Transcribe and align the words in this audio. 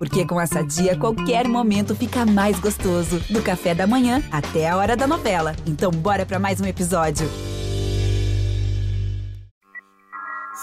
Porque 0.00 0.26
com 0.26 0.40
essa 0.40 0.64
dia, 0.64 0.96
qualquer 0.96 1.46
momento 1.46 1.94
fica 1.94 2.24
mais 2.24 2.58
gostoso. 2.58 3.20
Do 3.28 3.42
café 3.42 3.74
da 3.74 3.86
manhã 3.86 4.22
até 4.32 4.66
a 4.66 4.74
hora 4.78 4.96
da 4.96 5.06
novela. 5.06 5.54
Então, 5.66 5.90
bora 5.90 6.24
para 6.24 6.38
mais 6.38 6.58
um 6.58 6.64
episódio. 6.64 7.28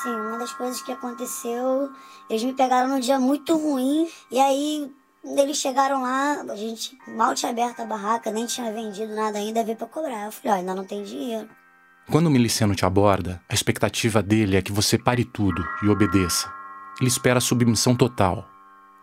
Sim, 0.02 0.10
uma 0.10 0.40
das 0.40 0.52
coisas 0.54 0.82
que 0.82 0.92
aconteceu, 0.92 1.92
eles 2.28 2.44
me 2.44 2.54
pegaram 2.54 2.90
num 2.90 3.00
dia 3.00 3.20
muito 3.20 3.56
ruim. 3.56 4.10
E 4.32 4.40
aí, 4.40 4.92
eles 5.24 5.58
chegaram 5.58 6.02
lá, 6.02 6.42
a 6.50 6.56
gente 6.56 6.98
mal 7.08 7.36
tinha 7.36 7.52
aberto 7.52 7.82
a 7.82 7.86
barraca, 7.86 8.32
nem 8.32 8.48
tinha 8.48 8.74
vendido 8.74 9.14
nada 9.14 9.38
ainda, 9.38 9.64
veio 9.64 9.78
pra 9.78 9.86
cobrar. 9.86 10.26
Eu 10.26 10.32
falei, 10.32 10.52
ó, 10.52 10.60
ainda 10.62 10.74
não 10.74 10.84
tem 10.84 11.04
dinheiro. 11.04 11.48
Quando 12.10 12.26
o 12.26 12.32
miliciano 12.32 12.74
te 12.74 12.88
aborda, 12.88 13.40
a 13.48 13.54
expectativa 13.54 14.24
dele 14.24 14.58
é 14.58 14.64
que 14.64 14.72
você 14.72 14.98
pare 14.98 15.24
tudo 15.24 15.64
e 15.84 15.90
obedeça. 15.90 16.52
Ele 17.00 17.08
espera 17.08 17.38
a 17.38 17.42
submissão 17.42 17.96
total. 17.96 18.57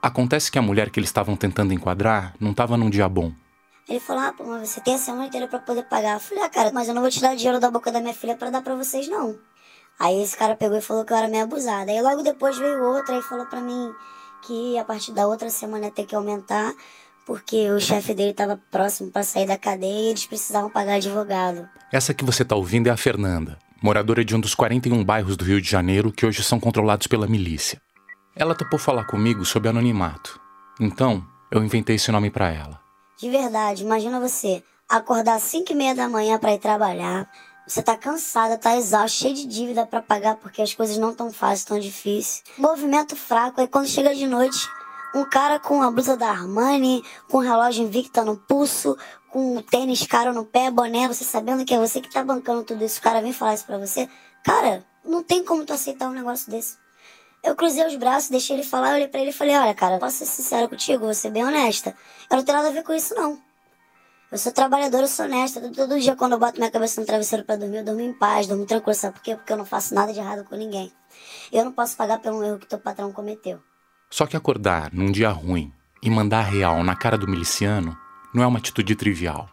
Acontece 0.05 0.53
que 0.53 0.59
a 0.59 0.63
mulher 0.63 0.91
que 0.91 1.01
eles 1.01 1.09
estavam 1.09 1.35
tentando 1.35 1.73
enquadrar 1.73 2.35
não 2.39 2.51
estava 2.51 2.77
num 2.77 2.91
dia 2.91 3.09
bom. 3.09 3.33
Ele 3.89 3.99
falou, 3.99 4.23
ah, 4.23 4.35
pô, 4.37 4.45
mas 4.45 4.69
você 4.69 4.83
tem 4.83 4.97
a 4.97 4.99
semana 4.99 5.29
inteira 5.29 5.49
pra 5.49 5.59
poder 5.59 5.85
pagar. 5.85 6.17
Eu 6.17 6.21
falei, 6.21 6.45
ah, 6.45 6.49
cara, 6.51 6.71
mas 6.75 6.89
eu 6.89 6.95
não 6.95 7.01
vou 7.01 7.11
tirar 7.11 7.35
dinheiro 7.35 7.59
da 7.59 7.71
boca 7.71 7.91
da 7.91 8.03
minha 8.03 8.13
filha 8.13 8.37
para 8.37 8.51
dar 8.51 8.61
para 8.61 8.75
vocês, 8.75 9.09
não. 9.09 9.35
Aí 9.99 10.23
esse 10.23 10.37
cara 10.37 10.57
pegou 10.57 10.77
e 10.77 10.83
falou 10.83 11.07
que 11.07 11.13
eu 11.15 11.17
era 11.17 11.27
meio 11.27 11.45
abusada. 11.45 11.91
Aí 11.91 12.03
logo 12.03 12.23
depois 12.23 12.59
veio 12.59 12.85
outra 12.85 13.17
e 13.17 13.23
falou 13.23 13.47
para 13.47 13.63
mim 13.63 13.91
que 14.47 14.77
a 14.77 14.85
partir 14.85 15.13
da 15.13 15.27
outra 15.27 15.49
semana 15.49 15.87
ia 15.87 15.91
ter 15.91 16.05
que 16.05 16.15
aumentar, 16.15 16.75
porque 17.25 17.71
o 17.71 17.81
chefe 17.81 18.13
dele 18.13 18.33
estava 18.33 18.61
próximo 18.71 19.11
para 19.11 19.23
sair 19.23 19.47
da 19.47 19.57
cadeia 19.57 20.09
e 20.09 20.11
eles 20.11 20.27
precisavam 20.27 20.69
pagar 20.69 20.97
advogado. 20.97 21.67
Essa 21.91 22.13
que 22.13 22.27
você 22.27 22.43
está 22.43 22.55
ouvindo 22.55 22.89
é 22.89 22.91
a 22.91 22.97
Fernanda, 22.99 23.59
moradora 23.83 24.23
de 24.23 24.37
um 24.37 24.41
dos 24.41 24.55
41 24.55 25.03
bairros 25.03 25.35
do 25.35 25.47
Rio 25.47 25.63
de 25.63 25.71
Janeiro 25.71 26.13
que 26.13 26.27
hoje 26.27 26.43
são 26.43 26.61
controlados 26.61 27.07
pela 27.07 27.27
milícia. 27.27 27.81
Ela 28.37 28.55
topou 28.55 28.81
falar 28.81 29.05
comigo 29.05 29.45
sobre 29.45 29.69
anonimato. 29.69 30.41
Então, 30.81 31.25
eu 31.53 31.63
inventei 31.63 31.95
esse 31.95 32.11
nome 32.11 32.31
para 32.31 32.51
ela. 32.51 32.81
De 33.17 33.31
verdade, 33.31 33.85
imagina 33.85 34.19
você 34.19 34.61
acordar 34.89 35.37
às 35.37 35.45
5 35.45 35.71
e 35.71 35.75
meia 35.77 35.95
da 35.95 36.09
manhã 36.09 36.37
para 36.37 36.53
ir 36.53 36.59
trabalhar. 36.59 37.31
Você 37.65 37.81
tá 37.81 37.97
cansada, 37.97 38.59
tá 38.59 38.77
exausta, 38.77 39.19
cheia 39.19 39.35
de 39.35 39.47
dívida 39.47 39.87
para 39.87 40.03
pagar 40.03 40.35
porque 40.35 40.61
as 40.61 40.75
coisas 40.75 40.99
não 40.99 41.15
tão 41.15 41.33
fáceis, 41.33 41.65
tão 41.65 41.79
difíceis. 41.79 42.43
Movimento 42.59 43.15
fraco, 43.15 43.61
aí 43.61 43.69
quando 43.69 43.87
chega 43.87 44.13
de 44.13 44.27
noite, 44.27 44.69
um 45.15 45.25
cara 45.25 45.61
com 45.61 45.81
a 45.81 45.91
blusa 45.91 46.17
da 46.17 46.29
Armani, 46.29 47.05
com 47.31 47.39
um 47.39 47.41
relógio 47.41 47.85
Invicta 47.85 48.25
no 48.25 48.37
pulso, 48.37 48.99
com 49.31 49.59
um 49.59 49.63
tênis 49.63 50.05
caro 50.09 50.33
no 50.33 50.45
pé, 50.45 50.73
boné, 50.73 51.07
você 51.07 51.23
sabendo 51.23 51.65
que 51.65 51.73
é 51.73 51.79
você 51.79 52.01
que 52.01 52.11
tá 52.11 52.25
bancando 52.25 52.65
tudo 52.65 52.85
isso, 52.85 52.99
o 52.99 53.03
cara 53.03 53.23
vem 53.23 53.33
falar 53.33 53.55
isso 53.55 53.65
pra 53.65 53.79
você. 53.79 54.09
Cara, 54.45 54.85
não 55.05 55.23
tem 55.23 55.45
como 55.45 55.65
tu 55.65 55.73
aceitar 55.73 56.09
um 56.09 56.13
negócio 56.13 56.51
desse. 56.51 56.83
Eu 57.45 57.55
cruzei 57.55 57.87
os 57.87 57.95
braços, 57.97 58.31
deixei 58.31 58.57
ele 58.57 58.65
falar, 58.65 58.95
olhei 58.95 59.07
pra 59.07 59.21
ele 59.21 59.29
e 59.29 59.33
falei, 59.33 59.55
olha, 59.55 59.75
cara, 59.75 59.99
posso 59.99 60.17
ser 60.17 60.27
sincero 60.27 60.67
contigo, 60.67 61.05
vou 61.05 61.13
ser 61.13 61.31
bem 61.31 61.45
honesta. 61.45 61.95
Eu 62.31 62.39
não 62.39 62.45
tenho 62.45 62.57
nada 62.57 62.71
a 62.71 62.73
ver 62.73 62.83
com 62.83 62.95
isso, 62.95 63.15
não. 63.15 63.39
Eu 64.33 64.39
sou 64.39 64.51
trabalhadora, 64.51 65.05
eu 65.05 65.09
sou 65.09 65.27
honesta. 65.27 65.61
Todo, 65.61 65.75
todo 65.75 66.01
dia 66.01 66.17
quando 66.17 66.33
eu 66.33 66.39
boto 66.39 66.59
minha 66.59 66.71
cabeça 66.71 67.01
no 67.01 67.07
travesseiro 67.07 67.45
para 67.45 67.57
dormir, 67.57 67.77
eu 67.77 67.85
durmo 67.85 68.01
em 68.01 68.15
paz, 68.15 68.47
durmo 68.47 68.65
tranquilo. 68.65 68.95
Sabe 68.95 69.15
por 69.15 69.23
quê? 69.23 69.37
Porque 69.37 69.53
eu 69.53 69.59
não 69.59 69.67
faço 69.67 69.95
nada 69.95 70.13
de 70.13 70.19
errado 70.19 70.43
com 70.45 70.57
ninguém. 70.57 70.91
Eu 71.53 71.67
não 71.67 71.73
posso 71.73 71.97
pagar 71.97 72.19
pelo 72.19 72.43
erro 72.43 72.59
que 72.59 72.67
teu 72.67 72.79
patrão 72.79 73.13
cometeu. 73.13 73.61
Só 74.11 74.27
que 74.27 74.37
acordar 74.37 74.91
num 74.93 75.13
dia 75.13 75.29
ruim 75.29 75.71
e 76.03 76.09
mandar 76.09 76.43
real 76.43 76.83
na 76.83 76.97
cara 76.97 77.19
do 77.19 77.29
miliciano 77.29 77.97
não 78.35 78.43
é 78.43 78.47
uma 78.47 78.59
atitude 78.59 78.97
trivial. 78.97 79.49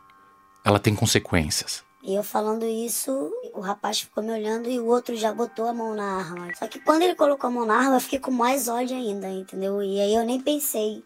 Ela 0.64 0.80
tem 0.80 0.96
consequências. 0.96 1.84
E 2.04 2.16
eu 2.16 2.24
falando 2.24 2.66
isso, 2.66 3.32
o 3.54 3.60
rapaz 3.60 4.02
ficou 4.02 4.24
me 4.24 4.32
olhando 4.32 4.68
e 4.70 4.80
o 4.80 4.88
outro 4.88 5.16
já 5.16 5.32
botou 5.32 5.68
a 5.68 5.74
mão 5.74 5.94
na 5.94 6.18
arma. 6.18 6.48
Só 6.56 6.68
que 6.68 6.80
quando 6.80 7.04
ele 7.04 7.14
colocou 7.14 7.48
a 7.48 7.52
mão 7.52 7.66
na 7.66 7.76
arma, 7.76 7.98
eu 7.98 8.02
fiquei 8.02 8.20
com 8.20 8.32
mais 8.32 8.68
ódio 8.68 8.98
ainda, 8.98 9.30
entendeu? 9.30 9.84
E 9.84 10.02
aí 10.02 10.16
eu 10.16 10.26
nem 10.26 10.42
pensei 10.42 11.04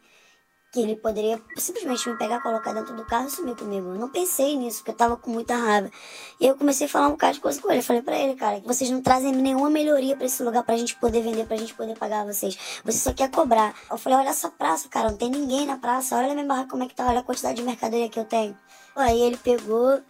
que 0.75 0.81
ele 0.81 0.97
poderia 0.97 1.41
simplesmente 1.55 2.09
me 2.09 2.17
pegar, 2.17 2.41
colocar 2.41 2.73
dentro 2.73 2.93
do 2.97 3.05
carro 3.05 3.27
e 3.27 3.31
sumir 3.31 3.55
comigo. 3.55 3.87
Eu 3.87 3.95
não 3.95 4.09
pensei 4.09 4.57
nisso, 4.57 4.79
porque 4.79 4.91
eu 4.91 4.95
tava 4.95 5.15
com 5.15 5.31
muita 5.31 5.55
raiva. 5.55 5.89
E 6.37 6.45
eu 6.45 6.57
comecei 6.57 6.85
a 6.85 6.89
falar 6.89 7.07
um 7.07 7.11
bocado 7.11 7.35
de 7.35 7.39
coisa 7.39 7.61
com 7.61 7.69
ele. 7.69 7.79
Eu 7.79 7.83
falei 7.83 8.01
pra 8.01 8.17
ele, 8.17 8.35
cara, 8.35 8.59
que 8.59 8.67
vocês 8.67 8.89
não 8.89 9.01
trazem 9.01 9.31
nenhuma 9.31 9.69
melhoria 9.69 10.17
para 10.17 10.25
esse 10.25 10.43
lugar 10.43 10.63
pra 10.63 10.75
gente 10.75 10.93
poder 10.97 11.21
vender, 11.21 11.45
pra 11.45 11.55
gente 11.55 11.73
poder 11.73 11.97
pagar 11.97 12.25
vocês. 12.25 12.57
Você 12.83 12.97
só 12.97 13.13
quer 13.13 13.31
cobrar. 13.31 13.73
Eu 13.89 13.97
falei, 13.97 14.19
olha 14.19 14.29
essa 14.29 14.49
praça, 14.49 14.89
cara, 14.89 15.11
não 15.11 15.17
tem 15.17 15.29
ninguém 15.29 15.65
na 15.65 15.77
praça. 15.77 16.17
Olha 16.17 16.33
minha 16.33 16.45
barraca 16.45 16.69
como 16.69 16.83
é 16.83 16.87
que 16.87 16.95
tá, 16.95 17.07
olha 17.07 17.19
a 17.19 17.23
quantidade 17.23 17.55
de 17.55 17.63
mercadoria 17.63 18.09
que 18.09 18.19
eu 18.19 18.25
tenho. 18.25 18.57
Aí 18.97 19.21
ele 19.21 19.37
pegou 19.37 20.01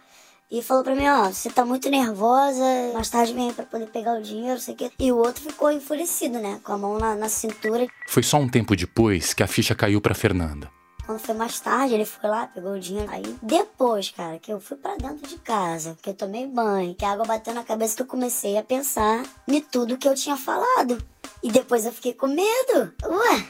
e 0.50 0.62
falou 0.62 0.84
pra 0.84 0.94
mim, 0.94 1.06
ó, 1.08 1.24
você 1.24 1.50
tá 1.50 1.64
muito 1.64 1.90
nervosa, 1.90 2.64
mais 2.94 3.10
tarde 3.10 3.32
vem 3.34 3.52
pra 3.52 3.64
poder 3.64 3.86
pegar 3.86 4.18
o 4.18 4.22
dinheiro, 4.22 4.60
sei 4.60 4.74
o 4.74 4.76
quê. 4.76 4.92
E 4.98 5.10
o 5.10 5.16
outro 5.16 5.42
ficou 5.42 5.70
enfurecido, 5.72 6.38
né, 6.38 6.60
com 6.62 6.72
a 6.72 6.78
mão 6.78 6.98
na, 6.98 7.16
na 7.16 7.28
cintura. 7.28 7.86
Foi 8.06 8.22
só 8.22 8.38
um 8.38 8.48
tempo 8.48 8.76
depois 8.76 9.34
que 9.34 9.42
a 9.42 9.46
ficha 9.46 9.74
caiu 9.74 10.00
pra 10.00 10.14
Fernanda. 10.14 10.70
Quando 11.04 11.20
foi 11.20 11.34
mais 11.36 11.60
tarde, 11.60 11.94
ele 11.94 12.04
foi 12.04 12.28
lá, 12.28 12.48
pegou 12.48 12.72
o 12.72 12.80
dinheiro. 12.80 13.08
Aí 13.12 13.22
depois, 13.40 14.10
cara, 14.10 14.40
que 14.40 14.52
eu 14.52 14.60
fui 14.60 14.76
para 14.76 14.96
dentro 14.96 15.28
de 15.28 15.36
casa, 15.38 15.96
que 16.02 16.10
eu 16.10 16.14
tomei 16.14 16.46
banho, 16.48 16.96
que 16.96 17.04
a 17.04 17.12
água 17.12 17.24
bateu 17.24 17.54
na 17.54 17.62
cabeça, 17.62 17.94
que 17.94 18.02
eu 18.02 18.06
comecei 18.06 18.58
a 18.58 18.62
pensar 18.62 19.22
em 19.46 19.60
tudo 19.60 19.96
que 19.96 20.08
eu 20.08 20.16
tinha 20.16 20.36
falado. 20.36 20.98
E 21.42 21.50
depois 21.50 21.86
eu 21.86 21.92
fiquei 21.92 22.12
com 22.12 22.26
medo. 22.26 22.92
Ué, 23.04 23.46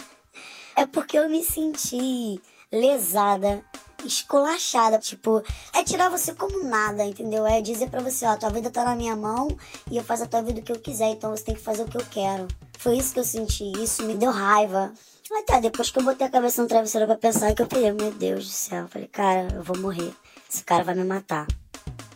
é 0.77 0.84
porque 0.84 1.19
eu 1.19 1.31
me 1.31 1.43
senti 1.43 2.39
lesada 2.71 3.65
esculachada. 4.06 4.99
Tipo, 4.99 5.43
é 5.75 5.83
tirar 5.83 6.09
você 6.09 6.34
como 6.34 6.65
nada, 6.65 7.05
entendeu? 7.05 7.47
É 7.47 7.61
dizer 7.61 7.91
para 7.91 8.00
você, 8.00 8.27
ó, 8.27 8.37
tua 8.37 8.50
vida 8.50 8.71
tá 8.71 8.84
na 8.84 8.94
minha 8.94 9.17
mão 9.17 9.49
e 9.91 9.97
eu 9.97 10.05
faço 10.05 10.25
a 10.25 10.27
tua 10.27 10.43
vida 10.43 10.61
o 10.61 10.62
que 10.62 10.72
eu 10.72 10.78
quiser, 10.78 11.11
então 11.11 11.31
você 11.31 11.44
tem 11.44 11.55
que 11.55 11.61
fazer 11.61 11.83
o 11.83 11.89
que 11.89 11.97
eu 11.97 12.06
quero. 12.11 12.47
Foi 12.78 12.97
isso 12.97 13.12
que 13.12 13.21
eu 13.21 13.25
senti, 13.25 13.72
isso 13.83 14.03
me 14.05 14.15
deu 14.15 14.31
raiva. 14.31 14.93
Até 15.33 15.61
depois 15.61 15.91
que 15.91 15.99
eu 15.99 16.05
botei 16.05 16.27
a 16.27 16.31
cabeça 16.31 16.62
no 16.62 16.69
travesseiro 16.69 17.06
pra 17.06 17.16
pensar, 17.16 17.53
que 17.55 17.61
eu 17.61 17.66
falei, 17.66 17.93
meu 17.93 18.12
Deus 18.12 18.45
do 18.45 18.50
céu. 18.50 18.83
Eu 18.83 18.89
falei, 18.89 19.09
cara, 19.09 19.49
eu 19.55 19.62
vou 19.62 19.77
morrer. 19.78 20.12
Esse 20.49 20.62
cara 20.62 20.84
vai 20.84 20.95
me 20.95 21.05
matar. 21.05 21.47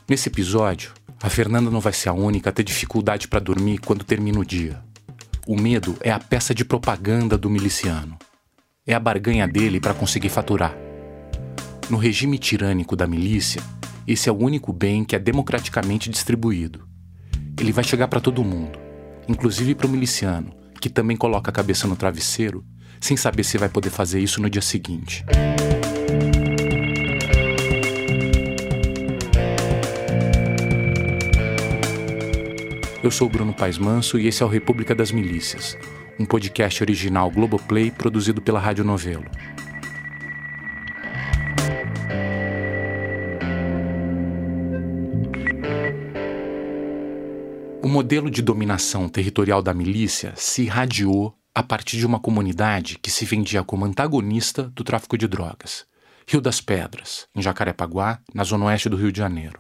Nesse 0.08 0.28
episódio, 0.28 0.92
a 1.20 1.28
Fernanda 1.28 1.70
não 1.70 1.80
vai 1.80 1.92
ser 1.92 2.08
a 2.08 2.12
única 2.12 2.50
a 2.50 2.52
ter 2.52 2.62
dificuldade 2.62 3.28
para 3.28 3.40
dormir 3.40 3.78
quando 3.78 4.04
termina 4.04 4.38
o 4.38 4.44
dia. 4.44 4.82
O 5.46 5.60
medo 5.60 5.96
é 6.00 6.10
a 6.10 6.18
peça 6.18 6.54
de 6.54 6.64
propaganda 6.64 7.36
do 7.36 7.50
miliciano. 7.50 8.16
É 8.86 8.94
a 8.94 9.00
barganha 9.00 9.46
dele 9.48 9.80
para 9.80 9.94
conseguir 9.94 10.28
faturar. 10.28 10.89
No 11.90 11.98
regime 11.98 12.38
tirânico 12.38 12.94
da 12.94 13.04
milícia, 13.04 13.60
esse 14.06 14.28
é 14.28 14.32
o 14.32 14.36
único 14.36 14.72
bem 14.72 15.04
que 15.04 15.16
é 15.16 15.18
democraticamente 15.18 16.08
distribuído. 16.08 16.86
Ele 17.58 17.72
vai 17.72 17.82
chegar 17.82 18.06
para 18.06 18.20
todo 18.20 18.44
mundo, 18.44 18.78
inclusive 19.28 19.74
para 19.74 19.88
o 19.88 19.90
miliciano, 19.90 20.54
que 20.80 20.88
também 20.88 21.16
coloca 21.16 21.50
a 21.50 21.52
cabeça 21.52 21.88
no 21.88 21.96
travesseiro, 21.96 22.64
sem 23.00 23.16
saber 23.16 23.42
se 23.42 23.58
vai 23.58 23.68
poder 23.68 23.90
fazer 23.90 24.20
isso 24.20 24.40
no 24.40 24.48
dia 24.48 24.62
seguinte. 24.62 25.24
Eu 33.02 33.10
sou 33.10 33.28
Bruno 33.28 33.52
Paes 33.52 33.78
Manso 33.78 34.16
e 34.16 34.28
esse 34.28 34.44
é 34.44 34.46
o 34.46 34.48
República 34.48 34.94
das 34.94 35.10
Milícias, 35.10 35.76
um 36.20 36.24
podcast 36.24 36.84
original 36.84 37.28
Globoplay 37.32 37.90
produzido 37.90 38.40
pela 38.40 38.60
Rádio 38.60 38.84
Novelo. 38.84 39.24
Modelo 47.90 48.30
de 48.30 48.40
dominação 48.40 49.08
territorial 49.08 49.60
da 49.60 49.74
milícia 49.74 50.32
se 50.36 50.62
irradiou 50.62 51.34
a 51.52 51.60
partir 51.60 51.98
de 51.98 52.06
uma 52.06 52.20
comunidade 52.20 52.96
que 52.96 53.10
se 53.10 53.24
vendia 53.24 53.64
como 53.64 53.84
antagonista 53.84 54.62
do 54.74 54.84
tráfico 54.84 55.18
de 55.18 55.26
drogas. 55.26 55.84
Rio 56.26 56.40
das 56.40 56.60
Pedras, 56.60 57.26
em 57.34 57.42
Jacarepaguá, 57.42 58.20
na 58.32 58.44
zona 58.44 58.66
oeste 58.66 58.88
do 58.88 58.96
Rio 58.96 59.10
de 59.10 59.18
Janeiro. 59.18 59.58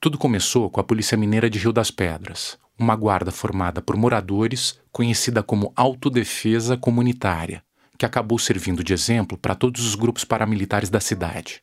Tudo 0.00 0.18
começou 0.18 0.68
com 0.68 0.80
a 0.80 0.84
Polícia 0.84 1.16
Mineira 1.16 1.48
de 1.48 1.60
Rio 1.60 1.72
das 1.72 1.92
Pedras, 1.92 2.58
uma 2.76 2.96
guarda 2.96 3.30
formada 3.30 3.80
por 3.80 3.96
moradores, 3.96 4.80
conhecida 4.90 5.40
como 5.40 5.72
Autodefesa 5.76 6.76
Comunitária, 6.76 7.62
que 7.96 8.04
acabou 8.04 8.36
servindo 8.36 8.82
de 8.82 8.92
exemplo 8.92 9.38
para 9.38 9.54
todos 9.54 9.86
os 9.86 9.94
grupos 9.94 10.24
paramilitares 10.24 10.90
da 10.90 10.98
cidade. 10.98 11.62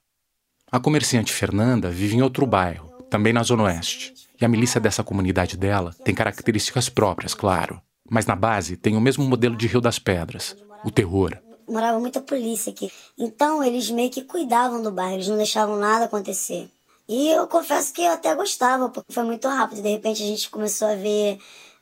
A 0.71 0.79
comerciante 0.79 1.33
Fernanda 1.33 1.89
vive 1.89 2.15
em 2.15 2.21
outro 2.21 2.47
bairro, 2.47 2.89
também 3.09 3.33
na 3.33 3.43
Zona 3.43 3.63
Oeste, 3.63 4.13
e 4.41 4.45
a 4.45 4.49
milícia 4.49 4.81
dessa 4.81 5.03
comunidade 5.03 5.55
dela 5.55 5.93
tem 6.03 6.15
características 6.15 6.89
próprias, 6.89 7.33
claro. 7.33 7.79
Mas 8.09 8.25
na 8.25 8.35
base 8.35 8.75
tem 8.75 8.97
o 8.97 9.01
mesmo 9.01 9.23
modelo 9.23 9.55
de 9.55 9.67
Rio 9.67 9.79
das 9.79 9.99
Pedras, 9.99 10.57
o 10.83 10.89
terror. 10.89 11.37
Morava 11.69 11.99
muita 11.99 12.19
polícia 12.19 12.71
aqui. 12.71 12.91
Então 13.17 13.63
eles 13.63 13.89
meio 13.89 14.09
que 14.09 14.23
cuidavam 14.23 14.81
do 14.81 14.91
bairro, 14.91 15.15
eles 15.15 15.27
não 15.27 15.37
deixavam 15.37 15.77
nada 15.77 16.05
acontecer. 16.05 16.69
E 17.07 17.29
eu 17.29 17.45
confesso 17.47 17.93
que 17.93 18.01
eu 18.01 18.11
até 18.11 18.33
gostava, 18.33 18.89
porque 18.89 19.13
foi 19.13 19.23
muito 19.23 19.47
rápido. 19.47 19.81
De 19.81 19.89
repente 19.89 20.23
a 20.23 20.25
gente 20.25 20.49
começou 20.49 20.87
a 20.87 20.95
ver 20.95 21.39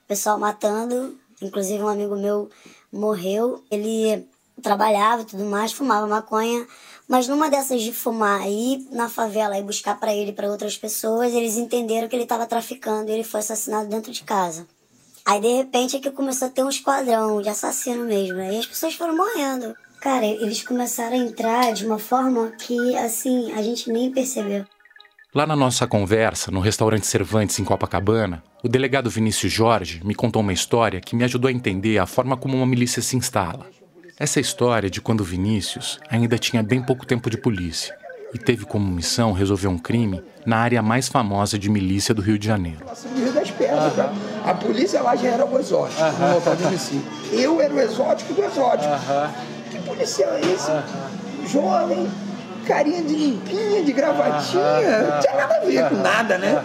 pessoal 0.08 0.38
matando. 0.40 1.18
Inclusive 1.42 1.82
um 1.82 1.88
amigo 1.88 2.16
meu 2.16 2.50
morreu. 2.92 3.64
Ele 3.72 4.28
trabalhava 4.62 5.22
e 5.22 5.26
tudo 5.26 5.46
mais, 5.46 5.72
fumava 5.72 6.08
maconha. 6.08 6.68
Mas 7.10 7.28
numa 7.28 7.50
dessas 7.50 7.82
de 7.82 7.92
fumar 7.92 8.40
aí 8.40 8.88
na 8.92 9.10
favela 9.10 9.58
e 9.58 9.64
buscar 9.64 10.00
para 10.00 10.14
ele 10.14 10.30
e 10.30 10.34
para 10.34 10.48
outras 10.48 10.78
pessoas, 10.78 11.34
eles 11.34 11.58
entenderam 11.58 12.08
que 12.08 12.16
ele 12.16 12.22
estava 12.22 12.46
traficando 12.46 13.10
e 13.10 13.14
ele 13.14 13.24
foi 13.24 13.40
assassinado 13.40 13.90
dentro 13.90 14.12
de 14.12 14.24
casa. 14.24 14.68
Aí 15.26 15.42
de 15.42 15.48
repente 15.48 15.98
é 15.98 16.00
que 16.00 16.12
começou 16.12 16.48
a 16.48 16.52
ter 16.52 16.64
um 16.64 16.70
esquadrão 16.70 17.42
de 17.42 17.50
assassino 17.50 18.06
mesmo. 18.06 18.40
Aí 18.40 18.60
as 18.60 18.68
pessoas 18.68 18.94
foram 18.94 19.18
morrendo. 19.18 19.76
Cara, 20.00 20.24
eles 20.24 20.62
começaram 20.62 21.16
a 21.16 21.20
entrar 21.20 21.74
de 21.74 21.84
uma 21.84 21.98
forma 21.98 22.52
que, 22.52 22.96
assim, 22.96 23.52
a 23.54 23.62
gente 23.64 23.92
nem 23.92 24.12
percebeu. 24.12 24.64
Lá 25.34 25.48
na 25.48 25.56
nossa 25.56 25.88
conversa, 25.88 26.52
no 26.52 26.60
restaurante 26.60 27.08
Cervantes 27.08 27.58
em 27.60 27.64
Copacabana, 27.64 28.44
o 28.64 28.70
delegado 28.70 29.10
Vinícius 29.10 29.52
Jorge 29.52 30.00
me 30.04 30.16
contou 30.16 30.42
uma 30.42 30.54
história 30.54 31.02
que 31.02 31.16
me 31.16 31.24
ajudou 31.24 31.50
a 31.50 31.52
entender 31.52 31.98
a 31.98 32.06
forma 32.06 32.38
como 32.38 32.56
uma 32.56 32.66
milícia 32.66 33.02
se 33.02 33.18
instala. 33.18 33.68
Essa 34.20 34.42
história 34.42 34.90
de 34.90 35.00
quando 35.00 35.24
Vinícius 35.24 35.98
ainda 36.10 36.38
tinha 36.38 36.62
bem 36.62 36.82
pouco 36.82 37.06
tempo 37.06 37.30
de 37.30 37.38
polícia 37.38 37.96
e 38.34 38.38
teve 38.38 38.66
como 38.66 38.92
missão 38.92 39.32
resolver 39.32 39.70
um 39.70 39.78
crime 39.78 40.22
na 40.46 40.58
área 40.58 40.82
mais 40.82 41.08
famosa 41.08 41.58
de 41.58 41.70
milícia 41.70 42.14
do 42.14 42.22
Rio 42.22 42.38
de 42.38 42.46
Janeiro. 42.46 42.86
Rio 43.16 43.32
das 43.32 43.50
Pedras, 43.50 43.98
uhum. 43.98 44.10
A 44.44 44.54
polícia 44.56 45.02
lá 45.02 45.16
já 45.16 45.30
era 45.30 45.46
o 45.46 45.58
exótico 45.58 46.02
uhum. 46.02 46.50
no 46.50 46.56
de 46.58 46.66
homicídio. 46.66 47.06
Eu 47.32 47.62
era 47.62 47.74
o 47.74 47.80
exótico 47.80 48.34
do 48.34 48.44
exótico. 48.44 48.92
Uhum. 48.92 49.30
Que 49.72 49.80
policial 49.88 50.34
é 50.34 50.42
esse? 50.42 50.72
Jovem, 51.50 52.12
carinha 52.68 53.02
de 53.02 53.16
limpinha, 53.16 53.86
de 53.86 53.94
gravatinha. 53.94 55.14
Não 55.14 55.22
tinha 55.22 55.34
nada 55.34 55.56
a 55.56 55.66
ver 55.66 55.90
com 55.90 55.96
nada, 55.96 56.38
né? 56.38 56.62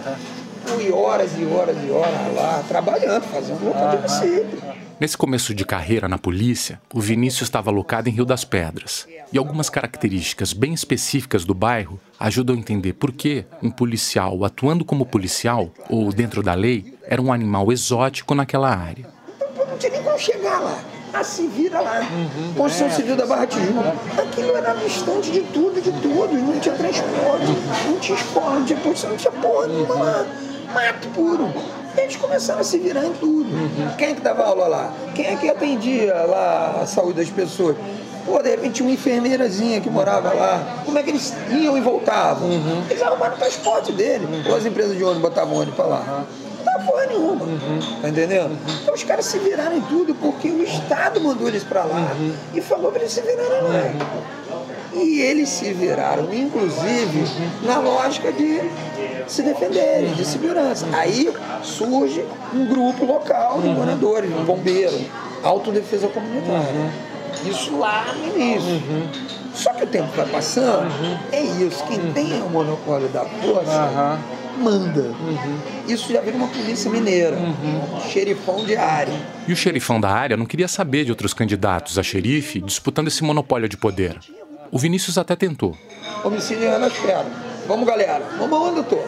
Fui 0.65 0.91
horas 0.91 1.31
e 1.37 1.45
horas 1.45 1.77
e 1.87 1.89
horas 1.89 2.35
lá, 2.35 2.61
trabalhando, 2.67 3.23
fazendo 3.23 3.63
local 3.63 3.91
de 3.91 3.95
homicídio. 3.95 4.74
Nesse 4.97 5.17
começo 5.17 5.53
de 5.53 5.65
carreira 5.65 6.07
na 6.07 6.17
polícia, 6.17 6.79
o 6.93 7.01
Vinícius 7.01 7.49
estava 7.49 7.69
alocado 7.69 8.07
em 8.07 8.13
Rio 8.13 8.23
das 8.23 8.45
Pedras. 8.45 9.05
E 9.31 9.37
algumas 9.37 9.69
características 9.69 10.53
bem 10.53 10.73
específicas 10.73 11.43
do 11.43 11.53
bairro 11.53 11.99
ajudam 12.17 12.55
a 12.55 12.59
entender 12.59 12.93
por 12.93 13.11
que 13.11 13.43
um 13.61 13.69
policial 13.69 14.45
atuando 14.45 14.85
como 14.85 15.05
policial, 15.05 15.69
ou 15.89 16.13
dentro 16.13 16.41
da 16.41 16.53
lei, 16.53 16.97
era 17.03 17.21
um 17.21 17.33
animal 17.33 17.73
exótico 17.73 18.33
naquela 18.33 18.73
área. 18.73 19.05
Não 19.57 19.77
tinha 19.77 19.91
nem 19.91 20.01
como 20.01 20.17
chegar 20.17 20.59
lá. 20.59 20.81
Ah, 21.13 21.23
se 21.23 21.45
vira 21.47 21.81
lá. 21.81 21.99
Uhum, 21.99 22.53
Construção 22.53 22.87
é, 22.87 22.91
Civil 22.91 23.17
da 23.17 23.25
Barra 23.25 23.47
Tijuca. 23.47 23.95
Aquilo 24.17 24.55
era 24.55 24.73
distante 24.75 25.29
de 25.29 25.41
tudo, 25.41 25.81
de 25.81 25.91
tudo. 25.91 26.33
Não 26.33 26.59
tinha 26.59 26.75
transporte, 26.75 27.45
não 27.85 27.99
tinha 27.99 28.17
esporte, 28.17 28.49
não 28.53 28.65
tinha 28.65 28.79
posição, 28.79 29.09
não 29.09 29.17
tinha 29.17 29.31
porra 29.31 29.67
nenhuma 29.67 29.95
lá. 29.95 30.25
Mato 30.73 31.07
puro 31.09 31.53
eles 31.97 32.15
começaram 32.15 32.61
a 32.61 32.63
se 32.63 32.77
virar 32.77 33.05
em 33.05 33.13
tudo. 33.13 33.49
Uhum. 33.49 33.95
Quem 33.97 34.09
é 34.09 34.13
que 34.13 34.21
dava 34.21 34.43
aula 34.43 34.67
lá? 34.67 34.93
Quem 35.13 35.27
é 35.27 35.35
que 35.35 35.49
atendia 35.49 36.13
lá 36.13 36.79
a 36.81 36.85
saúde 36.85 37.19
das 37.19 37.29
pessoas? 37.29 37.75
Pô, 38.25 38.41
de 38.41 38.49
repente 38.49 38.81
uma 38.81 38.91
enfermeirazinha 38.91 39.79
que 39.79 39.89
morava 39.89 40.33
lá. 40.33 40.81
Como 40.83 40.97
é 40.97 41.03
que 41.03 41.11
eles 41.11 41.33
iam 41.51 41.77
e 41.77 41.81
voltavam? 41.81 42.49
Uhum. 42.49 42.83
Eles 42.89 43.01
arrumaram 43.01 43.35
o 43.35 43.37
transporte 43.37 43.91
dele. 43.91 44.25
Uhum. 44.25 44.51
Ou 44.51 44.55
as 44.57 44.65
empresas 44.65 44.97
de 44.97 45.03
ônibus 45.03 45.21
botavam 45.21 45.55
ônibus 45.55 45.75
para 45.75 45.85
lá. 45.85 46.25
Não 46.57 46.65
dá 46.65 46.79
porra 46.79 47.05
nenhuma. 47.05 47.45
Tá 48.01 48.09
entendendo? 48.09 48.57
Então 48.81 48.93
os 48.95 49.03
caras 49.03 49.25
se 49.25 49.37
viraram 49.37 49.77
em 49.77 49.81
tudo 49.81 50.15
porque 50.15 50.49
o 50.49 50.63
Estado 50.63 51.21
mandou 51.21 51.47
eles 51.47 51.63
para 51.63 51.83
lá 51.83 52.15
e 52.53 52.61
falou 52.61 52.91
para 52.91 53.01
eles 53.01 53.13
se 53.13 53.21
virarem 53.21 53.61
lá. 53.61 54.25
E 54.93 55.21
eles 55.21 55.49
se 55.49 55.73
viraram, 55.73 56.33
inclusive, 56.33 57.25
na 57.63 57.79
lógica 57.79 58.31
de 58.31 58.61
se 59.27 59.41
defenderem, 59.41 60.13
de 60.13 60.25
segurança. 60.25 60.87
Aí 60.93 61.31
surge 61.63 62.25
um 62.53 62.65
grupo 62.65 63.05
local 63.05 63.61
de 63.61 63.69
moradores, 63.69 64.31
um 64.31 64.43
bombeiro, 64.43 64.99
autodefesa 65.43 66.07
comunitária. 66.07 66.91
Isso 67.45 67.77
lá 67.77 68.13
no 68.13 68.39
início. 68.39 68.81
Só 69.53 69.73
que 69.73 69.83
o 69.83 69.87
tempo 69.87 70.09
vai 70.15 70.25
passando, 70.25 70.91
é 71.31 71.41
isso. 71.41 71.83
Quem 71.85 72.11
tem 72.11 72.41
o 72.41 72.49
monopólio 72.49 73.07
da 73.09 73.23
força 73.25 74.19
manda. 74.57 75.01
Uhum. 75.01 75.57
Isso 75.87 76.11
já 76.11 76.21
vira 76.21 76.35
uma 76.37 76.47
polícia 76.47 76.89
mineira, 76.89 77.35
uhum. 77.35 77.99
xerifão 78.09 78.65
de 78.65 78.75
área. 78.75 79.13
E 79.47 79.53
o 79.53 79.55
xerifão 79.55 79.99
da 79.99 80.09
área 80.09 80.37
não 80.37 80.45
queria 80.45 80.67
saber 80.67 81.05
de 81.05 81.11
outros 81.11 81.33
candidatos 81.33 81.97
a 81.97 82.03
xerife 82.03 82.61
disputando 82.61 83.07
esse 83.07 83.23
monopólio 83.23 83.69
de 83.69 83.77
poder. 83.77 84.17
O 84.71 84.79
Vinícius 84.79 85.17
até 85.17 85.35
tentou. 85.35 85.77
Homicídio 86.23 86.65
é 86.65 86.77
na 86.77 86.87
espera. 86.87 87.25
Vamos, 87.67 87.85
galera. 87.85 88.23
Vamos 88.37 88.53
aonde 88.53 88.77
eu 88.77 88.83
tô? 88.83 88.99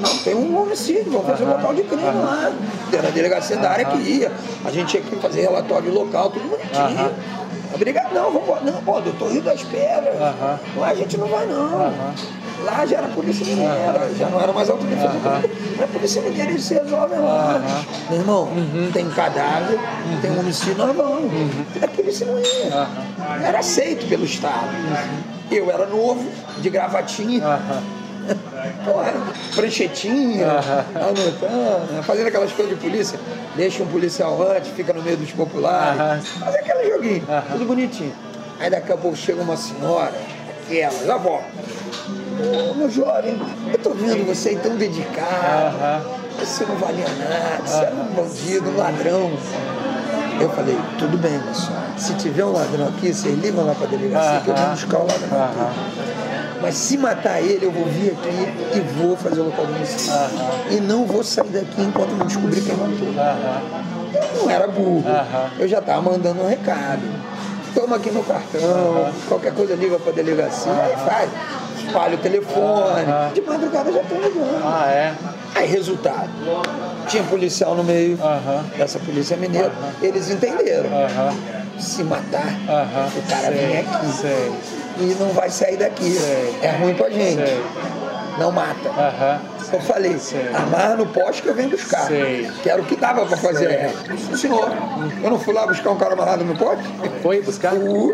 Não, 0.00 0.18
tem 0.18 0.34
um 0.34 0.60
homicídio, 0.60 1.10
vamos 1.12 1.26
fazer 1.26 1.44
um 1.44 1.50
local 1.50 1.74
de 1.74 1.82
crime 1.82 2.02
lá. 2.02 2.52
Era 2.92 3.08
a 3.08 3.10
delegacia 3.10 3.56
da 3.56 3.70
área 3.70 3.84
que 3.84 3.98
ia. 3.98 4.32
A 4.64 4.70
gente 4.70 4.88
tinha 4.88 5.02
que 5.02 5.16
fazer 5.16 5.42
relatório 5.42 5.92
local, 5.92 6.30
tudo 6.30 6.48
bonitinho. 6.48 7.10
Obrigado, 7.74 8.12
não, 8.14 8.32
vamos 8.32 8.62
Não, 8.64 8.82
pô, 8.82 9.00
doutor 9.00 9.30
Rio 9.30 9.42
das 9.42 9.62
Pedras. 9.62 10.14
Lá 10.76 10.88
a 10.88 10.94
gente 10.94 11.16
não 11.16 11.28
vai, 11.28 11.46
não. 11.46 11.92
Lá 12.64 12.84
já 12.84 12.98
era 12.98 13.08
polícia 13.08 13.46
mineira, 13.46 14.10
já 14.18 14.28
não 14.28 14.40
era 14.40 14.52
mais 14.52 14.68
autodefesa. 14.68 15.08
Uhum. 15.08 15.84
a 15.84 15.86
polícia 15.86 16.20
mineira, 16.22 16.50
eles 16.50 16.64
se 16.64 16.74
resolvem 16.74 17.18
lá. 17.20 17.62
Meu 18.10 18.18
irmão, 18.18 18.44
uhum. 18.44 18.90
tem 18.92 19.08
cadáver, 19.10 19.76
uhum. 19.76 20.20
tem 20.20 20.38
homicídio, 20.38 20.76
nós 20.76 20.96
vamos. 20.96 21.32
Uhum. 21.32 21.64
A 21.80 21.88
polícia 21.88 22.26
não 22.26 22.38
ia. 22.38 23.46
Era 23.46 23.60
aceito 23.60 24.08
pelo 24.08 24.24
Estado. 24.24 24.70
Eu 25.50 25.70
era 25.70 25.86
novo, 25.86 26.24
de 26.58 26.70
gravatinha. 26.70 27.42
Porra, 28.84 29.14
pranchetinha, 29.54 30.46
anotando, 30.94 32.02
fazendo 32.02 32.26
aquelas 32.26 32.52
coisas 32.52 32.74
de 32.74 32.80
polícia. 32.80 33.18
Deixa 33.56 33.82
um 33.82 33.86
policial 33.86 34.40
antes, 34.42 34.70
fica 34.72 34.92
no 34.92 35.02
meio 35.02 35.16
dos 35.16 35.30
populares. 35.32 36.28
Fazer 36.28 36.58
aquele 36.58 36.90
joguinho, 36.90 37.26
tudo 37.50 37.64
bonitinho. 37.64 38.12
Aí 38.60 38.68
daqui 38.68 38.92
a 38.92 38.96
pouco 38.96 39.16
chega 39.16 39.40
uma 39.40 39.56
senhora, 39.56 40.12
aquela, 40.66 41.06
já 41.06 41.16
volta. 41.16 41.46
Ô, 42.70 42.74
meu 42.74 42.90
jovem, 42.90 43.40
eu 43.72 43.78
tô 43.78 43.90
vendo 43.90 44.26
você 44.26 44.54
tão 44.56 44.76
dedicado. 44.76 46.18
Você 46.38 46.64
não 46.66 46.76
valia 46.76 47.06
nada, 47.18 47.66
você 47.66 47.84
era 47.84 47.94
um 47.94 48.14
bandido, 48.14 48.70
um 48.70 48.76
ladrão. 48.76 49.30
Eu 50.40 50.50
falei, 50.50 50.78
tudo 50.98 51.18
bem, 51.18 51.38
moço. 51.38 51.72
Se 51.96 52.14
tiver 52.14 52.44
um 52.44 52.52
ladrão 52.52 52.88
aqui, 52.88 53.12
vocês 53.12 53.38
ligam 53.38 53.66
lá 53.66 53.74
pra 53.74 53.86
delegacia 53.86 54.40
que 54.40 54.50
eu 54.50 54.54
vou 54.54 54.66
buscar 54.68 54.98
o 54.98 55.06
ladrão 55.06 55.44
aqui. 55.44 56.18
Mas 56.60 56.74
se 56.74 56.98
matar 56.98 57.40
ele, 57.40 57.66
eu 57.66 57.70
vou 57.70 57.84
vir 57.86 58.12
aqui 58.12 58.76
e 58.76 58.80
vou 58.80 59.16
fazer 59.16 59.40
o 59.40 59.44
local 59.44 59.66
do 59.66 59.74
homicídio. 59.74 60.14
E 60.70 60.80
não 60.80 61.06
vou 61.06 61.22
sair 61.22 61.48
daqui 61.48 61.82
enquanto 61.82 62.10
não 62.10 62.26
descobrir 62.26 62.60
quem 62.62 62.74
matou. 62.76 63.08
Eu 64.34 64.42
não 64.42 64.50
era 64.50 64.66
burro. 64.66 65.04
Eu 65.58 65.68
já 65.68 65.78
estava 65.78 66.02
mandando 66.02 66.42
um 66.42 66.48
recado. 66.48 67.02
Toma 67.74 67.96
aqui 67.96 68.10
meu 68.10 68.24
cartão, 68.24 69.12
qualquer 69.28 69.54
coisa 69.54 69.74
liga 69.74 69.98
para 69.98 70.10
a 70.10 70.14
delegacia 70.14 70.72
e 70.72 71.08
faz. 71.08 71.30
Espalha 71.88 72.14
o 72.14 72.18
telefone. 72.18 73.32
De 73.34 73.40
madrugada 73.40 73.92
já 73.92 74.00
estão 74.00 74.20
ligando. 74.20 74.62
Ah, 74.64 74.86
é? 74.88 75.14
Aí, 75.54 75.66
resultado. 75.66 76.30
Tinha 77.08 77.24
policial 77.24 77.74
no 77.74 77.82
meio 77.82 78.18
dessa 78.76 78.98
polícia 78.98 79.36
mineira. 79.36 79.72
Eles 80.00 80.30
entenderam. 80.30 80.90
Se 81.78 82.02
matar, 82.02 82.54
o 83.16 83.30
cara 83.30 83.50
vem 83.50 83.78
aqui. 83.78 84.06
Sei 84.20 84.52
e 85.00 85.16
não 85.18 85.28
vai 85.28 85.48
sair 85.48 85.76
daqui. 85.76 86.10
Sei. 86.10 86.58
É 86.62 86.70
ruim 86.72 86.94
pra 86.94 87.08
gente. 87.08 87.36
Sei. 87.36 87.62
Não 88.38 88.52
mata. 88.52 88.88
Uhum. 88.88 89.58
Eu 89.72 89.80
falei, 89.80 90.18
Sei. 90.18 90.48
amarra 90.54 90.96
no 90.96 91.06
poste 91.06 91.42
que 91.42 91.48
eu 91.48 91.54
venho 91.54 91.70
buscar. 91.70 92.06
Sei. 92.06 92.50
Que 92.62 92.70
era 92.70 92.80
o 92.80 92.84
que 92.84 92.96
dava 92.96 93.26
pra 93.26 93.36
fazer. 93.36 93.70
É. 93.70 93.88
Funcionou. 93.88 94.66
Eu 95.22 95.30
não 95.30 95.38
fui 95.38 95.52
lá 95.52 95.66
buscar 95.66 95.90
um 95.90 95.96
cara 95.96 96.14
amarrado 96.14 96.44
no 96.44 96.56
poste? 96.56 96.84
Foi 97.22 97.42
buscar? 97.42 97.74
Uh, 97.74 98.12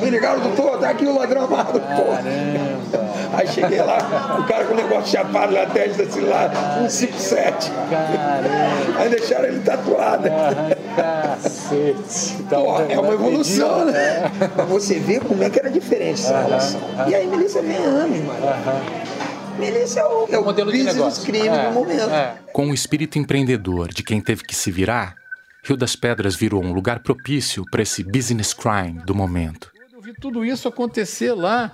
me 0.00 0.10
ligaram, 0.10 0.40
doutor, 0.40 0.78
tá 0.78 0.90
aqui 0.90 1.06
o 1.06 1.18
ladrão 1.18 1.44
amarrado 1.44 1.80
no 1.80 1.86
poste. 1.96 3.10
Aí 3.32 3.46
cheguei 3.48 3.80
lá, 3.80 4.36
o 4.38 4.44
cara 4.44 4.64
com 4.64 4.74
o 4.74 4.76
negócio 4.76 5.06
chapado 5.06 5.52
na 5.52 5.66
testa, 5.66 6.02
assim 6.02 6.20
lá, 6.20 6.50
157. 6.88 7.70
Caramba. 7.90 9.00
Aí 9.00 9.08
deixaram 9.08 9.44
ele 9.46 9.60
tatuado. 9.60 10.28
Ah, 10.28 11.36
cacete. 11.40 12.42
Pô, 12.48 12.80
é 12.88 12.98
uma 12.98 13.14
evolução, 13.14 13.84
né? 13.86 14.30
Pra 14.54 14.64
você 14.64 14.98
ver 14.98 15.20
como 15.20 15.42
é 15.42 15.50
que 15.50 15.58
era 15.58 15.70
diferente 15.70 16.20
essa 16.20 16.40
relação. 16.40 16.80
E 17.08 17.14
aí, 17.14 17.26
Melissa 17.26 17.62
vem 17.62 17.76
anos, 17.76 18.18
mano. 18.24 18.40
Melissa 19.58 20.00
é 20.00 20.04
o, 20.04 20.26
é 20.30 20.38
o 20.38 20.44
modelo 20.44 20.72
de 20.72 20.82
negócio. 20.82 21.24
crime 21.24 21.48
é, 21.48 21.68
no 21.68 21.72
momento. 21.72 22.10
É. 22.10 22.38
Com 22.52 22.70
o 22.70 22.74
espírito 22.74 23.18
empreendedor 23.18 23.92
de 23.92 24.02
quem 24.02 24.20
teve 24.20 24.42
que 24.44 24.54
se 24.54 24.70
virar, 24.70 25.14
Rio 25.62 25.76
das 25.76 25.94
Pedras 25.94 26.34
virou 26.34 26.62
um 26.62 26.72
lugar 26.72 27.00
propício 27.00 27.64
para 27.70 27.82
esse 27.82 28.02
business 28.02 28.54
crime 28.54 29.00
do 29.04 29.14
momento. 29.14 29.70
Eu 29.92 30.00
vi 30.00 30.14
tudo 30.14 30.44
isso 30.44 30.66
acontecer 30.66 31.32
lá 31.34 31.72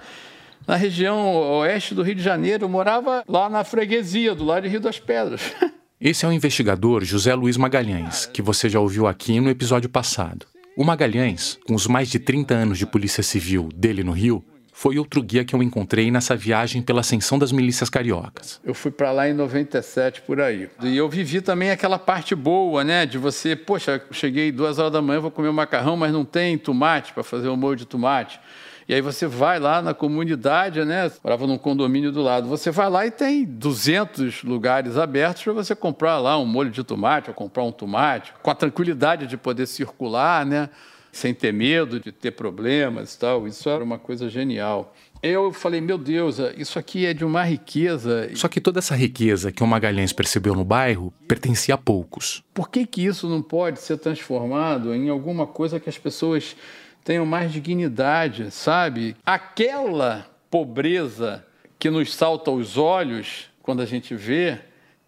na 0.67 0.75
região 0.75 1.37
oeste 1.61 1.95
do 1.95 2.03
Rio 2.03 2.17
de 2.17 2.23
Janeiro. 2.23 2.65
Eu 2.65 2.69
morava 2.69 3.23
lá 3.29 3.49
na 3.49 3.63
freguesia, 3.63 4.35
do 4.35 4.45
lado 4.45 4.65
de 4.65 4.69
Rio 4.69 4.81
das 4.81 4.99
Pedras. 4.99 5.41
Esse 6.01 6.27
é 6.27 6.29
o 6.29 6.33
investigador 6.33 7.05
José 7.05 7.35
Luiz 7.35 7.57
Magalhães, 7.57 8.27
que 8.27 8.43
você 8.43 8.69
já 8.69 8.79
ouviu 8.79 9.07
aqui 9.07 9.41
no 9.41 9.49
episódio 9.49 9.89
passado. 9.89 10.45
O 10.77 10.85
Magalhães, 10.85 11.59
com 11.67 11.75
os 11.75 11.87
mais 11.87 12.11
de 12.11 12.19
30 12.19 12.53
anos 12.53 12.79
de 12.79 12.85
Polícia 12.85 13.23
Civil 13.23 13.71
dele 13.75 14.05
no 14.05 14.13
Rio, 14.13 14.45
foi 14.79 14.99
outro 14.99 15.23
guia 15.23 15.43
que 15.43 15.55
eu 15.55 15.63
encontrei 15.63 16.11
nessa 16.11 16.37
viagem 16.37 16.83
pela 16.83 17.01
ascensão 17.01 17.39
das 17.39 17.51
milícias 17.51 17.89
cariocas. 17.89 18.61
Eu 18.63 18.75
fui 18.75 18.91
para 18.91 19.11
lá 19.11 19.27
em 19.27 19.33
97 19.33 20.21
por 20.21 20.39
aí. 20.39 20.69
E 20.83 20.95
eu 20.95 21.09
vivi 21.09 21.41
também 21.41 21.71
aquela 21.71 21.99
parte 21.99 22.35
boa, 22.35 22.85
né, 22.85 23.07
de 23.07 23.17
você, 23.17 23.57
poxa, 23.57 24.03
cheguei 24.11 24.53
duas 24.53 24.79
horas 24.79 24.93
da 24.93 25.01
manhã, 25.01 25.19
vou 25.19 25.31
comer 25.31 25.49
um 25.49 25.55
macarrão, 25.55 25.97
mas 25.97 26.13
não 26.13 26.27
tem 26.27 26.59
tomate 26.59 27.15
para 27.15 27.23
fazer 27.23 27.49
um 27.49 27.57
molho 27.57 27.75
de 27.75 27.87
tomate. 27.87 28.39
E 28.87 28.93
aí 28.93 29.01
você 29.01 29.27
vai 29.27 29.59
lá 29.59 29.81
na 29.81 29.95
comunidade, 29.95 30.85
né? 30.85 31.11
Morava 31.25 31.47
num 31.47 31.57
condomínio 31.57 32.13
do 32.13 32.21
lado. 32.21 32.47
Você 32.47 32.71
vai 32.71 32.91
lá 32.91 33.07
e 33.07 33.11
tem 33.11 33.47
200 33.47 34.45
lugares 34.45 34.99
abertos 34.99 35.43
para 35.43 35.55
você 35.55 35.75
comprar 35.75 36.19
lá 36.19 36.39
um 36.39 36.45
molho 36.45 36.71
de 36.71 36.85
tomate 36.85 37.31
ou 37.31 37.35
comprar 37.35 37.65
um 37.65 37.73
tomate, 37.73 38.35
com 38.43 38.51
a 38.51 38.55
tranquilidade 38.55 39.27
de 39.27 39.39
poder 39.39 39.67
circular, 39.67 40.45
né? 40.45 40.69
Sem 41.17 41.33
ter 41.33 41.53
medo 41.53 41.99
de 41.99 42.13
ter 42.13 42.33
problemas 42.33 43.15
e 43.15 43.19
tal. 43.19 43.47
Isso 43.47 43.69
era 43.69 43.83
uma 43.83 43.99
coisa 43.99 44.29
genial. 44.29 44.95
Eu 45.23 45.53
falei, 45.53 45.81
meu 45.81 45.97
Deus, 45.97 46.39
isso 46.57 46.79
aqui 46.79 47.07
é 47.07 47.15
de 47.15 47.25
uma 47.25 47.43
riqueza. 47.43 48.31
Só 48.35 48.49
que 48.49 48.61
toda 48.61 48.79
essa 48.79 48.95
riqueza 48.95 49.51
que 49.51 49.63
o 49.63 49.67
Magalhães 49.67 50.13
percebeu 50.13 50.55
no 50.55 50.65
bairro 50.65 51.13
pertencia 51.27 51.75
a 51.75 51.79
poucos. 51.79 52.45
Por 52.53 52.69
que, 52.69 52.87
que 52.87 53.05
isso 53.05 53.29
não 53.29 53.43
pode 53.43 53.81
ser 53.81 53.97
transformado 53.97 54.95
em 54.95 55.09
alguma 55.09 55.47
coisa 55.47 55.81
que 55.81 55.89
as 55.89 55.99
pessoas 55.99 56.55
tenham 57.03 57.25
mais 57.25 57.53
dignidade, 57.53 58.51
sabe? 58.51 59.17
Aquela 59.25 60.27
pobreza 60.51 61.45
que 61.79 61.91
nos 61.91 62.15
salta 62.15 62.51
aos 62.51 62.77
olhos 62.77 63.51
quando 63.63 63.81
a 63.81 63.87
gente 63.87 64.15
vê, 64.15 64.59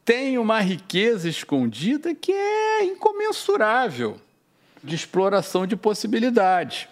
tem 0.05 0.39
uma 0.39 0.61
riqueza 0.61 1.29
escondida 1.29 2.15
que 2.15 2.33
é 2.33 2.85
incomensurável 2.85 4.19
de 4.83 4.95
exploração 4.95 5.67
de 5.67 5.77
possibilidades. 5.77 6.89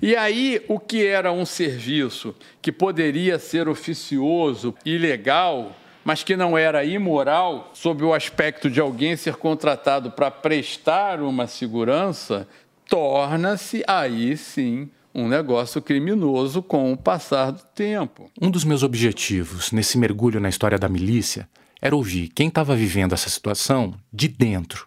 E 0.00 0.14
aí, 0.14 0.62
o 0.68 0.78
que 0.78 1.06
era 1.06 1.32
um 1.32 1.46
serviço 1.46 2.34
que 2.60 2.70
poderia 2.70 3.38
ser 3.38 3.68
oficioso 3.68 4.74
e 4.84 4.98
legal, 4.98 5.74
mas 6.04 6.22
que 6.22 6.36
não 6.36 6.56
era 6.56 6.84
imoral, 6.84 7.70
sob 7.72 8.04
o 8.04 8.12
aspecto 8.12 8.70
de 8.70 8.78
alguém 8.78 9.16
ser 9.16 9.36
contratado 9.36 10.10
para 10.10 10.30
prestar 10.30 11.20
uma 11.22 11.46
segurança, 11.46 12.46
torna-se 12.88 13.82
aí 13.86 14.36
sim 14.36 14.90
um 15.14 15.26
negócio 15.28 15.80
criminoso 15.80 16.62
com 16.62 16.92
o 16.92 16.96
passar 16.96 17.50
do 17.50 17.62
tempo. 17.74 18.30
Um 18.40 18.50
dos 18.50 18.64
meus 18.64 18.82
objetivos 18.82 19.72
nesse 19.72 19.96
mergulho 19.96 20.38
na 20.38 20.50
história 20.50 20.78
da 20.78 20.90
milícia 20.90 21.48
era 21.80 21.96
ouvir 21.96 22.28
quem 22.28 22.48
estava 22.48 22.76
vivendo 22.76 23.14
essa 23.14 23.30
situação 23.30 23.94
de 24.12 24.28
dentro 24.28 24.86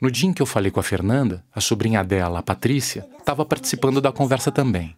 no 0.00 0.10
dia 0.10 0.28
em 0.28 0.32
que 0.32 0.42
eu 0.42 0.46
falei 0.46 0.70
com 0.70 0.80
a 0.80 0.82
Fernanda, 0.82 1.44
a 1.54 1.60
sobrinha 1.60 2.04
dela, 2.04 2.40
a 2.40 2.42
Patrícia, 2.42 3.06
estava 3.18 3.44
participando 3.44 4.00
da 4.00 4.12
conversa 4.12 4.50
também. 4.52 4.96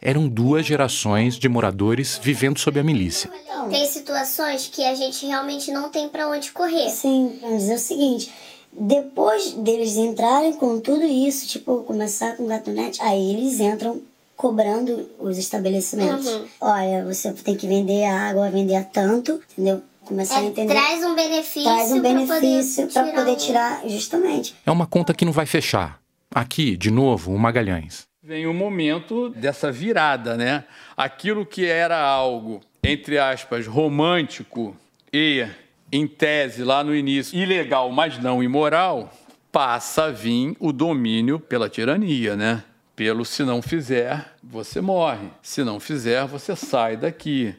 Eram 0.00 0.28
duas 0.28 0.66
gerações 0.66 1.36
de 1.36 1.48
moradores 1.48 2.20
vivendo 2.22 2.58
sob 2.58 2.78
a 2.78 2.84
milícia. 2.84 3.30
Tem 3.70 3.86
situações 3.86 4.68
que 4.68 4.84
a 4.84 4.94
gente 4.94 5.26
realmente 5.26 5.70
não 5.72 5.88
tem 5.88 6.08
para 6.08 6.28
onde 6.28 6.52
correr. 6.52 6.90
Sim, 6.90 7.38
mas 7.42 7.68
é 7.68 7.74
o 7.74 7.78
seguinte, 7.78 8.30
depois 8.72 9.52
deles 9.52 9.96
entrarem 9.96 10.52
com 10.52 10.78
tudo 10.78 11.02
isso, 11.04 11.48
tipo, 11.48 11.82
começar 11.84 12.36
com 12.36 12.46
gatonete, 12.46 13.00
aí 13.02 13.32
eles 13.32 13.58
entram 13.58 14.02
cobrando 14.36 15.08
os 15.18 15.38
estabelecimentos. 15.38 16.26
Uhum. 16.26 16.44
Olha, 16.60 17.04
você 17.04 17.32
tem 17.32 17.56
que 17.56 17.66
vender 17.66 18.04
a 18.04 18.28
água, 18.28 18.50
vender 18.50 18.76
a 18.76 18.84
tanto, 18.84 19.40
entendeu? 19.52 19.82
Começar 20.06 20.36
é, 20.36 20.38
a 20.38 20.44
entender. 20.44 20.72
Traz 20.72 21.04
um 21.04 21.14
benefício. 21.14 21.64
Traz 21.64 21.92
um 21.92 22.00
benefício 22.00 22.86
para 22.86 23.02
poder, 23.02 23.16
poder 23.16 23.36
tirar, 23.36 23.82
justamente. 23.86 24.54
É 24.64 24.70
uma 24.70 24.86
conta 24.86 25.12
que 25.12 25.24
não 25.24 25.32
vai 25.32 25.44
fechar. 25.44 26.00
Aqui, 26.34 26.76
de 26.76 26.90
novo, 26.90 27.34
o 27.34 27.38
Magalhães. 27.38 28.06
Vem 28.22 28.46
o 28.46 28.54
momento 28.54 29.28
dessa 29.30 29.70
virada, 29.70 30.36
né? 30.36 30.64
Aquilo 30.96 31.44
que 31.44 31.66
era 31.66 32.00
algo, 32.00 32.60
entre 32.82 33.18
aspas, 33.18 33.66
romântico 33.66 34.76
e, 35.12 35.46
em 35.92 36.06
tese, 36.06 36.64
lá 36.64 36.82
no 36.82 36.94
início, 36.94 37.38
ilegal, 37.38 37.90
mas 37.92 38.18
não 38.18 38.42
imoral, 38.42 39.12
passa 39.52 40.04
a 40.04 40.10
vir 40.10 40.56
o 40.58 40.72
domínio 40.72 41.38
pela 41.38 41.68
tirania, 41.68 42.34
né? 42.36 42.64
Pelo 42.96 43.24
se 43.24 43.44
não 43.44 43.62
fizer, 43.62 44.34
você 44.42 44.80
morre. 44.80 45.28
Se 45.42 45.62
não 45.62 45.78
fizer, 45.78 46.26
você 46.26 46.56
sai 46.56 46.96
daqui. 46.96 47.54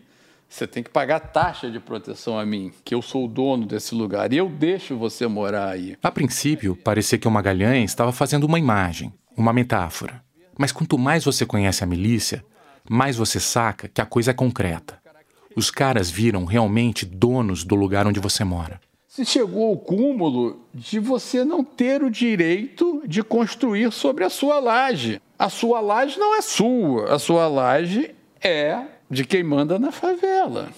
Você 0.50 0.66
tem 0.66 0.82
que 0.82 0.90
pagar 0.90 1.20
taxa 1.20 1.70
de 1.70 1.80
proteção 1.80 2.40
a 2.40 2.46
mim, 2.46 2.72
que 2.84 2.96
eu 2.96 3.02
sou 3.02 3.26
o 3.26 3.28
dono 3.28 3.66
desse 3.66 3.94
lugar 3.94 4.32
e 4.32 4.38
eu 4.38 4.50
deixo 4.50 4.98
você 4.98 5.28
morar 5.28 5.70
aí. 5.70 5.98
A 6.02 6.12
princípio, 6.12 6.76
parecia 6.76 7.18
que 7.18 7.28
o 7.28 7.32
Magalhães 7.32 7.92
estava 7.92 8.12
fazendo 8.12 8.46
uma 8.46 8.58
imagem, 8.58 9.14
uma 9.36 9.52
metáfora. 9.52 10.24
Mas 10.58 10.72
quanto 10.72 10.98
mais 10.98 11.26
você 11.26 11.46
conhece 11.46 11.84
a 11.84 11.88
milícia, 11.88 12.44
mais 12.90 13.18
você 13.18 13.40
saca 13.40 13.88
que 13.88 14.02
a 14.02 14.06
coisa 14.06 14.32
é 14.32 14.34
concreta. 14.34 15.00
Os 15.56 15.70
caras 15.70 16.10
viram 16.10 16.46
realmente 16.46 17.06
donos 17.06 17.64
do 17.64 17.76
lugar 17.76 18.08
onde 18.08 18.20
você 18.20 18.44
mora. 18.44 18.80
Se 19.08 19.26
chegou 19.26 19.70
ao 19.70 19.78
cúmulo 19.78 20.62
de 20.74 21.00
você 21.00 21.44
não 21.44 21.64
ter 21.64 22.04
o 22.04 22.10
direito 22.10 23.02
de 23.06 23.24
construir 23.24 23.92
sobre 23.92 24.24
a 24.24 24.30
sua 24.30 24.60
laje. 24.60 25.22
A 25.38 25.50
sua 25.50 25.80
laje 25.80 26.20
não 26.20 26.36
é 26.36 26.42
sua, 26.42 27.14
a 27.14 27.20
sua 27.20 27.48
laje 27.48 28.14
é 28.42 28.97
de 29.10 29.26
quem 29.26 29.44
manda 29.44 29.80
na 29.80 29.92
favela. 29.92 30.70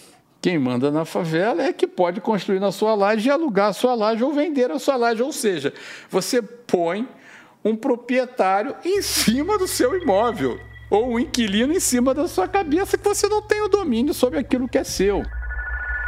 Quem 0.41 0.57
manda 0.57 0.89
na 0.89 1.03
favela 1.03 1.63
é 1.63 1.73
que 1.73 1.85
pode 1.85 2.21
construir 2.21 2.59
na 2.59 2.71
sua 2.71 2.95
laje 2.95 3.27
e 3.27 3.31
alugar 3.31 3.69
a 3.69 3.73
sua 3.73 3.93
laje 3.93 4.23
ou 4.23 4.33
vender 4.33 4.71
a 4.71 4.79
sua 4.79 4.95
laje. 4.95 5.21
Ou 5.21 5.33
seja, 5.33 5.73
você 6.09 6.41
põe 6.41 7.07
um 7.63 7.75
proprietário 7.75 8.73
em 8.85 9.01
cima 9.01 9.57
do 9.57 9.67
seu 9.67 9.99
imóvel 10.01 10.57
ou 10.89 11.13
um 11.13 11.19
inquilino 11.19 11.73
em 11.73 11.79
cima 11.79 12.13
da 12.13 12.27
sua 12.27 12.47
cabeça 12.47 12.97
que 12.97 13.03
você 13.03 13.27
não 13.27 13.41
tem 13.41 13.61
o 13.61 13.67
domínio 13.67 14.13
sobre 14.13 14.39
aquilo 14.39 14.67
que 14.67 14.77
é 14.77 14.83
seu. 14.83 15.23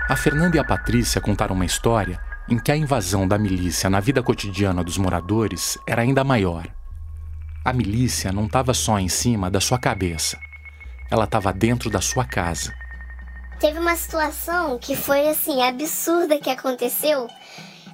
A 0.07 0.15
Fernanda 0.15 0.55
e 0.55 0.59
a 0.59 0.63
Patrícia 0.63 1.19
contaram 1.19 1.55
uma 1.55 1.65
história 1.65 2.17
em 2.49 2.57
que 2.57 2.71
a 2.71 2.77
invasão 2.77 3.27
da 3.27 3.37
milícia 3.37 3.89
na 3.89 3.99
vida 3.99 4.23
cotidiana 4.23 4.83
dos 4.83 4.97
moradores 4.97 5.77
era 5.85 6.01
ainda 6.01 6.23
maior. 6.23 6.65
A 7.65 7.73
milícia 7.73 8.31
não 8.31 8.45
estava 8.45 8.73
só 8.73 8.97
em 8.97 9.09
cima 9.09 9.51
da 9.51 9.59
sua 9.59 9.77
cabeça 9.77 10.37
ela 11.11 11.25
estava 11.25 11.51
dentro 11.51 11.89
da 11.89 11.99
sua 11.99 12.23
casa. 12.23 12.73
Teve 13.59 13.77
uma 13.77 13.95
situação 13.95 14.79
que 14.79 14.95
foi 14.95 15.27
assim 15.27 15.61
absurda 15.61 16.39
que 16.39 16.49
aconteceu. 16.49 17.27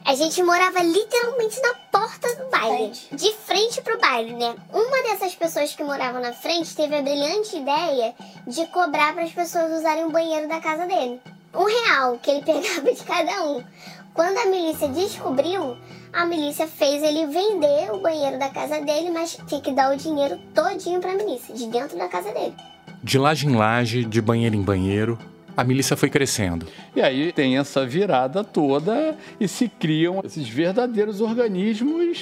A 0.06 0.16
gente 0.16 0.42
morava 0.42 0.82
literalmente 0.82 1.60
na 1.62 1.74
porta 1.92 2.34
do 2.36 2.50
baile, 2.50 2.94
de 3.12 3.34
frente 3.34 3.82
pro 3.82 4.00
baile, 4.00 4.34
né? 4.34 4.56
Uma 4.72 5.04
dessas 5.04 5.36
pessoas 5.36 5.76
que 5.76 5.84
moravam 5.84 6.22
na 6.22 6.32
frente 6.32 6.74
teve 6.74 6.96
a 6.96 7.02
brilhante 7.02 7.58
ideia 7.58 8.16
de 8.46 8.66
cobrar 8.68 9.14
para 9.14 9.24
as 9.24 9.34
pessoas 9.34 9.80
usarem 9.80 10.06
o 10.06 10.12
banheiro 10.12 10.48
da 10.48 10.62
casa 10.62 10.86
dele. 10.86 11.20
Um 11.54 11.66
real 11.66 12.18
que 12.20 12.32
ele 12.32 12.46
pegava 12.46 12.94
de 12.94 13.04
cada 13.04 13.44
um. 13.44 13.62
Quando 14.14 14.38
a 14.38 14.46
milícia 14.46 14.88
descobriu, 14.88 15.78
a 16.14 16.26
milícia 16.26 16.68
fez 16.68 17.04
ele 17.04 17.26
vender 17.26 17.92
o 17.92 18.00
banheiro 18.00 18.40
da 18.40 18.50
casa 18.50 18.80
dele, 18.80 19.12
mas 19.12 19.38
tinha 19.48 19.60
que 19.60 19.74
dar 19.74 19.94
o 19.94 19.98
dinheiro 19.98 20.40
todinho 20.56 21.02
para 21.02 21.12
a 21.12 21.16
milícia, 21.16 21.54
de 21.54 21.68
dentro 21.68 21.98
da 21.98 22.08
casa 22.08 22.32
dele. 22.32 22.56
De 23.04 23.18
laje 23.18 23.48
em 23.48 23.56
laje, 23.56 24.04
de 24.04 24.22
banheiro 24.22 24.56
em 24.56 24.62
banheiro, 24.62 25.18
a 25.56 25.64
milícia 25.64 25.98
foi 25.98 26.10
crescendo. 26.10 26.68
E 26.96 27.02
aí 27.02 27.32
tem 27.32 27.58
essa 27.58 27.86
virada 27.86 28.44
toda 28.44 29.18
e 29.40 29.48
se 29.48 29.68
criam 29.68 30.22
esses 30.24 30.48
verdadeiros 30.48 31.20
organismos 31.20 32.20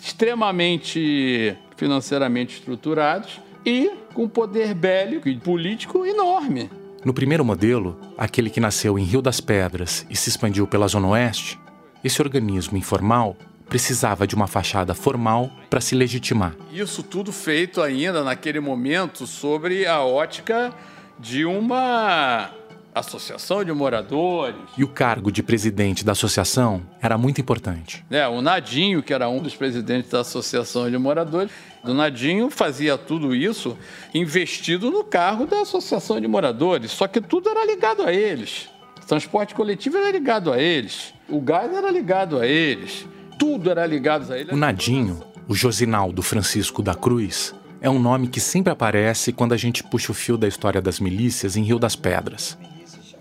extremamente 0.00 1.56
financeiramente 1.76 2.58
estruturados 2.58 3.40
e 3.64 3.90
com 4.14 4.28
poder 4.28 4.72
bélico 4.72 5.28
e 5.28 5.36
político 5.36 6.06
enorme. 6.06 6.70
No 7.04 7.12
primeiro 7.12 7.44
modelo, 7.44 7.98
aquele 8.16 8.50
que 8.50 8.60
nasceu 8.60 8.98
em 8.98 9.04
Rio 9.04 9.20
das 9.20 9.40
Pedras 9.40 10.06
e 10.08 10.16
se 10.16 10.28
expandiu 10.28 10.66
pela 10.66 10.88
Zona 10.88 11.08
Oeste, 11.08 11.58
esse 12.04 12.22
organismo 12.22 12.78
informal 12.78 13.36
precisava 13.68 14.26
de 14.26 14.34
uma 14.34 14.46
fachada 14.46 14.94
formal 14.94 15.50
para 15.68 15.80
se 15.80 15.94
legitimar. 15.94 16.54
Isso 16.72 17.02
tudo 17.02 17.32
feito 17.32 17.82
ainda 17.82 18.22
naquele 18.22 18.60
momento 18.60 19.26
sobre 19.26 19.86
a 19.86 20.02
ótica 20.02 20.72
de 21.18 21.44
uma 21.44 22.50
associação 22.94 23.62
de 23.62 23.72
moradores. 23.72 24.56
E 24.76 24.82
o 24.82 24.88
cargo 24.88 25.30
de 25.30 25.42
presidente 25.42 26.04
da 26.04 26.12
associação 26.12 26.82
era 27.00 27.18
muito 27.18 27.40
importante. 27.40 28.04
É, 28.10 28.26
o 28.26 28.40
Nadinho, 28.40 29.02
que 29.02 29.12
era 29.12 29.28
um 29.28 29.42
dos 29.42 29.54
presidentes 29.54 30.10
da 30.10 30.20
associação 30.20 30.90
de 30.90 30.96
moradores, 30.96 31.52
o 31.84 31.92
Nadinho 31.92 32.48
fazia 32.50 32.96
tudo 32.96 33.34
isso 33.34 33.76
investido 34.14 34.90
no 34.90 35.04
cargo 35.04 35.46
da 35.46 35.60
associação 35.60 36.20
de 36.20 36.26
moradores, 36.26 36.90
só 36.90 37.06
que 37.06 37.20
tudo 37.20 37.50
era 37.50 37.66
ligado 37.66 38.02
a 38.02 38.12
eles. 38.12 38.68
O 39.02 39.06
transporte 39.06 39.54
coletivo 39.54 39.98
era 39.98 40.10
ligado 40.10 40.52
a 40.52 40.58
eles, 40.58 41.12
o 41.28 41.40
gás 41.40 41.72
era 41.72 41.90
ligado 41.90 42.38
a 42.38 42.46
eles 42.46 43.06
tudo 43.38 43.70
era 43.70 43.86
ligado 43.86 44.32
a 44.32 44.38
ele. 44.38 44.52
O 44.52 44.56
Nadinho, 44.56 45.22
o 45.48 45.54
Josinaldo 45.54 46.22
Francisco 46.22 46.82
da 46.82 46.94
Cruz, 46.94 47.54
é 47.80 47.88
um 47.88 47.98
nome 47.98 48.28
que 48.28 48.40
sempre 48.40 48.72
aparece 48.72 49.32
quando 49.32 49.52
a 49.52 49.56
gente 49.56 49.84
puxa 49.84 50.12
o 50.12 50.14
fio 50.14 50.36
da 50.36 50.48
história 50.48 50.80
das 50.80 50.98
milícias 50.98 51.56
em 51.56 51.62
Rio 51.62 51.78
das 51.78 51.94
Pedras. 51.94 52.58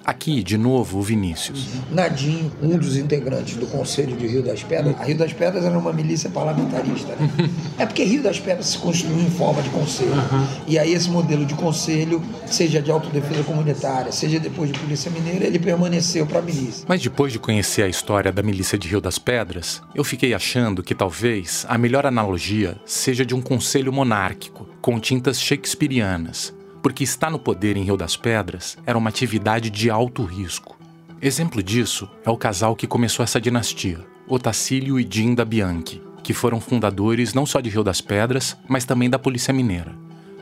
Aqui, 0.05 0.43
de 0.43 0.55
novo, 0.55 0.99
o 0.99 1.01
Vinícius. 1.01 1.65
Nadinho, 1.89 2.51
um 2.61 2.77
dos 2.77 2.95
integrantes 2.95 3.55
do 3.55 3.65
Conselho 3.65 4.15
de 4.15 4.27
Rio 4.27 4.43
das 4.43 4.61
Pedras. 4.61 4.95
A 4.99 5.03
Rio 5.03 5.17
das 5.17 5.33
Pedras 5.33 5.65
era 5.65 5.75
uma 5.75 5.91
milícia 5.91 6.29
parlamentarista, 6.29 7.15
né? 7.15 7.27
é 7.79 7.87
porque 7.87 8.03
Rio 8.03 8.21
das 8.21 8.39
Pedras 8.39 8.67
se 8.67 8.77
construiu 8.77 9.19
em 9.19 9.31
forma 9.31 9.63
de 9.63 9.69
conselho. 9.69 10.11
Uhum. 10.11 10.47
E 10.67 10.77
aí 10.77 10.93
esse 10.93 11.09
modelo 11.09 11.43
de 11.43 11.55
conselho, 11.55 12.21
seja 12.45 12.79
de 12.83 12.91
autodefesa 12.91 13.43
comunitária, 13.43 14.11
seja 14.11 14.39
depois 14.39 14.71
de 14.71 14.77
Polícia 14.77 15.09
Mineira, 15.09 15.45
ele 15.45 15.57
permaneceu 15.57 16.27
para 16.27 16.37
a 16.37 16.41
milícia. 16.43 16.85
Mas 16.87 17.01
depois 17.01 17.33
de 17.33 17.39
conhecer 17.39 17.81
a 17.81 17.87
história 17.87 18.31
da 18.31 18.43
milícia 18.43 18.77
de 18.77 18.87
Rio 18.87 19.01
das 19.01 19.17
Pedras, 19.17 19.81
eu 19.95 20.03
fiquei 20.03 20.35
achando 20.35 20.83
que 20.83 20.93
talvez 20.93 21.65
a 21.67 21.79
melhor 21.79 22.05
analogia 22.05 22.77
seja 22.85 23.25
de 23.25 23.33
um 23.33 23.41
conselho 23.41 23.91
monárquico, 23.91 24.67
com 24.81 24.99
tintas 24.99 25.41
shakespearianas 25.41 26.54
porque 26.85 27.03
estar 27.03 27.31
no 27.31 27.39
poder 27.39 27.75
em 27.77 27.83
Rio 27.83 27.97
das 27.97 28.15
Pedras 28.15 28.77
era 28.85 28.95
uma 28.95 29.09
atividade 29.09 29.71
de 29.71 29.89
alto 29.89 30.23
risco. 30.23 30.77
Exemplo 31.19 31.63
disso 31.63 32.07
é 32.23 32.29
o 32.29 32.37
casal 32.37 32.75
que 32.75 32.85
começou 32.85 33.23
essa 33.23 33.41
dinastia, 33.41 34.05
Otacílio 34.27 34.99
e 34.99 35.03
Dinda 35.03 35.43
Bianchi, 35.43 35.99
que 36.21 36.31
foram 36.31 36.61
fundadores 36.61 37.33
não 37.33 37.43
só 37.43 37.59
de 37.59 37.71
Rio 37.71 37.83
das 37.83 38.01
Pedras, 38.01 38.55
mas 38.67 38.85
também 38.85 39.09
da 39.09 39.17
Polícia 39.17 39.51
Mineira. 39.51 39.95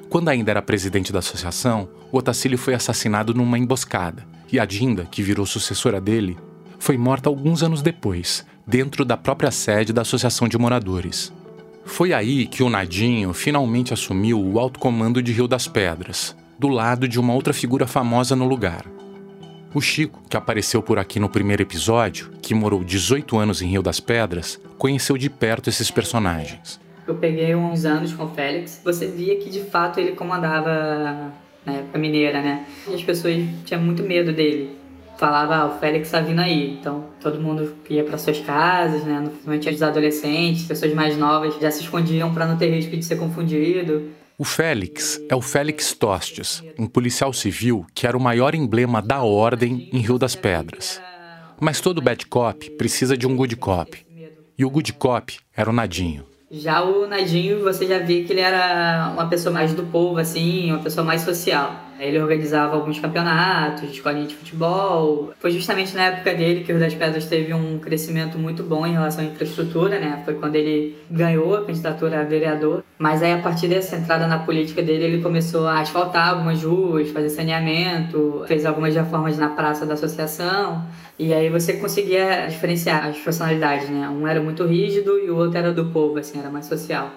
Quando 0.09 0.27
ainda 0.27 0.51
era 0.51 0.62
presidente 0.62 1.13
da 1.13 1.19
associação, 1.19 1.88
Otacílio 2.12 2.57
foi 2.57 2.73
assassinado 2.73 3.33
numa 3.33 3.57
emboscada, 3.57 4.27
e 4.51 4.59
a 4.59 4.65
Dinda, 4.65 5.07
que 5.09 5.23
virou 5.23 5.45
sucessora 5.45 6.01
dele, 6.01 6.38
foi 6.77 6.97
morta 6.97 7.29
alguns 7.29 7.63
anos 7.63 7.81
depois, 7.81 8.45
dentro 8.67 9.05
da 9.05 9.15
própria 9.15 9.50
sede 9.50 9.93
da 9.93 10.01
Associação 10.01 10.50
de 10.50 10.57
Moradores. 10.57 11.31
Foi 11.86 12.13
aí 12.13 12.46
que 12.46 12.63
o 12.63 12.70
Nadinho 12.70 13.34
finalmente 13.34 13.94
assumiu 13.94 14.42
o 14.42 14.60
alto 14.60 14.80
comando 14.80 15.22
de 15.22 15.32
Rio 15.32 15.48
das 15.48 15.68
Pedras, 15.68 16.36
do 16.58 16.68
lado 16.68 17.08
de 17.08 17.20
uma 17.20 17.34
outra 17.34 17.54
figura 17.54 17.86
famosa 17.86 18.36
no 18.36 18.48
lugar. 18.48 18.86
O 19.74 19.82
Chico, 19.82 20.22
que 20.30 20.38
apareceu 20.38 20.82
por 20.82 21.00
aqui 21.00 21.20
no 21.20 21.30
primeiro 21.30 21.63
episódio, 21.63 22.32
que 22.42 22.54
morou 22.54 22.84
18 22.84 23.38
anos 23.38 23.62
em 23.62 23.68
Rio 23.68 23.82
das 23.82 24.00
Pedras, 24.00 24.60
conheceu 24.78 25.18
de 25.18 25.30
perto 25.30 25.70
esses 25.70 25.90
personagens. 25.90 26.80
Eu 27.08 27.16
peguei 27.16 27.54
uns 27.56 27.84
anos 27.84 28.13
com 28.13 28.25
o 28.25 28.30
Félix, 28.30 28.82
você 28.84 29.08
via 29.08 29.38
que 29.38 29.50
de 29.50 29.62
fato 29.62 30.00
ele 30.00 30.13
comandava 30.13 31.34
na 31.66 31.74
época 31.74 31.98
mineira, 31.98 32.42
né? 32.42 32.66
E 32.88 32.94
as 32.94 33.04
pessoas 33.04 33.36
tinham 33.66 33.82
muito 33.82 34.04
medo 34.04 34.32
dele 34.32 34.83
falava, 35.17 35.55
ah, 35.55 35.65
o 35.67 35.79
Félix 35.79 36.12
tá 36.12 36.20
vindo 36.20 36.39
aí. 36.39 36.77
Então 36.79 37.05
todo 37.22 37.39
mundo 37.39 37.75
ia 37.89 38.03
para 38.03 38.17
suas 38.17 38.39
casas, 38.39 39.03
né? 39.03 39.22
Principalmente 39.25 39.70
os 39.70 39.82
adolescentes, 39.82 40.65
pessoas 40.65 40.93
mais 40.93 41.17
novas, 41.17 41.55
já 41.60 41.72
se 41.72 41.82
escondiam 41.82 42.34
para 42.34 42.46
não 42.46 42.58
ter 42.58 42.70
risco 42.70 42.96
de 42.96 43.03
ser 43.03 43.17
confundido. 43.17 44.10
O 44.38 44.43
Félix 44.43 45.22
é 45.29 45.36
o 45.36 45.41
Félix 45.41 45.93
Tostes, 45.93 46.63
um 46.77 46.88
policial 46.88 47.32
civil 47.32 47.86
que 47.93 48.08
era 48.08 48.17
o 48.17 48.22
maior 48.22 48.55
emblema 48.55 49.01
da 49.01 49.22
ordem 49.22 49.89
em 49.93 50.00
Rio 50.00 50.17
das 50.17 50.36
Pedras. 50.36 51.01
Mas 51.60 51.79
todo 51.79 52.01
bad 52.01 52.25
cop 52.25 52.70
precisa 52.72 53.15
de 53.15 53.27
um 53.27 53.36
good 53.36 53.55
cop. 53.55 53.98
E 54.58 54.65
o 54.65 54.70
good 54.70 54.91
cop 54.93 55.38
era 55.55 55.70
o 55.70 55.74
Nadinho. 55.74 56.25
Já 56.51 56.84
o 56.84 57.08
Nadinho, 57.08 57.62
você 57.62 57.88
já 57.88 57.98
via 58.00 58.24
que 58.24 58.32
ele 58.32 58.41
era 58.41 59.12
uma 59.13 59.27
pessoa 59.27 59.51
mais 59.51 59.74
do 59.74 59.84
povo, 59.84 60.20
assim, 60.20 60.72
uma 60.72 60.84
pessoa 60.84 61.03
mais 61.03 61.22
social. 61.22 61.75
Ele 62.03 62.19
organizava 62.19 62.75
alguns 62.75 63.00
campeonatos, 63.00 63.89
escolinha 63.89 64.27
de 64.27 64.36
futebol. 64.36 65.33
Foi 65.39 65.51
justamente 65.51 65.95
na 65.95 66.05
época 66.05 66.33
dele 66.33 66.63
que 66.63 66.72
o 66.72 66.75
Rio 66.75 66.86
das 66.86 66.93
Pedras 66.93 67.25
teve 67.25 67.53
um 67.53 67.79
crescimento 67.79 68.38
muito 68.38 68.63
bom 68.63 68.86
em 68.86 68.91
relação 68.91 69.24
à 69.24 69.27
infraestrutura, 69.27 70.00
né? 70.00 70.22
Foi 70.25 70.33
quando 70.33 70.55
ele 70.55 70.98
ganhou 71.10 71.55
a 71.55 71.65
candidatura 71.65 72.22
a 72.22 72.24
vereador. 72.24 72.83
Mas 72.98 73.24
aí, 73.24 73.31
a 73.31 73.39
partir 73.39 73.67
dessa 73.67 73.95
entrada 73.95 74.27
na 74.27 74.39
política 74.39 74.81
dele, 74.81 75.05
ele 75.05 75.22
começou 75.22 75.67
a 75.67 75.79
asfaltar 75.79 76.29
algumas 76.29 76.63
ruas, 76.63 77.10
fazer 77.10 77.29
saneamento, 77.29 78.43
fez 78.48 78.65
algumas 78.65 78.93
reformas 78.93 79.38
na 79.38 79.50
praça 79.50 79.86
da 79.86 79.93
associação. 79.93 80.86
E 81.17 81.33
aí 81.33 81.50
você 81.50 81.74
conseguia 81.74 82.48
diferenciar 82.48 83.07
as 83.07 83.17
personalidades, 83.17 83.89
né? 83.89 84.10
Um 84.10 84.27
era 84.27 84.41
muito 84.41 84.65
rígido 84.65 85.19
e 85.19 85.29
o 85.29 85.38
outro 85.38 85.57
era 85.57 85.72
do 85.72 85.86
povo, 85.86 86.17
assim, 86.17 86.39
era 86.39 86.50
mais 86.50 86.65
social. 86.65 87.12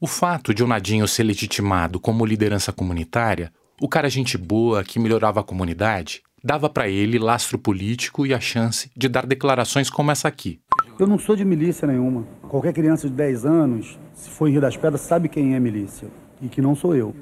O 0.00 0.06
fato 0.06 0.52
de 0.52 0.64
o 0.64 0.66
Nadinho 0.66 1.06
ser 1.06 1.22
legitimado 1.22 2.00
como 2.00 2.26
liderança 2.26 2.72
comunitária 2.72 3.52
o 3.82 3.88
cara 3.88 4.08
gente 4.08 4.38
boa 4.38 4.84
que 4.84 5.00
melhorava 5.00 5.40
a 5.40 5.42
comunidade 5.42 6.22
dava 6.40 6.70
para 6.70 6.88
ele 6.88 7.18
lastro 7.18 7.58
político 7.58 8.24
e 8.24 8.32
a 8.32 8.38
chance 8.38 8.88
de 8.96 9.08
dar 9.08 9.26
declarações 9.26 9.90
como 9.90 10.12
essa 10.12 10.28
aqui. 10.28 10.60
Eu 11.00 11.06
não 11.08 11.18
sou 11.18 11.34
de 11.34 11.44
milícia 11.44 11.88
nenhuma. 11.88 12.22
Qualquer 12.48 12.72
criança 12.72 13.08
de 13.08 13.14
10 13.14 13.44
anos, 13.44 13.98
se 14.14 14.30
for 14.30 14.46
em 14.46 14.52
Rio 14.52 14.60
das 14.60 14.76
Pedras, 14.76 15.00
sabe 15.00 15.28
quem 15.28 15.56
é 15.56 15.58
milícia 15.58 16.06
e 16.40 16.48
que 16.48 16.62
não 16.62 16.76
sou 16.76 16.94
eu. 16.94 17.12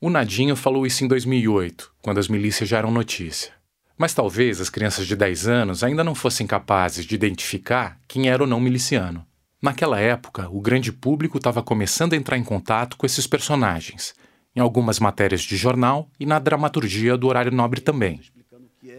O 0.00 0.08
Nadinho 0.08 0.54
falou 0.54 0.86
isso 0.86 1.04
em 1.04 1.08
2008, 1.08 1.90
quando 2.00 2.18
as 2.18 2.28
milícias 2.28 2.68
já 2.68 2.78
eram 2.78 2.92
notícia. 2.92 3.50
Mas 3.98 4.14
talvez 4.14 4.60
as 4.60 4.70
crianças 4.70 5.08
de 5.08 5.16
10 5.16 5.48
anos 5.48 5.82
ainda 5.82 6.04
não 6.04 6.14
fossem 6.14 6.46
capazes 6.46 7.04
de 7.04 7.16
identificar 7.16 7.98
quem 8.06 8.28
era 8.28 8.44
ou 8.44 8.48
não 8.48 8.60
miliciano. 8.60 9.26
Naquela 9.60 9.98
época, 9.98 10.48
o 10.48 10.60
grande 10.60 10.92
público 10.92 11.38
estava 11.38 11.60
começando 11.60 12.12
a 12.12 12.16
entrar 12.16 12.38
em 12.38 12.44
contato 12.44 12.96
com 12.96 13.04
esses 13.04 13.26
personagens 13.26 14.14
em 14.54 14.60
algumas 14.60 15.00
matérias 15.00 15.40
de 15.40 15.56
jornal 15.56 16.08
e 16.18 16.24
na 16.24 16.38
dramaturgia 16.38 17.16
do 17.16 17.26
Horário 17.26 17.52
Nobre 17.52 17.80
também. 17.80 18.20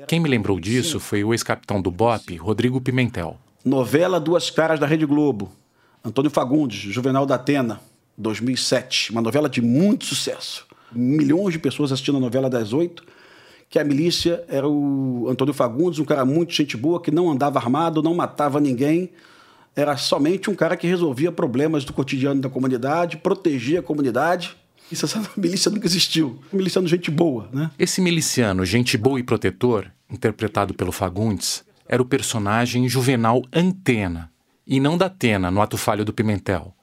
Quem 0.07 0.19
me 0.19 0.29
lembrou 0.29 0.59
disso 0.59 0.99
foi 0.99 1.23
o 1.23 1.33
ex-capitão 1.33 1.81
do 1.81 1.89
BOP, 1.89 2.35
Rodrigo 2.35 2.81
Pimentel. 2.81 3.37
Novela 3.63 4.19
Duas 4.19 4.49
Caras 4.49 4.79
da 4.79 4.85
Rede 4.85 5.05
Globo. 5.05 5.51
Antônio 6.03 6.29
Fagundes, 6.29 6.77
Juvenal 6.77 7.25
da 7.25 7.35
Atena, 7.35 7.79
2007. 8.17 9.11
Uma 9.11 9.21
novela 9.21 9.49
de 9.49 9.61
muito 9.61 10.05
sucesso. 10.05 10.67
Milhões 10.91 11.53
de 11.53 11.59
pessoas 11.59 11.91
assistindo 11.91 12.17
a 12.17 12.21
novela 12.21 12.49
das 12.49 12.73
oito. 12.73 13.03
Que 13.69 13.79
a 13.79 13.83
milícia 13.83 14.43
era 14.47 14.67
o 14.67 15.27
Antônio 15.27 15.53
Fagundes, 15.53 15.99
um 15.99 16.05
cara 16.05 16.23
muito 16.23 16.53
gente 16.53 16.77
boa, 16.77 17.01
que 17.01 17.09
não 17.09 17.31
andava 17.31 17.57
armado, 17.57 18.03
não 18.03 18.13
matava 18.13 18.59
ninguém. 18.59 19.11
Era 19.75 19.97
somente 19.97 20.49
um 20.49 20.55
cara 20.55 20.77
que 20.77 20.85
resolvia 20.85 21.31
problemas 21.31 21.83
do 21.83 21.91
cotidiano 21.91 22.41
da 22.41 22.49
comunidade, 22.49 23.17
protegia 23.17 23.79
a 23.79 23.83
comunidade 23.83 24.55
isso, 24.91 25.05
essa 25.05 25.21
milícia 25.35 25.71
nunca 25.71 25.87
existiu. 25.87 26.39
miliciano 26.51 26.87
gente 26.87 27.09
boa, 27.09 27.49
né? 27.51 27.71
Esse 27.77 28.01
miliciano, 28.01 28.65
gente 28.65 28.97
boa 28.97 29.19
e 29.19 29.23
protetor, 29.23 29.91
interpretado 30.09 30.73
pelo 30.73 30.91
Fagundes, 30.91 31.63
era 31.87 32.01
o 32.01 32.05
personagem 32.05 32.87
juvenal 32.89 33.43
Antena, 33.53 34.31
e 34.65 34.79
não 34.79 34.97
da 34.97 35.05
Atena, 35.05 35.51
no 35.51 35.61
ato 35.61 35.77
falho 35.77 36.03
do 36.03 36.13
Pimentel. 36.13 36.73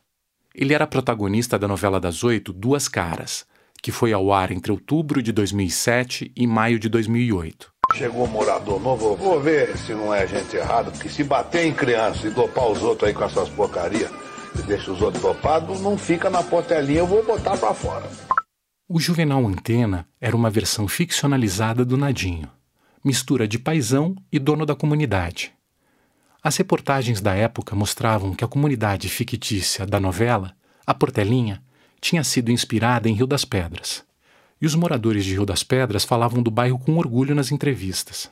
Ele 0.55 0.75
era 0.75 0.87
protagonista 0.87 1.59
da 1.59 1.67
novela 1.67 1.99
das 1.99 2.23
oito 2.23 2.53
Duas 2.53 2.87
Caras, 2.87 3.47
que 3.83 3.91
foi 3.91 4.12
ao 4.12 4.33
ar 4.33 4.53
entre 4.53 4.71
outubro 4.71 5.23
de 5.23 5.33
2007 5.33 6.31
e 6.37 6.47
maio 6.47 6.79
de 6.79 6.88
2008. 6.88 7.73
Chegou 7.95 8.25
um 8.25 8.29
morador 8.29 8.81
novo, 8.81 9.17
vou 9.17 9.41
ver 9.41 9.77
se 9.77 9.93
não 9.93 10.15
é 10.15 10.27
gente 10.27 10.57
errada, 10.57 10.91
porque 10.91 11.09
se 11.09 11.25
bater 11.25 11.67
em 11.67 11.73
criança 11.73 12.27
e 12.27 12.31
dopar 12.31 12.71
os 12.71 12.83
outros 12.83 13.09
aí 13.09 13.15
com 13.15 13.25
essas 13.25 13.49
porcarias, 13.49 14.11
deixa 14.61 14.93
os 14.93 15.01
outros 15.01 15.23
topados, 15.23 15.81
não 15.81 15.97
fica 15.97 16.29
na 16.29 16.43
portelinha, 16.43 16.99
eu 16.99 17.07
vou 17.07 17.25
botar 17.25 17.57
para 17.57 17.73
fora. 17.73 18.11
O 18.88 19.01
Juvenal 19.01 19.47
Antena 19.47 20.07
era 20.21 20.37
uma 20.37 20.51
versão 20.51 20.87
ficcionalizada 20.87 21.83
do 21.83 21.97
Nadinho, 21.97 22.51
mistura 23.03 23.49
de 23.49 23.59
paisão 23.59 24.15
e 24.31 24.38
dono 24.38 24.67
da 24.67 24.75
comunidade. 24.75 25.51
As 26.43 26.57
reportagens 26.57 27.21
da 27.21 27.33
época 27.35 27.75
mostravam 27.75 28.35
que 28.35 28.45
a 28.45 28.49
comunidade 28.49 29.09
fictícia 29.09 29.87
da 29.87 29.99
novela, 29.99 30.55
a 30.87 30.93
Portelinha, 30.93 31.62
tinha 32.01 32.23
sido 32.23 32.51
inspirada 32.51 33.09
em 33.09 33.15
Rio 33.15 33.27
das 33.27 33.47
Pedras. 33.47 34.05
E 34.61 34.67
os 34.67 34.75
moradores 34.75 35.25
de 35.25 35.33
Rio 35.33 35.47
das 35.47 35.62
Pedras 35.62 36.05
falavam 36.05 36.43
do 36.43 36.51
bairro 36.51 36.79
com 36.79 36.99
orgulho 36.99 37.35
nas 37.35 37.51
entrevistas. 37.51 38.29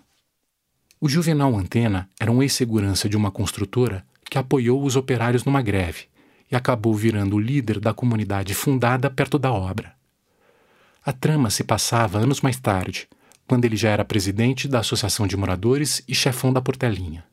O 1.01 1.09
Juvenal 1.09 1.57
Antena 1.57 2.07
era 2.21 2.31
um 2.31 2.43
ex-segurança 2.43 3.09
de 3.09 3.17
uma 3.17 3.31
construtora 3.31 4.05
que 4.29 4.37
apoiou 4.37 4.85
os 4.85 4.95
operários 4.95 5.45
numa 5.45 5.63
greve 5.63 6.10
e 6.51 6.57
acabou 6.57 6.95
virando 6.95 7.37
o 7.37 7.41
líder 7.41 7.79
da 7.79 7.95
comunidade 7.95 8.55
fundada 8.55 9.09
perto 9.09 9.39
da 9.39 9.53
obra. 9.53 9.95
A 11.05 11.13
trama 11.13 11.49
se 11.49 11.65
passava 11.65 12.19
anos 12.19 12.41
mais 12.41 12.59
tarde, 12.59 13.09
quando 13.47 13.65
ele 13.65 13.77
já 13.77 13.91
era 13.91 14.05
presidente 14.05 14.69
da 14.69 14.81
Associação 14.81 15.27
de 15.27 15.37
Moradores 15.37 16.03
e 16.07 16.15
chefão 16.15 16.53
da 16.53 16.61
Portelinha. 16.61 17.25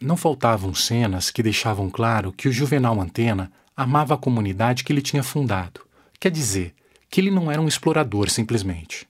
Não 0.00 0.16
faltavam 0.16 0.74
cenas 0.74 1.30
que 1.30 1.42
deixavam 1.42 1.90
claro 1.90 2.32
que 2.32 2.48
o 2.48 2.52
Juvenal 2.52 3.00
Antena 3.00 3.50
amava 3.76 4.14
a 4.14 4.18
comunidade 4.18 4.84
que 4.84 4.92
ele 4.92 5.02
tinha 5.02 5.22
fundado, 5.22 5.80
quer 6.18 6.30
dizer, 6.30 6.74
que 7.10 7.20
ele 7.20 7.30
não 7.30 7.50
era 7.50 7.60
um 7.60 7.68
explorador 7.68 8.30
simplesmente. 8.30 9.08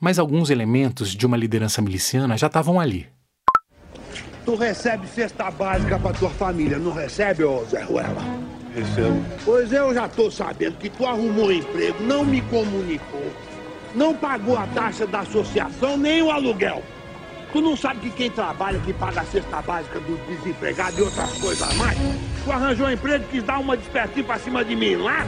Mas 0.00 0.18
alguns 0.18 0.50
elementos 0.50 1.14
de 1.14 1.26
uma 1.26 1.36
liderança 1.36 1.80
miliciana 1.82 2.36
já 2.36 2.46
estavam 2.46 2.78
ali. 2.78 3.06
Tu 4.46 4.54
recebe 4.54 5.08
cesta 5.08 5.50
básica 5.50 5.98
pra 5.98 6.12
tua 6.12 6.30
família, 6.30 6.78
não 6.78 6.92
recebe, 6.92 7.42
ô 7.42 7.64
Zé 7.64 7.82
Ruela? 7.82 8.22
Recebo. 8.72 9.20
Pois 9.44 9.72
eu 9.72 9.92
já 9.92 10.08
tô 10.08 10.30
sabendo 10.30 10.76
que 10.78 10.88
tu 10.88 11.04
arrumou 11.04 11.46
um 11.46 11.52
emprego, 11.52 12.00
não 12.04 12.24
me 12.24 12.40
comunicou, 12.42 13.32
não 13.92 14.14
pagou 14.14 14.56
a 14.56 14.64
taxa 14.68 15.04
da 15.04 15.20
associação 15.20 15.96
nem 15.96 16.22
o 16.22 16.30
aluguel. 16.30 16.80
Tu 17.52 17.60
não 17.60 17.76
sabe 17.76 17.98
que 17.98 18.10
quem 18.10 18.30
trabalha 18.30 18.78
que 18.78 18.92
paga 18.92 19.22
a 19.22 19.24
cesta 19.24 19.60
básica 19.62 19.98
do 19.98 20.16
desempregado 20.28 20.96
e 20.96 21.02
outras 21.02 21.32
coisas 21.38 21.68
a 21.68 21.74
mais? 21.74 21.98
Tu 22.44 22.52
arranjou 22.52 22.86
um 22.86 22.92
emprego 22.92 23.24
e 23.24 23.28
quis 23.28 23.42
dar 23.42 23.58
uma 23.58 23.76
despertinha 23.76 24.24
pra 24.24 24.38
cima 24.38 24.64
de 24.64 24.76
mim 24.76 24.94
lá? 24.94 25.26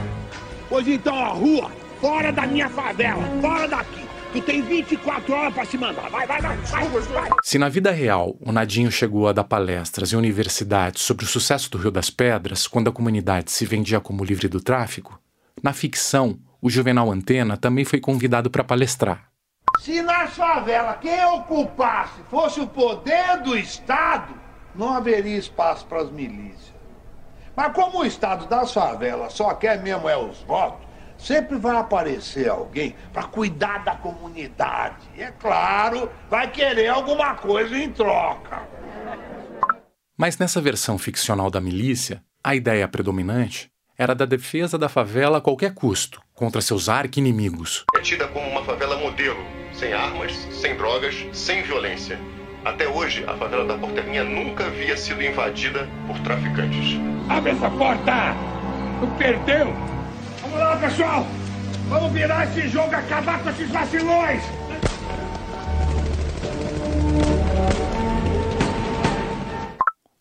Pois 0.68 0.86
então, 0.86 1.16
ó, 1.16 1.32
rua, 1.32 1.72
fora 2.00 2.30
da 2.30 2.46
minha 2.46 2.68
favela, 2.68 3.24
fora 3.40 3.66
daqui. 3.66 4.07
Tu 4.32 4.42
tem 4.42 4.60
24 4.60 5.32
horas 5.32 5.54
para 5.54 5.64
se 5.64 5.78
mandar. 5.78 6.10
Vai, 6.10 6.26
vai, 6.26 6.40
vai, 6.40 6.56
vai, 6.56 6.88
vai. 6.88 7.30
Se 7.42 7.58
na 7.58 7.68
vida 7.68 7.90
real 7.90 8.36
o 8.40 8.52
Nadinho 8.52 8.90
chegou 8.92 9.26
a 9.26 9.32
dar 9.32 9.44
palestras 9.44 10.12
em 10.12 10.16
universidades 10.16 11.02
sobre 11.02 11.24
o 11.24 11.28
sucesso 11.28 11.70
do 11.70 11.78
Rio 11.78 11.90
das 11.90 12.10
Pedras 12.10 12.66
quando 12.66 12.88
a 12.88 12.92
comunidade 12.92 13.50
se 13.50 13.64
vendia 13.64 14.00
como 14.00 14.24
livre 14.24 14.46
do 14.46 14.60
tráfico, 14.60 15.18
na 15.62 15.72
ficção 15.72 16.38
o 16.60 16.68
Juvenal 16.68 17.10
Antena 17.10 17.56
também 17.56 17.84
foi 17.84 18.00
convidado 18.00 18.50
para 18.50 18.64
palestrar. 18.64 19.28
Se 19.80 20.02
na 20.02 20.26
favela 20.26 20.94
quem 20.94 21.24
ocupasse 21.24 22.20
fosse 22.28 22.60
o 22.60 22.66
poder 22.66 23.38
do 23.42 23.56
Estado, 23.56 24.34
não 24.74 24.94
haveria 24.94 25.38
espaço 25.38 25.86
para 25.86 26.02
as 26.02 26.10
milícias. 26.10 26.74
Mas 27.56 27.72
como 27.72 28.00
o 28.00 28.04
Estado 28.04 28.46
das 28.46 28.72
favelas 28.72 29.32
só 29.32 29.54
quer 29.54 29.82
mesmo 29.82 30.08
é 30.08 30.16
os 30.16 30.38
votos, 30.42 30.87
sempre 31.18 31.58
vai 31.58 31.76
aparecer 31.76 32.48
alguém 32.48 32.94
para 33.12 33.24
cuidar 33.24 33.84
da 33.84 33.94
comunidade. 33.96 35.06
E 35.16 35.22
é 35.22 35.30
claro, 35.32 36.10
vai 36.30 36.50
querer 36.50 36.88
alguma 36.88 37.34
coisa 37.34 37.76
em 37.76 37.90
troca. 37.90 38.62
Mas 40.16 40.38
nessa 40.38 40.60
versão 40.60 40.96
ficcional 40.96 41.50
da 41.50 41.60
milícia, 41.60 42.22
A 42.42 42.54
ideia 42.54 42.86
predominante 42.86 43.68
era 43.98 44.14
da 44.14 44.24
defesa 44.24 44.78
da 44.78 44.88
favela 44.88 45.38
a 45.38 45.40
qualquer 45.40 45.74
custo, 45.74 46.22
contra 46.32 46.60
seus 46.60 46.88
arqui-inimigos. 46.88 47.84
É 47.96 48.00
tida 48.00 48.28
como 48.28 48.48
uma 48.48 48.64
favela 48.64 48.96
modelo, 48.96 49.40
sem 49.74 49.92
armas, 49.92 50.32
sem 50.52 50.76
drogas, 50.76 51.26
sem 51.32 51.62
violência. 51.64 52.18
Até 52.64 52.88
hoje, 52.88 53.24
a 53.26 53.34
favela 53.36 53.66
da 53.66 53.76
Portelinha 53.76 54.22
nunca 54.22 54.66
havia 54.66 54.96
sido 54.96 55.20
invadida 55.22 55.88
por 56.06 56.18
traficantes. 56.20 56.96
Abre 57.28 57.50
essa 57.50 57.68
porta! 57.70 58.34
Tu 59.00 59.06
perdeu! 59.18 59.97
Vamos 60.48 60.60
lá, 60.60 60.76
pessoal! 60.78 61.26
Vamos 61.90 62.10
virar 62.10 62.46
esse 62.46 62.68
jogo 62.68 62.90
e 62.90 62.94
acabar 62.94 63.42
com 63.42 63.50
esses 63.50 63.70
vacilões! 63.70 64.42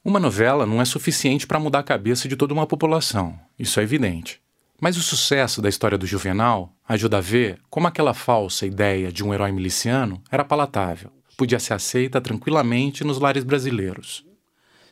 Uma 0.04 0.20
novela 0.20 0.66
não 0.66 0.82
é 0.82 0.86
suficiente 0.86 1.48
para 1.48 1.60
mudar 1.60 1.80
a 1.80 1.84
cabeça 1.84 2.28
de 2.28 2.36
toda 2.36 2.54
uma 2.54 2.68
população, 2.68 3.40
isso 3.58 3.80
é 3.80 3.84
evidente. 3.84 4.42
Mas 4.82 4.98
o 4.98 5.02
sucesso 5.02 5.62
da 5.62 5.70
história 5.70 5.98
do 5.98 6.06
Juvenal 6.06 6.74
ajuda 6.88 7.20
a 7.20 7.22
ver 7.22 7.60
como 7.70 7.88
aquela 7.88 8.14
falsa 8.14 8.66
ideia 8.66 9.12
de 9.12 9.24
um 9.24 9.34
herói 9.34 9.54
miliciano 9.54 10.22
era 10.30 10.44
palatável, 10.44 11.10
podia 11.38 11.60
ser 11.60 11.74
aceita 11.74 12.20
tranquilamente 12.20 13.06
nos 13.06 13.18
lares 13.18 13.46
brasileiros. 13.46 14.26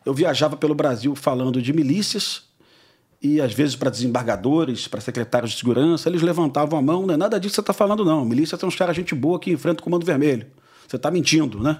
Eu 0.06 0.14
viajava 0.14 0.56
pelo 0.56 0.76
Brasil 0.76 1.14
falando 1.14 1.62
de 1.62 1.74
milícias 1.74 2.45
e 3.26 3.42
às 3.42 3.54
vezes 3.54 3.76
para 3.76 3.90
desembargadores, 3.90 4.88
para 4.88 5.02
secretários 5.02 5.52
de 5.52 5.58
segurança, 5.58 6.08
eles 6.08 6.22
levantavam 6.22 6.78
a 6.78 6.82
mão, 6.82 7.06
não 7.06 7.16
é 7.16 7.18
nada 7.18 7.40
disso 7.40 7.54
que 7.54 7.56
você 7.56 7.62
está 7.62 7.74
falando 7.74 8.06
não, 8.06 8.24
milícia 8.24 8.58
são 8.58 8.70
uns 8.70 8.76
caras 8.76 8.96
gente 8.96 9.16
boa 9.16 9.40
que 9.40 9.52
enfrentam 9.52 9.82
o 9.82 9.84
Comando 9.84 10.06
Vermelho. 10.06 10.46
Você 10.88 10.96
está 10.96 11.10
mentindo, 11.10 11.60
né? 11.60 11.80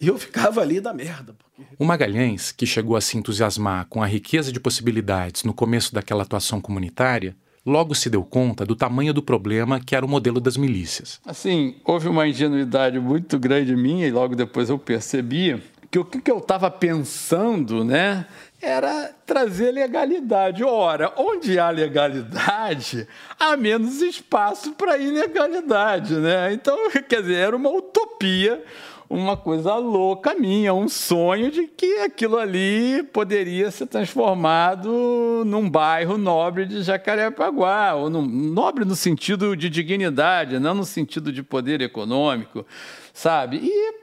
E 0.00 0.06
eu 0.06 0.16
ficava 0.16 0.60
ali 0.60 0.80
da 0.80 0.94
merda. 0.94 1.34
Porque... 1.36 1.74
O 1.78 1.84
Magalhães, 1.84 2.52
que 2.52 2.64
chegou 2.64 2.96
a 2.96 3.00
se 3.00 3.18
entusiasmar 3.18 3.86
com 3.90 4.02
a 4.02 4.06
riqueza 4.06 4.52
de 4.52 4.60
possibilidades 4.60 5.42
no 5.42 5.52
começo 5.52 5.92
daquela 5.92 6.22
atuação 6.22 6.60
comunitária, 6.60 7.36
logo 7.66 7.94
se 7.94 8.08
deu 8.08 8.22
conta 8.22 8.64
do 8.64 8.76
tamanho 8.76 9.12
do 9.12 9.22
problema 9.22 9.80
que 9.80 9.94
era 9.94 10.06
o 10.06 10.08
modelo 10.08 10.40
das 10.40 10.56
milícias. 10.56 11.20
Assim, 11.26 11.76
houve 11.84 12.08
uma 12.08 12.26
ingenuidade 12.26 12.98
muito 12.98 13.38
grande 13.38 13.74
minha 13.76 14.06
e 14.06 14.12
logo 14.12 14.36
depois 14.36 14.70
eu 14.70 14.78
percebi 14.78 15.60
que 15.90 15.98
o 15.98 16.04
que 16.04 16.30
eu 16.30 16.38
estava 16.38 16.70
pensando, 16.70 17.84
né, 17.84 18.24
era 18.60 19.14
trazer 19.24 19.72
legalidade. 19.72 20.62
Ora, 20.62 21.12
onde 21.16 21.58
há 21.58 21.70
legalidade, 21.70 23.08
há 23.38 23.56
menos 23.56 24.02
espaço 24.02 24.72
para 24.72 24.98
ilegalidade, 24.98 26.14
né? 26.16 26.52
Então, 26.52 26.76
quer 27.08 27.22
dizer, 27.22 27.36
era 27.36 27.56
uma 27.56 27.70
utopia 27.70 28.62
uma 29.10 29.36
coisa 29.36 29.74
louca 29.74 30.36
minha, 30.36 30.72
um 30.72 30.88
sonho 30.88 31.50
de 31.50 31.66
que 31.66 31.98
aquilo 31.98 32.38
ali 32.38 33.02
poderia 33.12 33.68
ser 33.72 33.86
transformado 33.86 35.42
num 35.44 35.68
bairro 35.68 36.16
nobre 36.16 36.64
de 36.64 36.80
Jacarepaguá, 36.84 37.94
ou 37.94 38.08
num, 38.08 38.24
nobre 38.24 38.84
no 38.84 38.94
sentido 38.94 39.56
de 39.56 39.68
dignidade, 39.68 40.60
não 40.60 40.74
no 40.74 40.84
sentido 40.84 41.32
de 41.32 41.42
poder 41.42 41.80
econômico, 41.80 42.64
sabe? 43.12 43.56
E, 43.64 43.94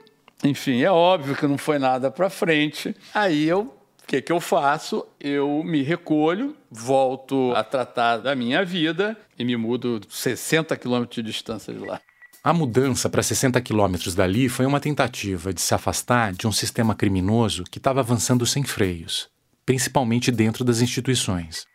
enfim, 0.46 0.82
é 0.82 0.90
óbvio 0.90 1.34
que 1.34 1.46
não 1.46 1.56
foi 1.56 1.78
nada 1.78 2.10
para 2.10 2.28
frente. 2.28 2.94
Aí 3.14 3.48
eu 3.48 3.77
que, 4.08 4.22
que 4.22 4.32
eu 4.32 4.40
faço? 4.40 5.06
Eu 5.20 5.62
me 5.62 5.82
recolho, 5.82 6.56
volto 6.70 7.52
a 7.54 7.62
tratar 7.62 8.16
da 8.16 8.34
minha 8.34 8.64
vida 8.64 9.14
e 9.38 9.44
me 9.44 9.54
mudo 9.54 10.00
60 10.08 10.74
quilômetros 10.78 11.16
de 11.16 11.22
distância 11.22 11.74
de 11.74 11.80
lá. 11.80 12.00
A 12.42 12.54
mudança 12.54 13.10
para 13.10 13.22
60 13.22 13.60
quilômetros 13.60 14.14
dali 14.14 14.48
foi 14.48 14.64
uma 14.64 14.80
tentativa 14.80 15.52
de 15.52 15.60
se 15.60 15.74
afastar 15.74 16.32
de 16.32 16.46
um 16.46 16.52
sistema 16.52 16.94
criminoso 16.94 17.64
que 17.64 17.76
estava 17.76 18.00
avançando 18.00 18.46
sem 18.46 18.64
freios, 18.64 19.28
principalmente 19.66 20.30
dentro 20.30 20.64
das 20.64 20.80
instituições. 20.80 21.66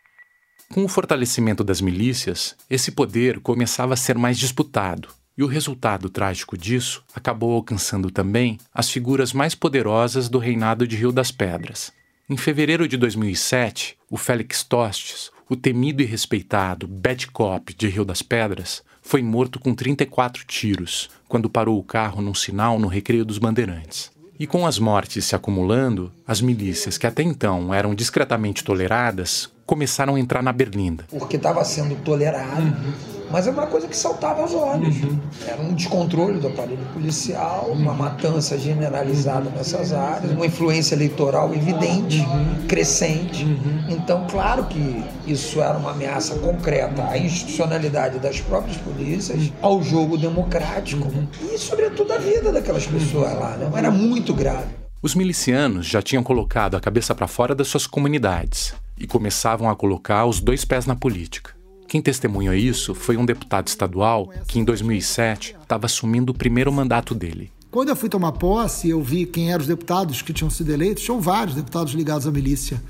Com 0.72 0.84
o 0.84 0.88
fortalecimento 0.88 1.62
das 1.62 1.80
milícias, 1.80 2.56
esse 2.68 2.90
poder 2.90 3.38
começava 3.38 3.94
a 3.94 3.96
ser 3.96 4.18
mais 4.18 4.36
disputado, 4.36 5.08
e 5.38 5.44
o 5.44 5.46
resultado 5.46 6.10
trágico 6.10 6.58
disso 6.58 7.04
acabou 7.14 7.52
alcançando 7.52 8.10
também 8.10 8.58
as 8.72 8.90
figuras 8.90 9.32
mais 9.32 9.54
poderosas 9.54 10.28
do 10.28 10.38
reinado 10.38 10.84
de 10.84 10.96
Rio 10.96 11.12
das 11.12 11.30
Pedras. 11.30 11.92
Em 12.26 12.38
fevereiro 12.38 12.88
de 12.88 12.96
2007, 12.96 13.98
o 14.08 14.16
Félix 14.16 14.62
Tostes, 14.62 15.30
o 15.46 15.54
temido 15.54 16.00
e 16.00 16.06
respeitado 16.06 16.88
Bad 16.88 17.26
Cop 17.26 17.74
de 17.74 17.86
Rio 17.86 18.02
das 18.02 18.22
Pedras, 18.22 18.82
foi 19.02 19.22
morto 19.22 19.60
com 19.60 19.74
34 19.74 20.42
tiros 20.46 21.10
quando 21.28 21.50
parou 21.50 21.78
o 21.78 21.82
carro 21.82 22.22
num 22.22 22.32
sinal 22.32 22.78
no 22.78 22.88
Recreio 22.88 23.26
dos 23.26 23.36
Bandeirantes. 23.36 24.10
E 24.40 24.46
com 24.46 24.66
as 24.66 24.78
mortes 24.78 25.26
se 25.26 25.36
acumulando, 25.36 26.10
as 26.26 26.40
milícias 26.40 26.96
que 26.96 27.06
até 27.06 27.22
então 27.22 27.74
eram 27.74 27.94
discretamente 27.94 28.64
toleradas 28.64 29.52
começaram 29.66 30.14
a 30.14 30.20
entrar 30.20 30.42
na 30.42 30.52
berlinda. 30.52 31.04
Porque 31.10 31.36
estava 31.36 31.62
sendo 31.62 31.94
tolerado. 32.02 32.62
Uhum 32.62 33.13
mas 33.34 33.48
é 33.48 33.50
uma 33.50 33.66
coisa 33.66 33.88
que 33.88 33.96
saltava 33.96 34.42
aos 34.42 34.54
olhos. 34.54 35.02
Uhum. 35.02 35.18
Era 35.44 35.60
um 35.60 35.74
descontrole 35.74 36.38
do 36.38 36.46
aparelho 36.46 36.86
policial, 36.92 37.66
uma 37.72 37.92
matança 37.92 38.56
generalizada 38.56 39.50
nessas 39.50 39.92
áreas, 39.92 40.30
uma 40.30 40.46
influência 40.46 40.94
eleitoral 40.94 41.52
evidente, 41.52 42.20
uhum. 42.20 42.64
crescente. 42.68 43.44
Uhum. 43.44 43.86
Então, 43.88 44.24
claro 44.30 44.66
que 44.66 45.04
isso 45.26 45.60
era 45.60 45.76
uma 45.76 45.90
ameaça 45.90 46.36
concreta 46.36 47.08
à 47.08 47.18
institucionalidade 47.18 48.20
das 48.20 48.40
próprias 48.40 48.76
polícias, 48.76 49.50
ao 49.60 49.82
jogo 49.82 50.16
democrático 50.16 51.10
e, 51.52 51.58
sobretudo, 51.58 52.12
à 52.12 52.18
vida 52.18 52.52
daquelas 52.52 52.86
pessoas 52.86 53.34
lá. 53.34 53.56
Né? 53.56 53.68
Era 53.74 53.90
muito 53.90 54.32
grave. 54.32 54.68
Os 55.02 55.16
milicianos 55.16 55.86
já 55.86 56.00
tinham 56.00 56.22
colocado 56.22 56.76
a 56.76 56.80
cabeça 56.80 57.12
para 57.16 57.26
fora 57.26 57.52
das 57.52 57.66
suas 57.66 57.84
comunidades 57.84 58.76
e 58.96 59.08
começavam 59.08 59.68
a 59.68 59.74
colocar 59.74 60.24
os 60.24 60.38
dois 60.38 60.64
pés 60.64 60.86
na 60.86 60.94
política. 60.94 61.53
Quem 61.88 62.02
testemunhou 62.02 62.54
isso 62.54 62.94
foi 62.94 63.16
um 63.16 63.24
deputado 63.24 63.68
estadual 63.68 64.30
que, 64.46 64.58
em 64.58 64.64
2007, 64.64 65.56
estava 65.62 65.86
assumindo 65.86 66.32
o 66.32 66.34
primeiro 66.34 66.72
mandato 66.72 67.14
dele. 67.14 67.50
Quando 67.70 67.88
eu 67.88 67.96
fui 67.96 68.08
tomar 68.08 68.32
posse, 68.32 68.88
eu 68.88 69.02
vi 69.02 69.26
quem 69.26 69.52
eram 69.52 69.62
os 69.62 69.66
deputados 69.66 70.22
que 70.22 70.32
tinham 70.32 70.50
sido 70.50 70.70
eleitos. 70.70 71.02
Tinham 71.02 71.20
vários 71.20 71.56
deputados 71.56 71.92
ligados 71.92 72.26
à 72.26 72.30
milícia, 72.30 72.80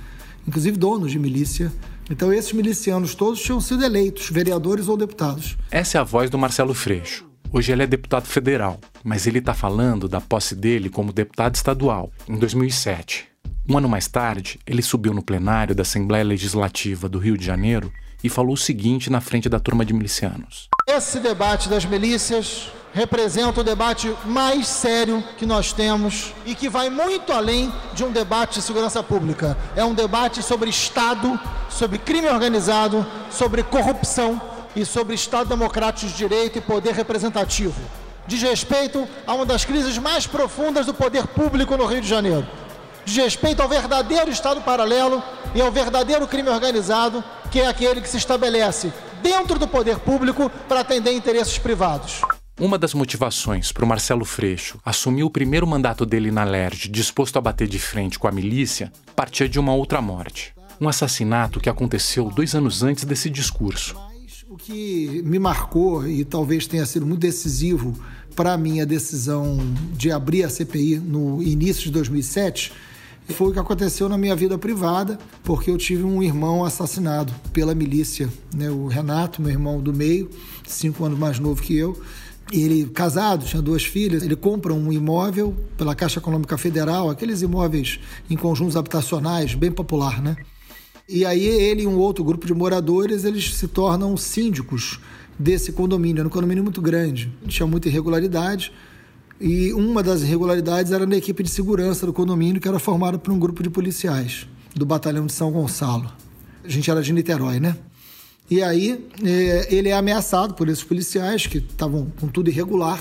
inclusive 0.46 0.76
donos 0.76 1.10
de 1.10 1.18
milícia. 1.18 1.72
Então, 2.10 2.32
esses 2.32 2.52
milicianos 2.52 3.14
todos 3.14 3.40
tinham 3.40 3.60
sido 3.60 3.82
eleitos, 3.82 4.28
vereadores 4.30 4.88
ou 4.88 4.96
deputados. 4.96 5.56
Essa 5.70 5.98
é 5.98 6.00
a 6.00 6.04
voz 6.04 6.28
do 6.28 6.38
Marcelo 6.38 6.74
Freixo. 6.74 7.26
Hoje 7.50 7.72
ele 7.72 7.82
é 7.82 7.86
deputado 7.86 8.26
federal, 8.26 8.78
mas 9.02 9.26
ele 9.26 9.38
está 9.38 9.54
falando 9.54 10.08
da 10.08 10.20
posse 10.20 10.54
dele 10.54 10.90
como 10.90 11.12
deputado 11.12 11.54
estadual, 11.54 12.10
em 12.28 12.36
2007. 12.36 13.26
Um 13.66 13.78
ano 13.78 13.88
mais 13.88 14.06
tarde, 14.06 14.58
ele 14.66 14.82
subiu 14.82 15.14
no 15.14 15.22
plenário 15.22 15.74
da 15.74 15.82
Assembleia 15.82 16.24
Legislativa 16.24 17.08
do 17.08 17.18
Rio 17.18 17.38
de 17.38 17.46
Janeiro 17.46 17.90
e 18.24 18.30
falou 18.30 18.54
o 18.54 18.56
seguinte 18.56 19.10
na 19.10 19.20
frente 19.20 19.50
da 19.50 19.60
turma 19.60 19.84
de 19.84 19.92
milicianos: 19.92 20.70
Esse 20.86 21.20
debate 21.20 21.68
das 21.68 21.84
milícias 21.84 22.68
representa 22.94 23.60
o 23.60 23.64
debate 23.64 24.14
mais 24.24 24.66
sério 24.66 25.22
que 25.36 25.44
nós 25.44 25.72
temos 25.72 26.32
e 26.46 26.54
que 26.54 26.70
vai 26.70 26.88
muito 26.88 27.32
além 27.32 27.70
de 27.92 28.02
um 28.02 28.10
debate 28.10 28.54
de 28.54 28.62
segurança 28.62 29.02
pública. 29.02 29.58
É 29.76 29.84
um 29.84 29.92
debate 29.92 30.42
sobre 30.42 30.70
Estado, 30.70 31.38
sobre 31.68 31.98
crime 31.98 32.28
organizado, 32.28 33.06
sobre 33.30 33.62
corrupção 33.62 34.40
e 34.74 34.86
sobre 34.86 35.14
Estado 35.14 35.50
democrático 35.50 36.10
de 36.10 36.16
direito 36.16 36.58
e 36.58 36.62
poder 36.62 36.94
representativo. 36.94 37.78
Diz 38.26 38.40
respeito 38.40 39.06
a 39.26 39.34
uma 39.34 39.44
das 39.44 39.66
crises 39.66 39.98
mais 39.98 40.26
profundas 40.26 40.86
do 40.86 40.94
poder 40.94 41.26
público 41.26 41.76
no 41.76 41.84
Rio 41.84 42.00
de 42.00 42.08
Janeiro 42.08 42.46
diz 43.04 43.16
respeito 43.16 43.60
ao 43.60 43.68
verdadeiro 43.68 44.30
Estado 44.30 44.60
paralelo 44.60 45.22
e 45.54 45.60
ao 45.60 45.70
verdadeiro 45.70 46.26
crime 46.26 46.48
organizado, 46.48 47.22
que 47.50 47.60
é 47.60 47.66
aquele 47.66 48.00
que 48.00 48.08
se 48.08 48.16
estabelece 48.16 48.92
dentro 49.22 49.58
do 49.58 49.68
poder 49.68 49.98
público 49.98 50.50
para 50.68 50.80
atender 50.80 51.12
interesses 51.12 51.58
privados. 51.58 52.22
Uma 52.60 52.78
das 52.78 52.94
motivações 52.94 53.72
para 53.72 53.84
o 53.84 53.88
Marcelo 53.88 54.24
Freixo 54.24 54.78
assumir 54.84 55.24
o 55.24 55.30
primeiro 55.30 55.66
mandato 55.66 56.06
dele 56.06 56.30
na 56.30 56.44
LERJ, 56.44 56.88
disposto 56.88 57.36
a 57.36 57.40
bater 57.40 57.66
de 57.66 57.78
frente 57.78 58.18
com 58.18 58.28
a 58.28 58.32
milícia, 58.32 58.92
partia 59.16 59.48
de 59.48 59.58
uma 59.58 59.74
outra 59.74 60.00
morte. 60.00 60.54
Um 60.80 60.88
assassinato 60.88 61.58
que 61.58 61.68
aconteceu 61.68 62.30
dois 62.30 62.54
anos 62.54 62.82
antes 62.82 63.04
desse 63.04 63.28
discurso. 63.28 63.96
O 64.48 64.56
que 64.56 65.20
me 65.24 65.38
marcou 65.38 66.06
e 66.06 66.24
talvez 66.24 66.66
tenha 66.66 66.86
sido 66.86 67.04
muito 67.04 67.20
decisivo 67.20 67.92
para 68.36 68.52
a 68.52 68.58
minha 68.58 68.86
decisão 68.86 69.58
de 69.92 70.12
abrir 70.12 70.44
a 70.44 70.48
CPI 70.48 70.98
no 70.98 71.42
início 71.42 71.84
de 71.84 71.90
2007 71.90 72.72
foi 73.32 73.48
o 73.48 73.52
que 73.52 73.58
aconteceu 73.58 74.08
na 74.08 74.18
minha 74.18 74.36
vida 74.36 74.58
privada, 74.58 75.18
porque 75.42 75.70
eu 75.70 75.78
tive 75.78 76.02
um 76.02 76.22
irmão 76.22 76.64
assassinado 76.64 77.32
pela 77.52 77.74
milícia, 77.74 78.28
né? 78.54 78.70
o 78.70 78.86
Renato, 78.86 79.40
meu 79.40 79.50
irmão 79.50 79.80
do 79.80 79.94
meio, 79.94 80.28
cinco 80.66 81.04
anos 81.04 81.18
mais 81.18 81.38
novo 81.38 81.62
que 81.62 81.76
eu. 81.76 81.98
Ele, 82.52 82.86
casado, 82.86 83.46
tinha 83.46 83.62
duas 83.62 83.82
filhas, 83.82 84.22
ele 84.22 84.36
compra 84.36 84.74
um 84.74 84.92
imóvel 84.92 85.56
pela 85.78 85.94
Caixa 85.94 86.18
Econômica 86.18 86.58
Federal, 86.58 87.08
aqueles 87.08 87.40
imóveis 87.40 87.98
em 88.28 88.36
conjuntos 88.36 88.76
habitacionais, 88.76 89.54
bem 89.54 89.72
popular, 89.72 90.22
né? 90.22 90.36
E 91.08 91.24
aí 91.24 91.44
ele 91.44 91.82
e 91.82 91.86
um 91.86 91.96
outro 91.96 92.22
grupo 92.24 92.46
de 92.46 92.54
moradores, 92.54 93.24
eles 93.24 93.54
se 93.54 93.68
tornam 93.68 94.16
síndicos 94.16 95.00
desse 95.38 95.72
condomínio. 95.72 96.20
Era 96.20 96.28
um 96.28 96.30
condomínio 96.30 96.62
muito 96.62 96.80
grande, 96.80 97.32
tinha 97.46 97.66
muita 97.66 97.88
irregularidade. 97.88 98.72
E 99.46 99.74
uma 99.74 100.02
das 100.02 100.22
irregularidades 100.22 100.90
era 100.90 101.04
na 101.04 101.16
equipe 101.16 101.42
de 101.42 101.50
segurança 101.50 102.06
do 102.06 102.14
condomínio, 102.14 102.58
que 102.58 102.66
era 102.66 102.78
formada 102.78 103.18
por 103.18 103.30
um 103.30 103.38
grupo 103.38 103.62
de 103.62 103.68
policiais. 103.68 104.46
do 104.74 104.86
batalhão 104.86 105.26
de 105.26 105.34
São 105.34 105.52
Gonçalo. 105.52 106.10
A 106.64 106.68
gente 106.68 106.90
era 106.90 107.02
de 107.02 107.12
Niterói, 107.12 107.60
né? 107.60 107.76
E 108.50 108.62
aí 108.62 109.06
é, 109.22 109.68
ele 109.72 109.90
é 109.90 109.92
ameaçado 109.92 110.54
por 110.54 110.66
esses 110.70 110.82
policiais 110.82 111.46
que 111.46 111.58
estavam 111.58 112.10
com 112.18 112.26
tudo 112.26 112.48
irregular. 112.48 112.98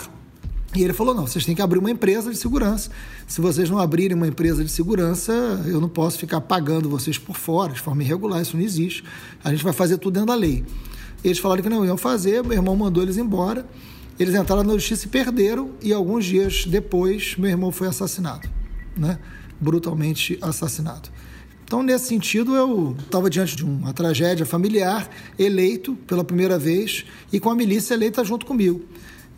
E 0.75 0.83
ele 0.83 0.91
falou: 0.91 1.15
não, 1.15 1.25
vocês 1.25 1.45
têm 1.45 1.55
que 1.55 1.61
abrir 1.61 1.79
uma 1.79 1.89
empresa 1.89 2.29
de 2.29 2.35
segurança. 2.37 2.91
Se 3.25 3.39
vocês 3.39 3.69
não 3.69 3.79
abrirem 3.79 4.17
uma 4.17 4.27
empresa 4.27 4.65
de 4.65 4.69
segurança, 4.69 5.31
eu 5.65 5.79
não 5.79 5.87
posso 5.87 6.19
ficar 6.19 6.41
pagando 6.41 6.89
vocês 6.89 7.17
por 7.17 7.37
fora, 7.37 7.71
de 7.71 7.79
forma 7.79 8.03
irregular, 8.03 8.41
isso 8.41 8.57
não 8.57 8.63
existe. 8.65 9.01
A 9.41 9.49
gente 9.49 9.63
vai 9.63 9.71
fazer 9.71 9.97
tudo 9.97 10.15
dentro 10.15 10.27
da 10.27 10.35
lei. 10.35 10.65
Eles 11.23 11.39
falaram 11.39 11.63
que 11.63 11.69
não 11.69 11.85
iam 11.85 11.95
fazer, 11.95 12.43
meu 12.43 12.51
irmão 12.51 12.75
mandou 12.75 13.01
eles 13.01 13.15
embora. 13.15 13.65
Eles 14.19 14.35
entraram 14.35 14.63
na 14.63 14.73
justiça 14.73 15.05
e 15.07 15.09
perderam, 15.09 15.71
e 15.81 15.91
alguns 15.91 16.25
dias 16.25 16.65
depois, 16.65 17.35
meu 17.37 17.49
irmão 17.49 17.71
foi 17.71 17.87
assassinado, 17.87 18.47
né? 18.95 19.17
brutalmente 19.59 20.37
assassinado. 20.41 21.09
Então, 21.65 21.81
nesse 21.81 22.05
sentido, 22.05 22.55
eu 22.55 22.95
estava 22.99 23.29
diante 23.29 23.55
de 23.55 23.65
uma 23.65 23.93
tragédia 23.93 24.45
familiar, 24.45 25.09
eleito 25.39 25.95
pela 26.05 26.23
primeira 26.23 26.59
vez 26.59 27.05
e 27.31 27.39
com 27.39 27.49
a 27.49 27.55
milícia 27.55 27.95
eleita 27.95 28.23
junto 28.23 28.45
comigo. 28.45 28.81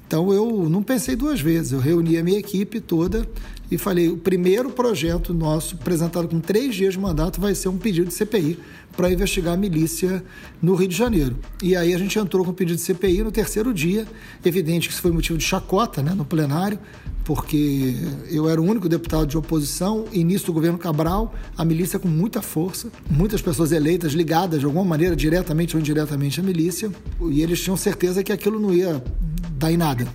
Então, 0.06 0.34
eu 0.34 0.68
não 0.70 0.84
pensei 0.84 1.16
duas 1.16 1.40
vezes. 1.40 1.72
Eu 1.72 1.80
reuni 1.80 2.18
a 2.18 2.24
minha 2.24 2.38
equipe 2.38 2.82
toda 2.82 3.28
e 3.69 3.78
falei: 3.78 4.10
o 4.10 4.17
primeiro 4.17 4.69
projeto 4.69 5.34
nosso, 5.34 5.75
apresentado 5.75 6.28
com 6.28 6.39
três 6.39 6.75
dias 6.75 6.93
de 6.93 6.99
mandato, 6.99 7.41
vai 7.41 7.56
ser 7.56 7.69
um 7.69 7.78
pedido 7.78 8.08
de 8.08 8.13
CPI 8.13 8.60
para 8.95 9.12
investigar 9.12 9.54
a 9.54 9.58
milícia 9.58 10.23
no 10.62 10.75
Rio 10.75 10.88
de 10.88 10.95
Janeiro. 10.95 11.38
E 11.62 11.75
aí 11.75 11.93
a 11.93 11.97
gente 11.97 12.17
entrou 12.17 12.45
com 12.45 12.51
o 12.51 12.54
pedido 12.54 12.78
de 12.78 12.82
CPI 12.82 13.23
no 13.23 13.32
terceiro 13.32 13.73
dia. 13.73 14.08
Evidente 14.43 14.88
que 14.88 14.93
isso 14.93 15.01
foi 15.01 15.12
motivo 15.12 15.38
de 15.38 15.43
chacota 15.43 16.01
né, 16.01 16.13
no 16.13 16.23
plenário, 16.23 16.80
porque 17.23 17.95
eu 18.30 18.49
era 18.49 18.62
o 18.62 18.63
único 18.63 18.88
deputado 18.88 19.28
de 19.28 19.38
oposição, 19.38 20.06
início 20.13 20.47
do 20.47 20.54
governo 20.54 20.78
Cabral, 20.78 21.34
a 21.58 21.65
milícia 21.65 21.99
com 21.99 22.08
muita 22.08 22.41
força, 22.41 22.89
muitas 23.10 23.41
pessoas 23.41 23.71
eleitas 23.71 24.13
ligadas 24.13 24.60
de 24.60 24.65
alguma 24.65 24.86
maneira, 24.86 25.15
diretamente 25.15 25.75
ou 25.75 25.82
indiretamente 25.82 26.39
à 26.39 26.43
milícia, 26.43 26.89
e 27.30 27.41
eles 27.41 27.62
tinham 27.62 27.75
certeza 27.75 28.23
que 28.23 28.32
aquilo 28.32 28.60
não 28.60 28.73
ia 28.73 29.04
dar 29.51 29.71
em 29.71 29.78
nada. 29.78 30.08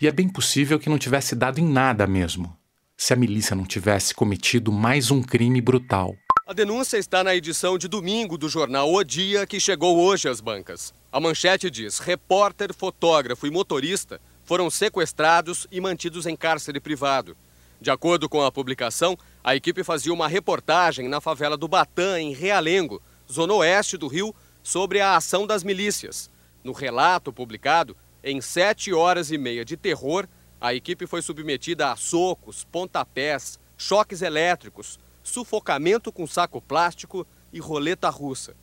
E 0.00 0.06
é 0.06 0.12
bem 0.12 0.28
possível 0.28 0.78
que 0.78 0.90
não 0.90 0.98
tivesse 0.98 1.34
dado 1.34 1.58
em 1.58 1.66
nada 1.66 2.06
mesmo 2.06 2.54
se 2.96 3.12
a 3.12 3.16
milícia 3.16 3.54
não 3.54 3.64
tivesse 3.64 4.14
cometido 4.14 4.72
mais 4.72 5.10
um 5.10 5.22
crime 5.22 5.60
brutal. 5.60 6.16
A 6.46 6.52
denúncia 6.52 6.96
está 6.96 7.22
na 7.22 7.34
edição 7.34 7.76
de 7.76 7.88
domingo 7.88 8.38
do 8.38 8.48
jornal 8.48 8.92
O 8.92 9.04
Dia, 9.04 9.46
que 9.46 9.60
chegou 9.60 9.98
hoje 9.98 10.28
às 10.28 10.40
bancas. 10.40 10.94
A 11.12 11.20
manchete 11.20 11.70
diz: 11.70 11.98
repórter, 11.98 12.72
fotógrafo 12.72 13.46
e 13.46 13.50
motorista 13.50 14.20
foram 14.44 14.70
sequestrados 14.70 15.66
e 15.70 15.80
mantidos 15.80 16.24
em 16.24 16.36
cárcere 16.36 16.80
privado. 16.80 17.36
De 17.80 17.90
acordo 17.90 18.28
com 18.28 18.42
a 18.42 18.50
publicação, 18.50 19.18
a 19.44 19.54
equipe 19.54 19.84
fazia 19.84 20.12
uma 20.12 20.28
reportagem 20.28 21.08
na 21.08 21.20
favela 21.20 21.56
do 21.56 21.68
Batã, 21.68 22.18
em 22.18 22.32
Realengo, 22.32 23.02
zona 23.30 23.52
oeste 23.54 23.98
do 23.98 24.06
Rio, 24.06 24.34
sobre 24.62 25.00
a 25.00 25.16
ação 25.16 25.46
das 25.46 25.62
milícias. 25.62 26.30
No 26.64 26.72
relato 26.72 27.32
publicado, 27.32 27.96
em 28.24 28.40
sete 28.40 28.92
horas 28.92 29.30
e 29.30 29.36
meia 29.36 29.64
de 29.64 29.76
terror, 29.76 30.26
a 30.60 30.74
equipe 30.74 31.06
foi 31.06 31.22
submetida 31.22 31.92
a 31.92 31.96
socos, 31.96 32.64
pontapés, 32.70 33.58
choques 33.76 34.22
elétricos, 34.22 34.98
sufocamento 35.22 36.10
com 36.10 36.26
saco 36.26 36.60
plástico 36.60 37.26
e 37.52 37.58
roleta 37.58 38.08
russa. 38.08 38.54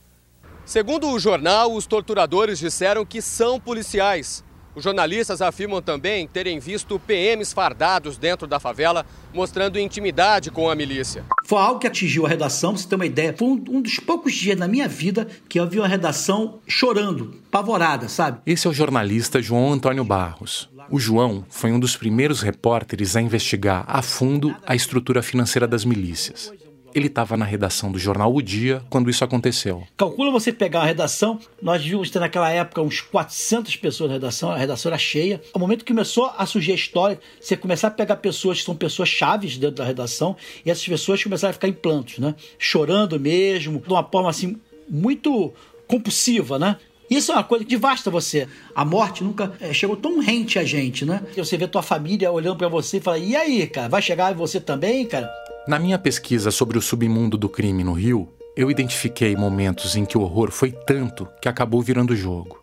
Segundo 0.66 1.10
o 1.10 1.20
jornal, 1.20 1.74
os 1.74 1.86
torturadores 1.86 2.58
disseram 2.58 3.06
que 3.06 3.22
são 3.22 3.60
policiais. 3.60 4.44
Os 4.76 4.84
jornalistas 4.84 5.40
afirmam 5.42 5.82
também 5.82 6.28
terem 6.28 6.60
visto 6.60 7.00
PMs 7.00 7.54
fardados 7.54 8.18
dentro 8.18 8.48
da 8.48 8.60
favela, 8.60 9.06
mostrando 9.32 9.78
intimidade 9.78 10.50
com 10.50 10.68
a 10.68 10.74
milícia. 10.74 11.24
Foi 11.46 11.60
algo 11.60 11.80
que 11.80 11.86
atingiu 11.86 12.26
a 12.26 12.30
redação, 12.30 12.72
pra 12.74 12.82
você 12.82 12.88
ter 12.88 12.96
uma 12.96 13.06
ideia. 13.06 13.36
Foi 13.38 13.48
um, 13.48 13.64
um 13.70 13.82
dos 13.82 13.98
poucos 14.00 14.34
dias 14.34 14.58
na 14.58 14.68
minha 14.68 14.88
vida 14.88 15.28
que 15.48 15.60
eu 15.60 15.70
vi 15.70 15.78
uma 15.78 15.88
redação 15.88 16.60
chorando, 16.68 17.36
apavorada, 17.50 18.10
sabe? 18.10 18.40
Esse 18.48 18.66
é 18.66 18.70
o 18.70 18.74
jornalista 18.74 19.40
João 19.42 19.74
Antônio 19.74 20.04
Barros. 20.04 20.70
O 20.90 21.00
João 21.00 21.46
foi 21.50 21.72
um 21.72 21.80
dos 21.80 21.96
primeiros 21.96 22.42
repórteres 22.42 23.16
a 23.16 23.22
investigar 23.22 23.84
a 23.88 24.02
fundo 24.02 24.56
a 24.66 24.76
estrutura 24.76 25.22
financeira 25.22 25.68
das 25.68 25.86
milícias. 25.86 26.52
Ele 26.94 27.08
estava 27.08 27.36
na 27.36 27.44
redação 27.44 27.92
do 27.92 27.98
jornal 27.98 28.34
O 28.34 28.42
Dia 28.42 28.84
quando 28.90 29.10
isso 29.10 29.24
aconteceu. 29.24 29.84
Calcula 29.98 30.32
você 30.32 30.54
pegar 30.54 30.82
a 30.82 30.86
redação, 30.86 31.40
nós 31.60 31.82
devíamos 31.82 32.12
ter 32.12 32.20
naquela 32.20 32.52
época 32.52 32.82
uns 32.82 33.02
400 33.02 33.76
pessoas 33.78 34.10
na 34.10 34.16
redação, 34.16 34.52
a 34.52 34.58
redação 34.58 34.92
era 34.92 34.98
cheia. 35.00 35.42
Ao 35.54 35.60
momento 35.60 35.84
que 35.84 35.92
começou 35.92 36.32
a 36.38 36.46
surgir 36.46 36.74
a 36.74 36.76
história, 36.76 37.20
você 37.42 37.58
começar 37.58 37.88
a 37.88 37.92
pegar 37.92 38.18
pessoas 38.18 38.60
que 38.60 38.66
são 38.66 38.76
pessoas 38.76 39.10
chaves 39.10 39.58
dentro 39.58 39.78
da 39.78 39.86
redação, 39.86 40.36
e 40.64 40.70
essas 40.70 40.88
pessoas 40.88 41.24
começaram 41.24 41.50
a 41.50 41.54
ficar 41.54 41.68
em 41.68 41.74
plantos, 41.74 42.20
né? 42.20 42.36
Chorando 42.60 43.20
mesmo, 43.20 43.80
de 43.80 43.90
uma 43.92 44.04
forma 44.04 44.30
assim 44.30 44.60
muito 44.88 45.52
compulsiva, 45.88 46.60
né? 46.60 46.78
Isso 47.10 47.32
é 47.32 47.36
uma 47.36 47.44
coisa 47.44 47.64
que 47.64 47.70
devasta 47.70 48.10
você. 48.10 48.48
A 48.74 48.84
morte 48.84 49.24
nunca 49.24 49.54
é, 49.60 49.74
chegou 49.74 49.96
tão 49.96 50.20
rente 50.20 50.58
a 50.58 50.64
gente, 50.64 51.06
né? 51.06 51.22
Você 51.36 51.58
vê 51.58 51.68
tua 51.68 51.82
família 51.82 52.32
olhando 52.32 52.58
para 52.58 52.68
você 52.68 52.98
e 52.98 53.02
fala: 53.02 53.18
"E 53.18 53.36
aí, 53.36 53.68
cara, 53.68 53.88
vai 53.90 54.02
chegar 54.02 54.34
você 54.34 54.60
também, 54.60 55.06
cara?" 55.06 55.30
Na 55.68 55.80
minha 55.80 55.98
pesquisa 55.98 56.52
sobre 56.52 56.78
o 56.78 56.82
submundo 56.82 57.38
do 57.38 57.48
crime 57.48 57.84
no 57.84 57.94
Rio, 57.94 58.28
eu 58.56 58.70
identifiquei 58.70 59.36
momentos 59.36 59.96
em 59.96 60.06
que 60.06 60.18
o 60.18 60.22
horror 60.22 60.52
foi 60.52 60.72
tanto 60.72 61.28
que 61.42 61.50
acabou 61.50 61.82
virando 61.82 62.16
jogo. 62.16 62.62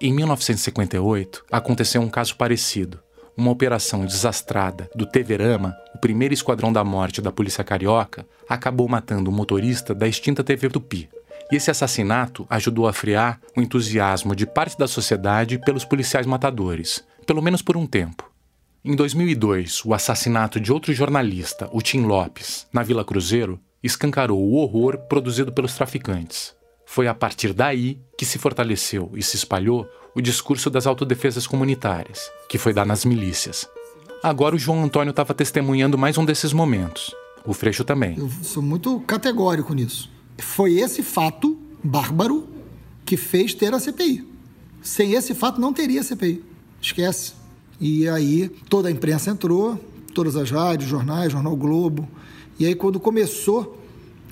Em 0.00 0.12
1958, 0.12 1.44
aconteceu 1.50 2.02
um 2.02 2.10
caso 2.10 2.36
parecido. 2.36 3.00
Uma 3.36 3.50
operação 3.50 4.04
desastrada 4.04 4.90
do 4.94 5.06
Teverama, 5.06 5.74
o 5.94 5.98
primeiro 5.98 6.34
esquadrão 6.34 6.72
da 6.72 6.84
morte 6.84 7.22
da 7.22 7.32
polícia 7.32 7.64
carioca, 7.64 8.26
acabou 8.48 8.88
matando 8.88 9.30
o 9.30 9.32
motorista 9.32 9.94
da 9.94 10.06
extinta 10.06 10.44
TV 10.44 10.68
Tupi. 10.68 11.08
E 11.50 11.56
esse 11.56 11.70
assassinato 11.70 12.46
ajudou 12.48 12.86
a 12.86 12.92
frear 12.92 13.40
o 13.56 13.60
entusiasmo 13.60 14.34
de 14.34 14.46
parte 14.46 14.78
da 14.78 14.88
sociedade 14.88 15.58
pelos 15.58 15.84
policiais 15.84 16.26
matadores, 16.26 17.04
pelo 17.26 17.42
menos 17.42 17.62
por 17.62 17.76
um 17.76 17.86
tempo. 17.86 18.30
Em 18.84 18.94
2002, 18.94 19.84
o 19.84 19.94
assassinato 19.94 20.60
de 20.60 20.72
outro 20.72 20.92
jornalista, 20.92 21.68
o 21.72 21.80
Tim 21.80 22.02
Lopes, 22.02 22.66
na 22.72 22.82
Vila 22.82 23.04
Cruzeiro, 23.04 23.58
escancarou 23.82 24.38
o 24.38 24.56
horror 24.56 24.98
produzido 25.08 25.52
pelos 25.52 25.74
traficantes. 25.74 26.54
Foi 26.86 27.08
a 27.08 27.14
partir 27.14 27.52
daí 27.52 27.98
que 28.18 28.26
se 28.26 28.38
fortaleceu 28.38 29.10
e 29.14 29.22
se 29.22 29.36
espalhou 29.36 29.88
o 30.14 30.20
discurso 30.20 30.70
das 30.70 30.86
autodefesas 30.86 31.46
comunitárias, 31.46 32.30
que 32.48 32.58
foi 32.58 32.72
dar 32.72 32.86
nas 32.86 33.04
milícias. 33.04 33.68
Agora 34.22 34.54
o 34.54 34.58
João 34.58 34.84
Antônio 34.84 35.10
estava 35.10 35.34
testemunhando 35.34 35.98
mais 35.98 36.16
um 36.16 36.24
desses 36.24 36.52
momentos. 36.52 37.14
O 37.44 37.52
Freixo 37.52 37.84
também. 37.84 38.16
Eu 38.16 38.30
sou 38.42 38.62
muito 38.62 39.00
categórico 39.00 39.74
nisso. 39.74 40.10
Foi 40.38 40.78
esse 40.78 41.02
fato 41.02 41.58
bárbaro 41.82 42.48
que 43.04 43.16
fez 43.16 43.54
ter 43.54 43.72
a 43.74 43.80
CPI. 43.80 44.26
Sem 44.82 45.12
esse 45.12 45.34
fato 45.34 45.60
não 45.60 45.72
teria 45.72 46.02
CPI. 46.02 46.42
Esquece. 46.80 47.32
E 47.80 48.08
aí 48.08 48.48
toda 48.68 48.88
a 48.88 48.92
imprensa 48.92 49.30
entrou, 49.30 49.78
todas 50.14 50.36
as 50.36 50.50
rádios, 50.50 50.88
jornais, 50.88 51.32
Jornal 51.32 51.56
Globo. 51.56 52.08
E 52.58 52.66
aí 52.66 52.74
quando 52.74 53.00
começou 53.00 53.80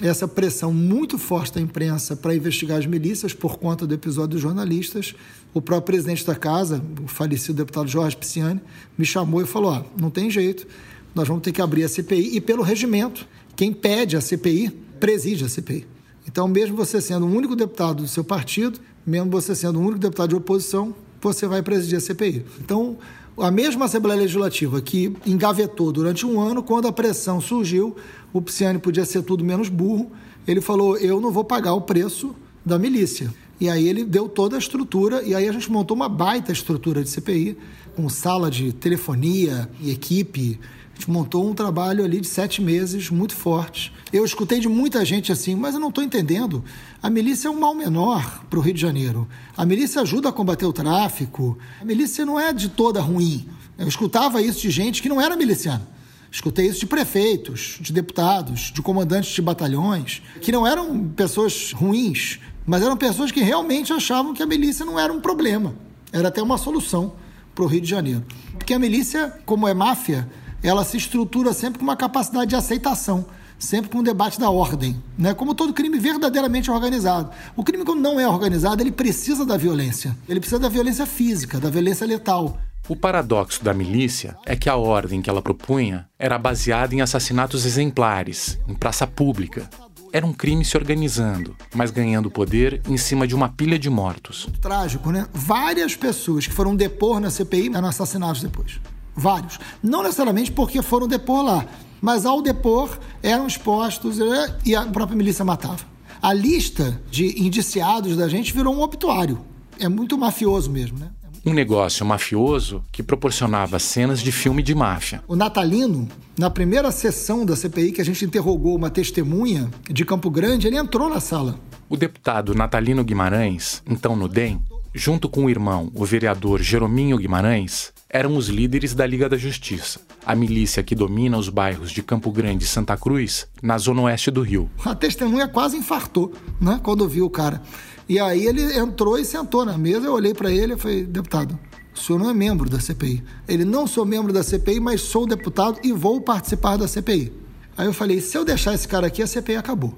essa 0.00 0.26
pressão 0.26 0.72
muito 0.72 1.16
forte 1.18 1.54
da 1.54 1.60
imprensa 1.60 2.16
para 2.16 2.34
investigar 2.34 2.78
as 2.78 2.86
milícias 2.86 3.32
por 3.32 3.58
conta 3.58 3.86
do 3.86 3.94
episódio 3.94 4.30
dos 4.30 4.40
jornalistas, 4.40 5.14
o 5.54 5.60
próprio 5.60 5.94
presidente 5.94 6.26
da 6.26 6.34
casa, 6.34 6.82
o 7.02 7.06
falecido 7.06 7.54
deputado 7.54 7.88
Jorge 7.88 8.16
Pisciani, 8.16 8.60
me 8.96 9.04
chamou 9.04 9.42
e 9.42 9.46
falou: 9.46 9.72
ó, 9.72 9.82
não 10.00 10.10
tem 10.10 10.30
jeito, 10.30 10.66
nós 11.14 11.28
vamos 11.28 11.42
ter 11.42 11.52
que 11.52 11.62
abrir 11.62 11.84
a 11.84 11.88
CPI 11.88 12.36
e 12.36 12.40
pelo 12.40 12.62
regimento, 12.62 13.26
quem 13.54 13.72
pede 13.72 14.16
a 14.16 14.20
CPI 14.20 14.70
preside 14.98 15.44
a 15.44 15.48
CPI. 15.48 15.91
Então, 16.26 16.46
mesmo 16.46 16.76
você 16.76 17.00
sendo 17.00 17.26
o 17.26 17.30
único 17.30 17.56
deputado 17.56 18.02
do 18.02 18.08
seu 18.08 18.22
partido, 18.24 18.78
mesmo 19.06 19.30
você 19.30 19.54
sendo 19.54 19.78
o 19.78 19.82
único 19.82 19.98
deputado 19.98 20.30
de 20.30 20.36
oposição, 20.36 20.94
você 21.20 21.46
vai 21.46 21.62
presidir 21.62 21.98
a 21.98 22.00
CPI. 22.00 22.44
Então, 22.60 22.96
a 23.38 23.50
mesma 23.50 23.86
Assembleia 23.86 24.20
Legislativa 24.20 24.80
que 24.80 25.16
engavetou 25.26 25.90
durante 25.90 26.26
um 26.26 26.40
ano, 26.40 26.62
quando 26.62 26.86
a 26.86 26.92
pressão 26.92 27.40
surgiu, 27.40 27.96
o 28.32 28.42
Pisciani 28.42 28.78
podia 28.78 29.04
ser 29.04 29.22
tudo 29.22 29.44
menos 29.44 29.68
burro, 29.68 30.10
ele 30.46 30.60
falou: 30.60 30.96
eu 30.96 31.20
não 31.20 31.30
vou 31.30 31.44
pagar 31.44 31.74
o 31.74 31.80
preço 31.80 32.34
da 32.64 32.78
milícia. 32.78 33.32
E 33.60 33.68
aí 33.68 33.88
ele 33.88 34.04
deu 34.04 34.28
toda 34.28 34.56
a 34.56 34.58
estrutura, 34.58 35.22
e 35.22 35.34
aí 35.34 35.48
a 35.48 35.52
gente 35.52 35.70
montou 35.70 35.96
uma 35.96 36.08
baita 36.08 36.52
estrutura 36.52 37.02
de 37.02 37.08
CPI, 37.08 37.56
com 37.94 38.08
sala 38.08 38.50
de 38.50 38.72
telefonia 38.72 39.68
e 39.80 39.90
equipe. 39.90 40.58
Gente 41.02 41.10
montou 41.10 41.50
um 41.50 41.52
trabalho 41.52 42.04
ali 42.04 42.20
de 42.20 42.28
sete 42.28 42.62
meses, 42.62 43.10
muito 43.10 43.34
forte. 43.34 43.92
Eu 44.12 44.24
escutei 44.24 44.60
de 44.60 44.68
muita 44.68 45.04
gente 45.04 45.32
assim, 45.32 45.56
mas 45.56 45.74
eu 45.74 45.80
não 45.80 45.88
estou 45.88 46.04
entendendo. 46.04 46.62
A 47.02 47.10
milícia 47.10 47.48
é 47.48 47.50
um 47.50 47.58
mal 47.58 47.74
menor 47.74 48.44
para 48.48 48.56
o 48.56 48.62
Rio 48.62 48.72
de 48.72 48.80
Janeiro. 48.80 49.26
A 49.56 49.66
milícia 49.66 50.00
ajuda 50.00 50.28
a 50.28 50.32
combater 50.32 50.64
o 50.64 50.72
tráfico. 50.72 51.58
A 51.80 51.84
milícia 51.84 52.24
não 52.24 52.38
é 52.38 52.52
de 52.52 52.68
toda 52.68 53.00
ruim. 53.00 53.48
Eu 53.76 53.88
escutava 53.88 54.40
isso 54.40 54.60
de 54.60 54.70
gente 54.70 55.02
que 55.02 55.08
não 55.08 55.20
era 55.20 55.34
miliciana. 55.34 55.82
Escutei 56.30 56.68
isso 56.68 56.78
de 56.78 56.86
prefeitos, 56.86 57.78
de 57.80 57.92
deputados, 57.92 58.70
de 58.72 58.80
comandantes 58.80 59.34
de 59.34 59.42
batalhões, 59.42 60.22
que 60.40 60.52
não 60.52 60.64
eram 60.64 61.08
pessoas 61.08 61.72
ruins, 61.72 62.38
mas 62.64 62.80
eram 62.80 62.96
pessoas 62.96 63.32
que 63.32 63.40
realmente 63.40 63.92
achavam 63.92 64.34
que 64.34 64.42
a 64.42 64.46
milícia 64.46 64.86
não 64.86 65.00
era 65.00 65.12
um 65.12 65.20
problema, 65.20 65.74
era 66.12 66.28
até 66.28 66.40
uma 66.40 66.56
solução 66.56 67.14
para 67.56 67.64
o 67.64 67.66
Rio 67.66 67.80
de 67.80 67.90
Janeiro. 67.90 68.24
Porque 68.52 68.72
a 68.72 68.78
milícia, 68.78 69.36
como 69.44 69.66
é 69.66 69.74
máfia, 69.74 70.28
ela 70.62 70.84
se 70.84 70.96
estrutura 70.96 71.52
sempre 71.52 71.78
com 71.78 71.84
uma 71.84 71.96
capacidade 71.96 72.50
de 72.50 72.56
aceitação. 72.56 73.24
sempre 73.58 73.90
com 73.92 73.98
o 73.98 74.02
debate 74.02 74.40
da 74.40 74.50
ordem, 74.50 75.00
né? 75.16 75.32
como 75.34 75.54
todo 75.54 75.72
crime 75.72 75.96
verdadeiramente 75.96 76.68
organizado. 76.68 77.30
O 77.54 77.62
crime, 77.62 77.84
quando 77.84 78.00
não 78.00 78.18
é 78.18 78.26
organizado, 78.26 78.82
ele 78.82 78.90
precisa 78.90 79.46
da 79.46 79.56
violência. 79.56 80.16
Ele 80.28 80.40
precisa 80.40 80.58
da 80.58 80.68
violência 80.68 81.06
física, 81.06 81.60
da 81.60 81.70
violência 81.70 82.04
letal. 82.04 82.58
O 82.88 82.96
paradoxo 82.96 83.62
da 83.62 83.72
milícia 83.72 84.36
é 84.44 84.56
que 84.56 84.68
a 84.68 84.74
ordem 84.74 85.22
que 85.22 85.30
ela 85.30 85.40
propunha 85.40 86.08
era 86.18 86.36
baseada 86.36 86.92
em 86.92 87.00
assassinatos 87.00 87.64
exemplares, 87.64 88.58
em 88.66 88.74
praça 88.74 89.06
pública. 89.06 89.70
Era 90.12 90.26
um 90.26 90.32
crime 90.32 90.64
se 90.64 90.76
organizando, 90.76 91.56
mas 91.72 91.92
ganhando 91.92 92.30
poder 92.30 92.82
em 92.88 92.96
cima 92.96 93.26
de 93.26 93.34
uma 93.34 93.48
pilha 93.48 93.78
de 93.78 93.88
mortos. 93.88 94.48
Trágico, 94.60 95.12
né? 95.12 95.26
Várias 95.32 95.94
pessoas 95.94 96.46
que 96.46 96.52
foram 96.52 96.74
depor 96.74 97.20
na 97.20 97.30
CPI 97.30 97.70
eram 97.74 97.88
assassinados 97.88 98.42
depois. 98.42 98.80
Vários. 99.14 99.58
Não 99.82 100.02
necessariamente 100.02 100.50
porque 100.52 100.82
foram 100.82 101.06
depor 101.06 101.42
lá, 101.44 101.66
mas 102.00 102.26
ao 102.26 102.42
depor 102.42 102.98
eram 103.22 103.46
expostos 103.46 104.18
né? 104.18 104.56
e 104.64 104.74
a 104.74 104.84
própria 104.86 105.16
milícia 105.16 105.44
matava. 105.44 105.84
A 106.20 106.32
lista 106.32 107.00
de 107.10 107.42
indiciados 107.42 108.16
da 108.16 108.28
gente 108.28 108.52
virou 108.52 108.74
um 108.74 108.80
obituário. 108.80 109.40
É 109.78 109.88
muito 109.88 110.16
mafioso 110.16 110.70
mesmo, 110.70 110.98
né? 110.98 111.10
Um 111.44 111.52
negócio 111.52 112.06
mafioso 112.06 112.84
que 112.92 113.02
proporcionava 113.02 113.80
cenas 113.80 114.20
de 114.20 114.30
filme 114.30 114.62
de 114.62 114.76
máfia. 114.76 115.24
O 115.26 115.34
Natalino, 115.34 116.08
na 116.38 116.48
primeira 116.48 116.92
sessão 116.92 117.44
da 117.44 117.56
CPI 117.56 117.90
que 117.90 118.00
a 118.00 118.04
gente 118.04 118.24
interrogou 118.24 118.76
uma 118.76 118.88
testemunha 118.88 119.68
de 119.90 120.04
Campo 120.04 120.30
Grande, 120.30 120.68
ele 120.68 120.76
entrou 120.76 121.08
na 121.08 121.18
sala. 121.18 121.58
O 121.88 121.96
deputado 121.96 122.54
Natalino 122.54 123.02
Guimarães, 123.02 123.82
então 123.84 124.14
no 124.14 124.28
DEM, 124.28 124.60
junto 124.94 125.28
com 125.28 125.46
o 125.46 125.50
irmão, 125.50 125.90
o 125.94 126.04
vereador 126.04 126.62
Jerominho 126.62 127.18
Guimarães, 127.18 127.92
eram 128.12 128.36
os 128.36 128.48
líderes 128.48 128.94
da 128.94 129.06
Liga 129.06 129.26
da 129.26 129.38
Justiça, 129.38 129.98
a 130.26 130.34
milícia 130.34 130.82
que 130.82 130.94
domina 130.94 131.38
os 131.38 131.48
bairros 131.48 131.90
de 131.90 132.02
Campo 132.02 132.30
Grande 132.30 132.66
e 132.66 132.68
Santa 132.68 132.94
Cruz, 132.94 133.48
na 133.62 133.78
zona 133.78 134.02
oeste 134.02 134.30
do 134.30 134.42
Rio. 134.42 134.70
A 134.84 134.94
testemunha 134.94 135.48
quase 135.48 135.78
infartou, 135.78 136.34
né, 136.60 136.78
quando 136.82 137.08
viu 137.08 137.24
o 137.24 137.30
cara. 137.30 137.62
E 138.06 138.20
aí 138.20 138.46
ele 138.46 138.76
entrou 138.76 139.18
e 139.18 139.24
sentou 139.24 139.64
na 139.64 139.78
mesa, 139.78 140.06
eu 140.06 140.12
olhei 140.12 140.34
para 140.34 140.50
ele 140.50 140.74
e 140.74 140.76
falei, 140.76 141.06
deputado, 141.06 141.58
o 141.94 141.98
senhor 141.98 142.18
não 142.18 142.28
é 142.28 142.34
membro 142.34 142.68
da 142.68 142.78
CPI. 142.78 143.24
Ele, 143.48 143.64
não 143.64 143.86
sou 143.86 144.04
membro 144.04 144.30
da 144.30 144.42
CPI, 144.42 144.78
mas 144.78 145.00
sou 145.00 145.26
deputado 145.26 145.78
e 145.82 145.90
vou 145.90 146.20
participar 146.20 146.76
da 146.76 146.86
CPI. 146.86 147.32
Aí 147.78 147.86
eu 147.86 147.94
falei, 147.94 148.20
se 148.20 148.36
eu 148.36 148.44
deixar 148.44 148.74
esse 148.74 148.86
cara 148.86 149.06
aqui, 149.06 149.22
a 149.22 149.26
CPI 149.26 149.56
acabou. 149.56 149.94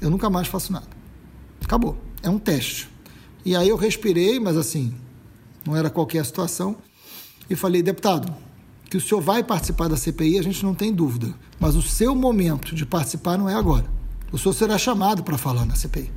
Eu 0.00 0.10
nunca 0.10 0.30
mais 0.30 0.46
faço 0.46 0.72
nada. 0.72 0.86
Acabou. 1.64 1.96
É 2.22 2.30
um 2.30 2.38
teste. 2.38 2.88
E 3.44 3.56
aí 3.56 3.68
eu 3.68 3.76
respirei, 3.76 4.38
mas 4.38 4.56
assim, 4.56 4.94
não 5.64 5.76
era 5.76 5.90
qualquer 5.90 6.24
situação, 6.24 6.76
e 7.48 7.56
falei, 7.56 7.82
deputado, 7.82 8.32
que 8.90 8.96
o 8.96 9.00
senhor 9.00 9.20
vai 9.20 9.42
participar 9.42 9.88
da 9.88 9.96
CPI, 9.96 10.38
a 10.38 10.42
gente 10.42 10.64
não 10.64 10.74
tem 10.74 10.92
dúvida. 10.92 11.34
Mas 11.58 11.74
o 11.74 11.82
seu 11.82 12.14
momento 12.14 12.74
de 12.74 12.86
participar 12.86 13.36
não 13.38 13.48
é 13.48 13.54
agora. 13.54 13.86
O 14.32 14.38
senhor 14.38 14.54
será 14.54 14.78
chamado 14.78 15.22
para 15.22 15.38
falar 15.38 15.64
na 15.64 15.74
CPI 15.74 16.10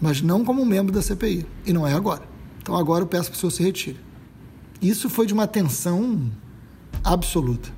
mas 0.00 0.22
não 0.22 0.44
como 0.44 0.64
membro 0.64 0.92
da 0.92 1.02
CPI. 1.02 1.46
E 1.66 1.72
não 1.72 1.86
é 1.86 1.92
agora. 1.92 2.22
Então 2.62 2.76
agora 2.76 3.02
eu 3.02 3.06
peço 3.06 3.30
que 3.30 3.36
o 3.36 3.40
senhor 3.40 3.50
se 3.50 3.62
retire. 3.62 4.00
Isso 4.80 5.10
foi 5.10 5.26
de 5.26 5.34
uma 5.34 5.46
tensão 5.46 6.30
absoluta. 7.02 7.70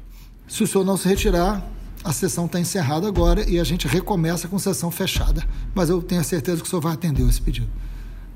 Se 0.47 0.63
o 0.63 0.67
senhor 0.67 0.85
não 0.85 0.97
se 0.97 1.09
retirar, 1.09 1.67
a 2.05 2.13
sessão 2.13 2.47
está 2.47 2.61
encerrada 2.61 3.07
agora 3.07 3.49
e 3.49 3.59
a 3.59 3.65
gente 3.65 3.87
recomeça 3.87 4.49
com 4.49 4.59
sessão 4.59 4.91
fechada. 4.91 5.47
Mas 5.75 5.89
eu 5.89 6.03
tenho 6.03 6.21
a 6.21 6.25
certeza 6.25 6.61
que 6.61 6.67
o 6.67 6.71
senhor 6.71 6.83
vai 6.83 6.93
atender 6.93 7.27
esse 7.27 7.41
pedido. 7.41 7.69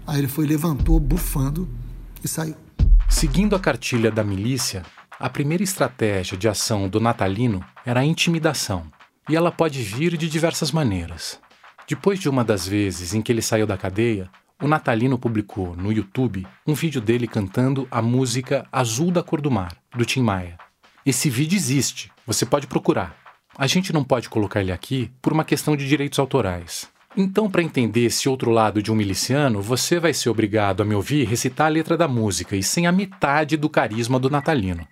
Aí 0.06 0.20
ele 0.20 0.28
foi, 0.28 0.46
levantou, 0.46 0.98
bufando 0.98 1.68
e 2.22 2.28
saiu. 2.28 2.56
Seguindo 3.14 3.54
a 3.54 3.60
cartilha 3.60 4.10
da 4.10 4.24
milícia, 4.24 4.82
a 5.20 5.30
primeira 5.30 5.62
estratégia 5.62 6.36
de 6.36 6.48
ação 6.48 6.88
do 6.88 6.98
natalino 6.98 7.64
era 7.86 8.00
a 8.00 8.04
intimidação. 8.04 8.90
E 9.28 9.36
ela 9.36 9.52
pode 9.52 9.80
vir 9.84 10.16
de 10.16 10.28
diversas 10.28 10.72
maneiras. 10.72 11.40
Depois 11.88 12.18
de 12.18 12.28
uma 12.28 12.42
das 12.42 12.66
vezes 12.66 13.14
em 13.14 13.22
que 13.22 13.30
ele 13.30 13.40
saiu 13.40 13.68
da 13.68 13.78
cadeia, 13.78 14.28
o 14.60 14.66
Natalino 14.66 15.16
publicou 15.16 15.76
no 15.76 15.92
YouTube 15.92 16.44
um 16.66 16.74
vídeo 16.74 17.00
dele 17.00 17.28
cantando 17.28 17.86
a 17.88 18.02
música 18.02 18.66
Azul 18.72 19.12
da 19.12 19.22
Cor 19.22 19.40
do 19.40 19.50
Mar, 19.50 19.76
do 19.96 20.04
Tim 20.04 20.20
Maia. 20.20 20.58
Esse 21.06 21.30
vídeo 21.30 21.56
existe, 21.56 22.10
você 22.26 22.44
pode 22.44 22.66
procurar. 22.66 23.16
A 23.56 23.68
gente 23.68 23.92
não 23.92 24.02
pode 24.02 24.28
colocar 24.28 24.60
ele 24.60 24.72
aqui 24.72 25.12
por 25.22 25.32
uma 25.32 25.44
questão 25.44 25.76
de 25.76 25.86
direitos 25.86 26.18
autorais. 26.18 26.92
Então, 27.16 27.48
para 27.48 27.62
entender 27.62 28.06
esse 28.06 28.28
outro 28.28 28.50
lado 28.50 28.82
de 28.82 28.90
um 28.90 28.94
miliciano, 28.96 29.62
você 29.62 30.00
vai 30.00 30.12
ser 30.12 30.30
obrigado 30.30 30.82
a 30.82 30.84
me 30.84 30.96
ouvir 30.96 31.24
recitar 31.28 31.68
a 31.68 31.70
letra 31.70 31.96
da 31.96 32.08
música 32.08 32.56
e 32.56 32.62
sem 32.62 32.88
a 32.88 32.92
metade 32.92 33.56
do 33.56 33.68
carisma 33.68 34.18
do 34.18 34.28
Natalino. 34.28 34.86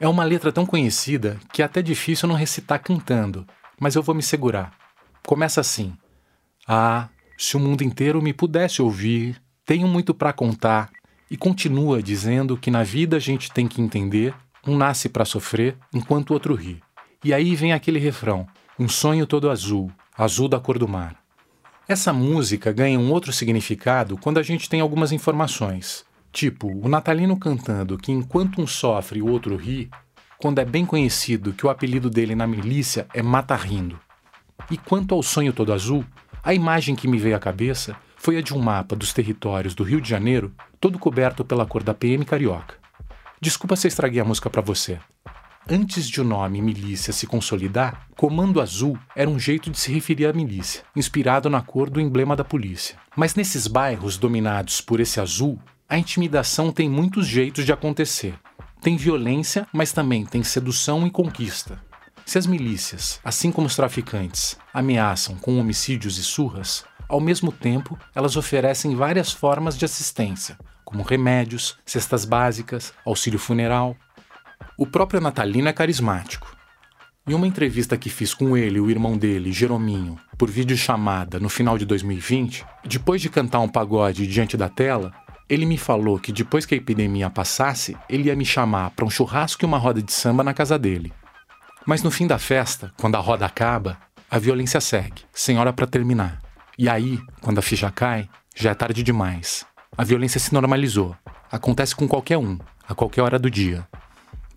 É 0.00 0.08
uma 0.08 0.24
letra 0.24 0.50
tão 0.50 0.64
conhecida 0.64 1.38
que 1.52 1.60
é 1.60 1.64
até 1.64 1.82
difícil 1.82 2.26
não 2.26 2.34
recitar 2.34 2.82
cantando, 2.82 3.46
mas 3.78 3.94
eu 3.94 4.02
vou 4.02 4.14
me 4.14 4.22
segurar. 4.22 4.72
Começa 5.26 5.60
assim. 5.60 5.92
Ah, 6.66 7.10
se 7.36 7.54
o 7.56 7.60
mundo 7.60 7.82
inteiro 7.82 8.22
me 8.22 8.32
pudesse 8.32 8.80
ouvir, 8.80 9.40
tenho 9.66 9.86
muito 9.86 10.14
para 10.14 10.32
contar. 10.32 10.90
E 11.30 11.36
continua 11.36 12.02
dizendo 12.02 12.56
que 12.56 12.70
na 12.70 12.82
vida 12.82 13.16
a 13.18 13.20
gente 13.20 13.52
tem 13.52 13.68
que 13.68 13.80
entender: 13.82 14.34
um 14.66 14.76
nasce 14.76 15.08
para 15.08 15.24
sofrer 15.24 15.76
enquanto 15.94 16.30
o 16.30 16.34
outro 16.34 16.54
ri. 16.54 16.82
E 17.22 17.34
aí 17.34 17.54
vem 17.54 17.72
aquele 17.72 17.98
refrão: 17.98 18.46
um 18.78 18.88
sonho 18.88 19.26
todo 19.26 19.50
azul, 19.50 19.92
azul 20.16 20.48
da 20.48 20.58
cor 20.58 20.78
do 20.78 20.88
mar. 20.88 21.21
Essa 21.92 22.10
música 22.10 22.72
ganha 22.72 22.98
um 22.98 23.12
outro 23.12 23.34
significado 23.34 24.16
quando 24.16 24.38
a 24.38 24.42
gente 24.42 24.66
tem 24.66 24.80
algumas 24.80 25.12
informações. 25.12 26.06
Tipo, 26.32 26.68
o 26.68 26.88
natalino 26.88 27.38
cantando 27.38 27.98
que 27.98 28.10
enquanto 28.10 28.62
um 28.62 28.66
sofre 28.66 29.20
o 29.20 29.28
outro 29.28 29.56
ri, 29.56 29.90
quando 30.38 30.58
é 30.58 30.64
bem 30.64 30.86
conhecido 30.86 31.52
que 31.52 31.66
o 31.66 31.68
apelido 31.68 32.08
dele 32.08 32.34
na 32.34 32.46
milícia 32.46 33.06
é 33.12 33.20
Mata 33.20 33.54
Rindo. 33.54 34.00
E 34.70 34.78
quanto 34.78 35.14
ao 35.14 35.22
sonho 35.22 35.52
todo 35.52 35.70
azul, 35.70 36.02
a 36.42 36.54
imagem 36.54 36.96
que 36.96 37.06
me 37.06 37.18
veio 37.18 37.36
à 37.36 37.38
cabeça 37.38 37.94
foi 38.16 38.38
a 38.38 38.40
de 38.40 38.54
um 38.54 38.58
mapa 38.58 38.96
dos 38.96 39.12
territórios 39.12 39.74
do 39.74 39.84
Rio 39.84 40.00
de 40.00 40.08
Janeiro, 40.08 40.50
todo 40.80 40.98
coberto 40.98 41.44
pela 41.44 41.66
cor 41.66 41.82
da 41.82 41.92
PM 41.92 42.24
carioca. 42.24 42.76
Desculpa 43.38 43.76
se 43.76 43.88
estraguei 43.88 44.18
a 44.18 44.24
música 44.24 44.48
para 44.48 44.62
você. 44.62 44.98
Antes 45.70 46.08
de 46.08 46.20
o 46.20 46.24
nome 46.24 46.60
milícia 46.60 47.12
se 47.12 47.24
consolidar, 47.24 48.08
Comando 48.16 48.60
Azul 48.60 48.98
era 49.14 49.30
um 49.30 49.38
jeito 49.38 49.70
de 49.70 49.78
se 49.78 49.92
referir 49.92 50.26
à 50.26 50.32
milícia, 50.32 50.82
inspirado 50.94 51.48
na 51.48 51.62
cor 51.62 51.88
do 51.88 52.00
emblema 52.00 52.34
da 52.34 52.42
polícia. 52.42 52.96
Mas 53.16 53.36
nesses 53.36 53.68
bairros 53.68 54.16
dominados 54.16 54.80
por 54.80 54.98
esse 54.98 55.20
azul, 55.20 55.58
a 55.88 55.96
intimidação 55.96 56.72
tem 56.72 56.90
muitos 56.90 57.28
jeitos 57.28 57.64
de 57.64 57.72
acontecer. 57.72 58.34
Tem 58.80 58.96
violência, 58.96 59.64
mas 59.72 59.92
também 59.92 60.26
tem 60.26 60.42
sedução 60.42 61.06
e 61.06 61.10
conquista. 61.10 61.80
Se 62.26 62.38
as 62.38 62.46
milícias, 62.46 63.20
assim 63.24 63.52
como 63.52 63.68
os 63.68 63.76
traficantes, 63.76 64.56
ameaçam 64.74 65.36
com 65.36 65.60
homicídios 65.60 66.18
e 66.18 66.24
surras, 66.24 66.84
ao 67.08 67.20
mesmo 67.20 67.52
tempo 67.52 67.96
elas 68.14 68.36
oferecem 68.36 68.96
várias 68.96 69.30
formas 69.30 69.78
de 69.78 69.84
assistência, 69.84 70.58
como 70.84 71.04
remédios, 71.04 71.78
cestas 71.86 72.24
básicas, 72.24 72.92
auxílio 73.06 73.38
funeral. 73.38 73.96
O 74.76 74.86
próprio 74.86 75.20
Natalino 75.20 75.68
é 75.68 75.72
carismático. 75.72 76.56
Em 77.26 77.34
uma 77.34 77.46
entrevista 77.46 77.96
que 77.96 78.10
fiz 78.10 78.34
com 78.34 78.56
ele 78.56 78.78
e 78.78 78.80
o 78.80 78.90
irmão 78.90 79.16
dele, 79.16 79.52
Jerominho, 79.52 80.18
por 80.36 80.50
videochamada 80.50 81.38
no 81.38 81.48
final 81.48 81.78
de 81.78 81.86
2020, 81.86 82.64
depois 82.84 83.22
de 83.22 83.28
cantar 83.28 83.60
um 83.60 83.68
pagode 83.68 84.26
diante 84.26 84.56
da 84.56 84.68
tela, 84.68 85.12
ele 85.48 85.64
me 85.64 85.78
falou 85.78 86.18
que 86.18 86.32
depois 86.32 86.66
que 86.66 86.74
a 86.74 86.78
epidemia 86.78 87.30
passasse, 87.30 87.96
ele 88.08 88.28
ia 88.28 88.34
me 88.34 88.44
chamar 88.44 88.90
para 88.90 89.04
um 89.04 89.10
churrasco 89.10 89.64
e 89.64 89.66
uma 89.66 89.78
roda 89.78 90.02
de 90.02 90.12
samba 90.12 90.42
na 90.42 90.52
casa 90.52 90.78
dele. 90.78 91.12
Mas 91.86 92.02
no 92.02 92.10
fim 92.10 92.26
da 92.26 92.38
festa, 92.38 92.92
quando 92.98 93.16
a 93.16 93.20
roda 93.20 93.46
acaba, 93.46 93.98
a 94.30 94.38
violência 94.38 94.80
segue, 94.80 95.22
sem 95.32 95.58
hora 95.58 95.72
para 95.72 95.86
terminar. 95.86 96.40
E 96.78 96.88
aí, 96.88 97.20
quando 97.40 97.58
a 97.58 97.62
ficha 97.62 97.90
cai, 97.90 98.28
já 98.56 98.70
é 98.70 98.74
tarde 98.74 99.02
demais. 99.02 99.66
A 99.96 100.04
violência 100.04 100.40
se 100.40 100.54
normalizou. 100.54 101.14
Acontece 101.50 101.94
com 101.94 102.08
qualquer 102.08 102.38
um, 102.38 102.58
a 102.88 102.94
qualquer 102.94 103.20
hora 103.22 103.38
do 103.38 103.50
dia. 103.50 103.86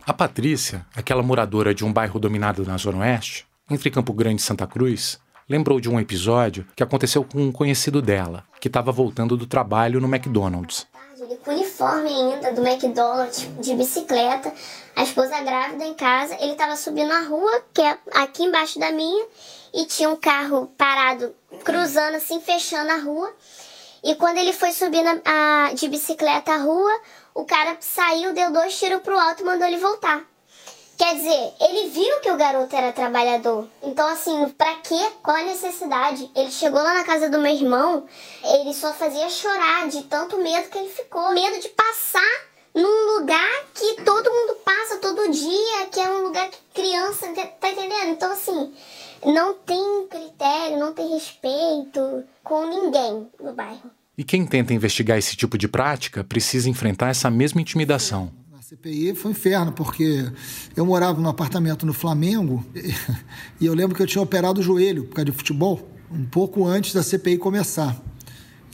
A 0.05 0.13
Patrícia, 0.13 0.85
aquela 0.95 1.23
moradora 1.23 1.73
de 1.73 1.83
um 1.83 1.91
bairro 1.91 2.19
dominado 2.19 2.63
na 2.63 2.77
Zona 2.77 2.99
Oeste, 2.99 3.47
entre 3.69 3.89
Campo 3.89 4.13
Grande 4.13 4.41
e 4.41 4.45
Santa 4.45 4.67
Cruz, 4.67 5.19
lembrou 5.49 5.79
de 5.79 5.89
um 5.89 5.99
episódio 5.99 6.65
que 6.75 6.83
aconteceu 6.83 7.23
com 7.23 7.41
um 7.41 7.51
conhecido 7.51 8.01
dela, 8.01 8.43
que 8.59 8.67
estava 8.67 8.91
voltando 8.91 9.35
do 9.35 9.47
trabalho 9.47 9.99
no 9.99 10.07
McDonald's 10.07 10.87
ele 11.25 11.37
com 11.37 11.51
uniforme 11.51 12.09
ainda 12.09 12.51
do 12.53 12.65
McDonald's 12.65 13.47
de 13.59 13.73
bicicleta, 13.75 14.53
a 14.95 15.03
esposa 15.03 15.41
grávida 15.41 15.83
em 15.83 15.93
casa, 15.93 16.35
ele 16.39 16.51
estava 16.51 16.75
subindo 16.75 17.11
a 17.11 17.21
rua, 17.21 17.63
que 17.73 17.81
é 17.81 17.97
aqui 18.13 18.43
embaixo 18.43 18.79
da 18.79 18.91
minha, 18.91 19.25
e 19.73 19.85
tinha 19.85 20.09
um 20.09 20.15
carro 20.15 20.71
parado, 20.77 21.35
cruzando 21.63 22.15
assim, 22.15 22.39
fechando 22.39 22.91
a 22.91 22.97
rua. 22.97 23.33
E 24.03 24.15
quando 24.15 24.37
ele 24.37 24.53
foi 24.53 24.71
subindo 24.71 25.07
a, 25.25 25.67
a, 25.69 25.73
de 25.73 25.87
bicicleta 25.87 26.53
a 26.53 26.57
rua, 26.57 26.91
o 27.35 27.43
cara 27.43 27.75
saiu, 27.81 28.33
deu 28.33 28.51
dois 28.51 28.79
tiros 28.79 29.01
pro 29.01 29.19
alto 29.19 29.41
e 29.41 29.45
mandou 29.45 29.67
ele 29.67 29.77
voltar. 29.77 30.25
Quer 30.97 31.15
dizer, 31.15 31.53
ele 31.59 31.89
viu 31.89 32.21
que 32.21 32.31
o 32.31 32.37
garoto 32.37 32.73
era 32.73 32.93
trabalhador. 32.93 33.67
Então, 33.83 34.07
assim, 34.07 34.47
pra 34.57 34.75
quê? 34.75 34.97
Qual 35.21 35.35
a 35.35 35.43
necessidade? 35.43 36.31
Ele 36.33 36.49
chegou 36.49 36.81
lá 36.81 36.93
na 36.93 37.03
casa 37.03 37.29
do 37.29 37.37
meu 37.37 37.53
irmão, 37.53 38.05
ele 38.41 38.73
só 38.73 38.93
fazia 38.93 39.29
chorar 39.29 39.89
de 39.89 40.03
tanto 40.03 40.37
medo 40.37 40.69
que 40.69 40.77
ele 40.77 40.87
ficou. 40.87 41.33
Medo 41.33 41.59
de 41.59 41.67
passar 41.67 42.45
num 42.73 43.17
lugar 43.17 43.65
que 43.73 44.01
todo 44.03 44.31
mundo 44.31 44.55
passa 44.63 44.97
todo 44.99 45.29
dia, 45.29 45.85
que 45.91 45.99
é 45.99 46.09
um 46.09 46.23
lugar 46.23 46.49
que 46.49 46.57
criança. 46.73 47.27
Tá 47.59 47.69
entendendo? 47.69 48.11
Então, 48.11 48.31
assim, 48.31 48.73
não 49.25 49.55
tem 49.55 50.07
critério, 50.07 50.79
não 50.79 50.93
tem 50.93 51.09
respeito 51.09 52.23
com 52.41 52.65
ninguém 52.67 53.29
no 53.37 53.51
bairro. 53.51 53.91
E 54.17 54.23
quem 54.23 54.45
tenta 54.45 54.73
investigar 54.73 55.17
esse 55.17 55.35
tipo 55.35 55.57
de 55.57 55.67
prática 55.67 56.23
precisa 56.23 56.69
enfrentar 56.69 57.09
essa 57.09 57.29
mesma 57.29 57.59
intimidação. 57.59 58.31
Na 58.49 58.61
CPI 58.61 59.13
foi 59.13 59.31
um 59.31 59.33
inferno, 59.33 59.71
porque 59.73 60.31
eu 60.75 60.85
morava 60.85 61.19
num 61.21 61.27
apartamento 61.27 61.85
no 61.85 61.93
Flamengo 61.93 62.65
e 63.59 63.65
eu 63.65 63.73
lembro 63.73 63.93
que 63.93 64.01
eu 64.01 64.07
tinha 64.07 64.21
operado 64.21 64.61
o 64.61 64.63
joelho 64.63 65.03
por 65.03 65.15
causa 65.15 65.25
de 65.25 65.37
futebol, 65.37 65.89
um 66.09 66.23
pouco 66.23 66.65
antes 66.65 66.93
da 66.93 67.03
CPI 67.03 67.37
começar. 67.37 68.01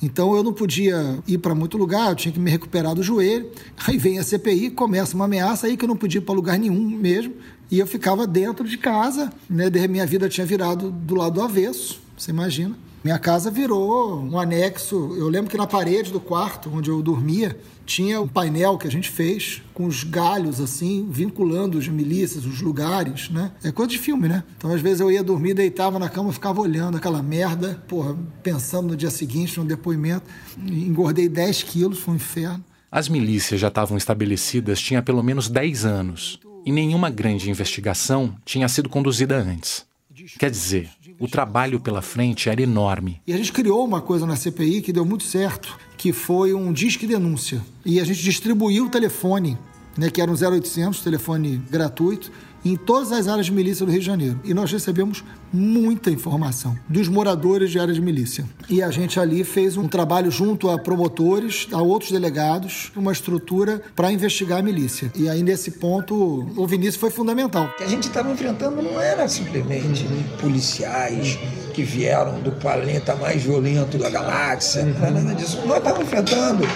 Então 0.03 0.35
eu 0.35 0.43
não 0.43 0.53
podia 0.53 1.19
ir 1.27 1.39
para 1.39 1.55
muito 1.55 1.75
lugar, 1.77 2.09
eu 2.09 2.15
tinha 2.15 2.31
que 2.31 2.39
me 2.39 2.49
recuperar 2.49 2.93
do 2.93 3.01
joelho. 3.01 3.51
Aí 3.87 3.97
vem 3.97 4.19
a 4.19 4.23
CPI, 4.23 4.71
começa 4.71 5.15
uma 5.15 5.25
ameaça 5.25 5.67
aí 5.67 5.75
que 5.75 5.85
eu 5.85 5.89
não 5.89 5.97
podia 5.97 6.19
ir 6.19 6.23
para 6.23 6.35
lugar 6.35 6.57
nenhum 6.59 6.89
mesmo. 6.89 7.33
E 7.69 7.79
eu 7.79 7.87
ficava 7.87 8.27
dentro 8.27 8.67
de 8.67 8.77
casa, 8.77 9.31
né? 9.49 9.69
Minha 9.87 10.05
vida 10.05 10.27
tinha 10.27 10.45
virado 10.45 10.91
do 10.91 11.15
lado 11.15 11.35
do 11.35 11.41
avesso, 11.41 11.99
você 12.17 12.31
imagina. 12.31 12.75
Minha 13.03 13.17
casa 13.17 13.49
virou 13.49 14.21
um 14.21 14.37
anexo. 14.39 15.15
Eu 15.17 15.27
lembro 15.27 15.49
que 15.49 15.57
na 15.57 15.65
parede 15.65 16.11
do 16.11 16.19
quarto 16.19 16.69
onde 16.71 16.91
eu 16.91 17.01
dormia 17.01 17.57
tinha 17.83 18.21
um 18.21 18.27
painel 18.27 18.77
que 18.77 18.87
a 18.87 18.91
gente 18.91 19.09
fez 19.09 19.61
com 19.73 19.85
os 19.85 20.03
galhos 20.03 20.61
assim, 20.61 21.07
vinculando 21.09 21.79
os 21.79 21.87
milícias, 21.87 22.45
os 22.45 22.61
lugares, 22.61 23.29
né? 23.31 23.51
É 23.63 23.71
coisa 23.71 23.89
de 23.89 23.97
filme, 23.97 24.27
né? 24.27 24.43
Então 24.55 24.71
às 24.71 24.79
vezes 24.81 24.99
eu 24.99 25.11
ia 25.11 25.23
dormir, 25.23 25.55
deitava 25.55 25.97
na 25.97 26.07
cama, 26.07 26.31
ficava 26.31 26.61
olhando 26.61 26.97
aquela 26.97 27.23
merda, 27.23 27.83
porra, 27.87 28.15
pensando 28.43 28.89
no 28.89 28.95
dia 28.95 29.09
seguinte 29.09 29.59
no 29.59 29.65
depoimento. 29.65 30.25
Engordei 30.57 31.27
10 31.27 31.63
quilos, 31.63 31.99
foi 31.99 32.13
um 32.13 32.17
inferno. 32.17 32.63
As 32.91 33.09
milícias 33.09 33.59
já 33.59 33.69
estavam 33.69 33.97
estabelecidas 33.97 34.79
tinha 34.79 35.01
pelo 35.01 35.23
menos 35.23 35.49
10 35.49 35.85
anos 35.85 36.39
e 36.63 36.71
nenhuma 36.71 37.09
grande 37.09 37.49
investigação 37.49 38.35
tinha 38.45 38.69
sido 38.69 38.89
conduzida 38.89 39.37
antes. 39.37 39.89
Quer 40.37 40.51
dizer, 40.51 40.89
o 41.21 41.27
trabalho 41.27 41.79
pela 41.79 42.01
frente 42.01 42.49
era 42.49 42.59
enorme. 42.59 43.21
E 43.27 43.31
a 43.31 43.37
gente 43.37 43.53
criou 43.53 43.85
uma 43.85 44.01
coisa 44.01 44.25
na 44.25 44.35
CPI 44.35 44.81
que 44.81 44.91
deu 44.91 45.05
muito 45.05 45.23
certo, 45.23 45.77
que 45.95 46.11
foi 46.11 46.51
um 46.51 46.73
disque 46.73 47.05
denúncia. 47.05 47.61
E 47.85 47.99
a 47.99 48.03
gente 48.03 48.23
distribuiu 48.23 48.85
o 48.85 48.89
telefone, 48.89 49.55
né, 49.95 50.09
que 50.09 50.19
era 50.19 50.31
um 50.31 50.33
0800, 50.33 50.99
telefone 51.01 51.61
gratuito, 51.69 52.31
em 52.63 52.75
todas 52.75 53.11
as 53.11 53.27
áreas 53.27 53.47
de 53.47 53.51
milícia 53.51 53.85
do 53.85 53.91
Rio 53.91 54.01
de 54.01 54.05
Janeiro. 54.05 54.39
E 54.43 54.53
nós 54.53 54.71
recebemos 54.71 55.23
muita 55.51 56.09
informação 56.09 56.77
dos 56.87 57.07
moradores 57.07 57.71
de 57.71 57.79
área 57.79 57.93
de 57.93 58.01
milícia. 58.01 58.45
E 58.69 58.81
a 58.81 58.89
gente 58.91 59.19
ali 59.19 59.43
fez 59.43 59.77
um 59.77 59.87
trabalho 59.87 60.31
junto 60.31 60.69
a 60.69 60.77
promotores, 60.77 61.67
a 61.71 61.81
outros 61.81 62.11
delegados, 62.11 62.91
uma 62.95 63.11
estrutura 63.11 63.81
para 63.95 64.11
investigar 64.11 64.59
a 64.59 64.61
milícia. 64.61 65.11
E 65.15 65.27
aí, 65.27 65.43
nesse 65.43 65.71
ponto, 65.71 66.15
o 66.55 66.67
Vinícius 66.67 66.97
foi 66.97 67.09
fundamental. 67.09 67.65
O 67.65 67.77
que 67.77 67.83
a 67.83 67.87
gente 67.87 68.07
estava 68.07 68.31
enfrentando 68.31 68.81
não 68.81 68.99
era 68.99 69.27
simplesmente 69.27 70.05
policiais 70.39 71.37
que 71.73 71.83
vieram 71.83 72.39
do 72.41 72.51
planeta 72.51 73.15
mais 73.15 73.43
violento 73.43 73.97
da 73.97 74.09
galáxia, 74.09 74.83
não 74.85 75.05
era 75.05 75.11
nada 75.11 75.35
disso. 75.35 75.59
Nós 75.65 75.77
estávamos 75.77 76.07
enfrentando 76.07 76.67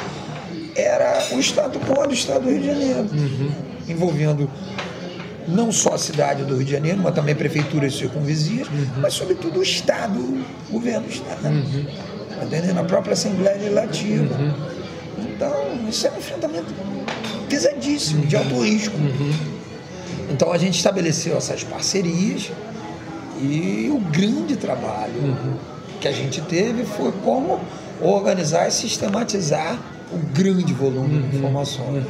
era 0.75 1.23
o 1.31 1.39
Estado 1.39 1.79
quo 1.79 2.05
do 2.05 2.13
Estado 2.13 2.43
do 2.43 2.49
Rio 2.49 2.59
de 2.59 2.67
Janeiro, 2.67 3.09
envolvendo 3.87 4.49
não 5.47 5.71
só 5.71 5.93
a 5.93 5.97
cidade 5.97 6.43
do 6.43 6.55
Rio 6.55 6.65
de 6.65 6.71
Janeiro, 6.71 6.99
mas 7.01 7.13
também 7.13 7.35
prefeituras 7.35 7.95
circunvizinhas, 7.95 8.67
uhum. 8.67 8.87
mas 8.97 9.13
sobretudo 9.13 9.59
o 9.59 9.63
Estado, 9.63 10.19
o 10.19 10.71
governo 10.71 11.07
do 11.07 11.13
Estado. 11.13 11.47
Uhum. 11.47 11.85
Entendendo? 12.43 12.79
A 12.79 12.83
própria 12.83 13.13
Assembleia 13.13 13.57
Legislativa. 13.57 14.35
Uhum. 14.35 14.53
Então, 15.19 15.55
isso 15.89 16.07
é 16.07 16.11
um 16.11 16.17
enfrentamento 16.17 16.73
pesadíssimo, 17.49 18.25
de 18.25 18.35
alto 18.35 18.59
risco. 18.61 18.95
Então 20.29 20.51
a 20.51 20.57
gente 20.57 20.75
estabeleceu 20.75 21.37
essas 21.37 21.63
parcerias 21.63 22.51
e 23.41 23.89
o 23.91 23.99
grande 23.99 24.55
trabalho 24.55 25.37
que 26.01 26.07
a 26.07 26.11
gente 26.11 26.41
teve 26.41 26.83
foi 26.83 27.11
como 27.23 27.59
organizar 28.01 28.67
e 28.67 28.71
sistematizar 28.71 29.79
o 30.11 30.17
grande 30.17 30.73
volume 30.73 31.21
de 31.23 31.37
informações. 31.37 32.03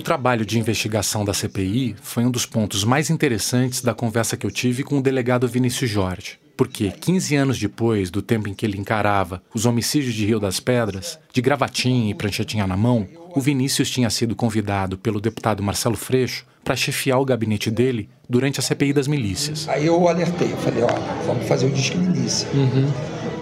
O 0.00 0.02
trabalho 0.02 0.46
de 0.46 0.58
investigação 0.58 1.26
da 1.26 1.34
CPI 1.34 1.94
foi 2.00 2.24
um 2.24 2.30
dos 2.30 2.46
pontos 2.46 2.84
mais 2.84 3.10
interessantes 3.10 3.82
da 3.82 3.92
conversa 3.92 4.34
que 4.34 4.46
eu 4.46 4.50
tive 4.50 4.82
com 4.82 4.96
o 4.96 5.02
delegado 5.02 5.46
Vinícius 5.46 5.90
Jorge. 5.90 6.38
Porque, 6.56 6.90
15 6.90 7.36
anos 7.36 7.58
depois 7.58 8.10
do 8.10 8.22
tempo 8.22 8.48
em 8.48 8.54
que 8.54 8.64
ele 8.64 8.78
encarava 8.78 9.42
os 9.54 9.66
homicídios 9.66 10.14
de 10.14 10.24
Rio 10.24 10.40
das 10.40 10.58
Pedras, 10.58 11.18
de 11.34 11.42
gravatinha 11.42 12.10
e 12.10 12.14
pranchetinha 12.14 12.66
na 12.66 12.78
mão, 12.78 13.06
o 13.36 13.42
Vinícius 13.42 13.90
tinha 13.90 14.08
sido 14.08 14.34
convidado 14.34 14.96
pelo 14.96 15.20
deputado 15.20 15.62
Marcelo 15.62 15.98
Freixo 15.98 16.46
para 16.64 16.74
chefiar 16.74 17.20
o 17.20 17.24
gabinete 17.26 17.70
dele 17.70 18.08
durante 18.26 18.58
a 18.58 18.62
CPI 18.62 18.94
das 18.94 19.06
milícias. 19.06 19.68
Aí 19.68 19.84
eu 19.84 20.08
alertei, 20.08 20.50
eu 20.50 20.56
falei, 20.56 20.82
olha, 20.82 20.98
vamos 21.26 21.46
fazer 21.46 21.66
o 21.66 21.70
disque 21.70 21.98
milícia. 21.98 22.48
Uhum. 22.54 22.90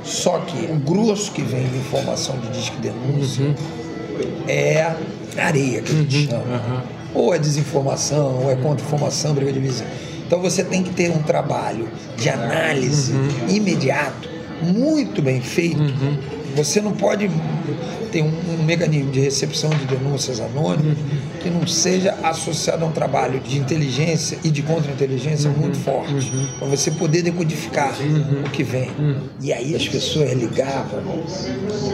Só 0.03 0.41
que 0.41 0.59
o 0.73 0.77
grosso 0.81 1.31
que 1.31 1.43
vem 1.43 1.69
de 1.69 1.77
informação 1.77 2.37
de 2.41 2.49
disque 2.49 2.77
denúncia 2.79 3.45
uhum. 3.45 3.88
É 4.47 4.95
areia, 5.37 5.83
que 5.83 5.93
a 5.93 5.95
gente 5.95 6.17
uhum, 6.17 6.27
chama. 6.27 6.45
Uhum. 6.45 6.81
Ou 7.15 7.35
é 7.35 7.39
desinformação, 7.39 8.43
ou 8.43 8.51
é 8.51 8.57
contra-informação, 8.57 9.35
briga 9.35 9.53
de 9.53 9.61
vizinho. 9.61 9.89
Então 10.27 10.41
você 10.41 10.63
tem 10.63 10.83
que 10.83 10.91
ter 10.91 11.11
um 11.11 11.23
trabalho 11.23 11.89
de 12.17 12.29
análise 12.29 13.13
uhum. 13.13 13.49
imediato, 13.49 14.29
muito 14.63 15.23
bem 15.23 15.41
feito. 15.41 15.81
Uhum. 16.59 16.65
Você 16.65 16.81
não 16.81 16.93
pode 16.93 17.31
ter 18.11 18.23
um, 18.23 18.27
um, 18.27 18.65
mecanismo 18.65 19.11
de 19.11 19.21
recepção 19.21 19.71
de 19.71 19.85
denúncias 19.85 20.41
anônimas 20.41 20.99
uhum. 20.99 21.41
que 21.41 21.51
não 21.51 21.67
seja 21.67 22.15
associado 22.23 22.85
a 22.85 22.89
um 22.89 22.93
trabalho 22.93 23.39
de 23.41 23.59
inteligência 23.59 24.39
e 24.43 24.51
de 24.51 24.63
contra-inteligência 24.63 25.51
uhum. 25.51 25.57
muito 25.57 25.79
forte, 25.79 26.13
uhum. 26.13 26.49
para 26.59 26.69
você 26.69 26.91
poder 26.91 27.23
decodificar 27.23 27.95
o 28.45 28.51
que 28.51 28.63
vem. 28.63 28.91
E 29.41 29.53
aí 29.53 29.75
as 29.75 29.89
pessoas 29.89 30.33
ligavam 30.33 31.01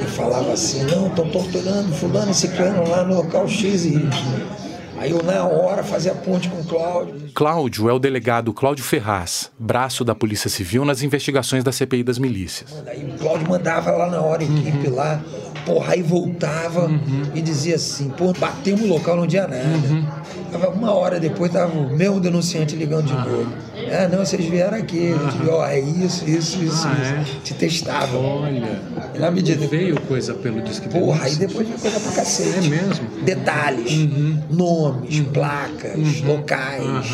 e 0.03 0.11
falavam 0.11 0.53
assim: 0.53 0.83
não, 0.85 1.09
estão 1.09 1.29
torturando 1.29 1.93
fulano 1.93 2.31
e 2.31 2.35
ciclano 2.35 2.89
lá 2.89 3.05
no 3.05 3.17
local 3.17 3.49
X 3.49 3.85
e 3.85 3.95
Y. 3.95 4.64
Aí 4.99 5.11
eu, 5.11 5.23
na 5.23 5.45
hora, 5.45 5.83
fazia 5.83 6.13
a 6.13 6.15
ponte 6.15 6.49
com 6.49 6.61
o 6.61 6.65
Cláudio. 6.65 7.31
Cláudio 7.35 7.89
é 7.89 7.93
o 7.93 7.99
delegado 7.99 8.53
Cláudio 8.53 8.85
Ferraz, 8.85 9.51
braço 9.59 10.05
da 10.05 10.15
Polícia 10.15 10.49
Civil 10.49 10.85
nas 10.85 11.03
investigações 11.03 11.65
da 11.65 11.73
CPI 11.73 12.03
das 12.03 12.19
milícias. 12.19 12.83
Aí 12.87 13.05
o 13.05 13.19
Cláudio 13.19 13.49
mandava 13.49 13.91
lá 13.91 14.09
na 14.09 14.21
hora, 14.21 14.43
equipe 14.43 14.89
uhum. 14.89 14.95
lá, 14.95 15.21
porra, 15.65 15.95
aí 15.95 16.03
voltava 16.03 16.87
uhum. 16.87 17.23
e 17.35 17.41
dizia 17.41 17.77
assim, 17.77 18.09
pô, 18.11 18.33
bateu 18.33 18.77
no 18.77 18.87
local, 18.87 19.17
não 19.17 19.27
tinha 19.27 19.47
nada. 19.47 19.65
Uhum. 19.65 20.05
Uma 20.77 20.93
hora 20.93 21.19
depois 21.19 21.51
tava 21.51 21.77
o 21.77 21.97
mesmo 21.97 22.21
denunciante 22.21 22.77
ligando 22.77 23.07
de 23.07 23.13
novo. 23.13 23.53
Ah, 23.91 24.09
não, 24.09 24.25
vocês 24.25 24.45
vieram 24.45 24.79
aqui, 24.79 25.13
a 25.13 25.19
gente 25.19 25.39
viu, 25.43 25.53
ó, 25.53 25.67
é 25.67 25.81
isso, 25.81 26.29
isso, 26.29 26.63
isso, 26.63 26.87
ah, 26.87 26.97
isso. 27.03 27.37
É? 27.37 27.41
Te 27.43 27.55
testavam. 27.55 28.43
Olha. 28.43 28.81
Na 29.19 29.31
medida. 29.31 29.67
Veio 29.67 30.01
coisa 30.03 30.35
pelo 30.35 30.63
disque 30.63 30.89
Porra, 30.89 31.25
aí 31.25 31.35
depois 31.35 31.67
veio 31.67 31.81
coisa 31.81 32.01
pra 32.01 32.13
cacete. 32.13 32.67
É 32.67 32.71
mesmo? 32.71 33.07
Detalhes, 33.25 33.93
uhum. 33.93 34.39
nomes, 34.51 35.19
uhum. 35.19 35.25
placas, 35.27 35.97
uhum. 35.97 36.27
locais, 36.27 37.07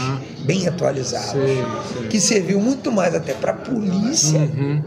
bem 0.45 0.69
atualizados. 0.69 1.33
Sei, 1.33 1.65
sei. 1.95 2.09
Que 2.09 2.21
serviu 2.21 2.61
muito 2.61 2.93
mais 2.93 3.15
até 3.15 3.33
pra 3.33 3.53
polícia 3.53 4.39
uhum. 4.39 4.83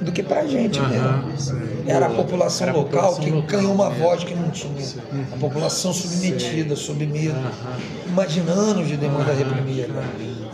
Do 0.00 0.12
que 0.12 0.22
pra 0.22 0.46
gente 0.46 0.80
mesmo. 0.80 1.56
Era 1.86 2.06
a 2.06 2.10
população 2.10 2.68
Era 2.68 2.76
a 2.76 2.80
local 2.80 3.14
população 3.14 3.24
que 3.24 3.30
local, 3.30 3.48
ganhou 3.48 3.74
uma 3.74 3.92
é. 3.92 3.98
voz 3.98 4.24
que 4.24 4.34
não 4.34 4.50
tinha. 4.50 4.74
A 5.32 5.36
população 5.36 5.92
submetida, 5.92 6.74
sob 6.76 7.06
medo. 7.06 7.38
Imagina 8.06 8.52
anos 8.52 8.88
de 8.88 8.96
demanda 8.96 9.32
reprimida 9.32 9.88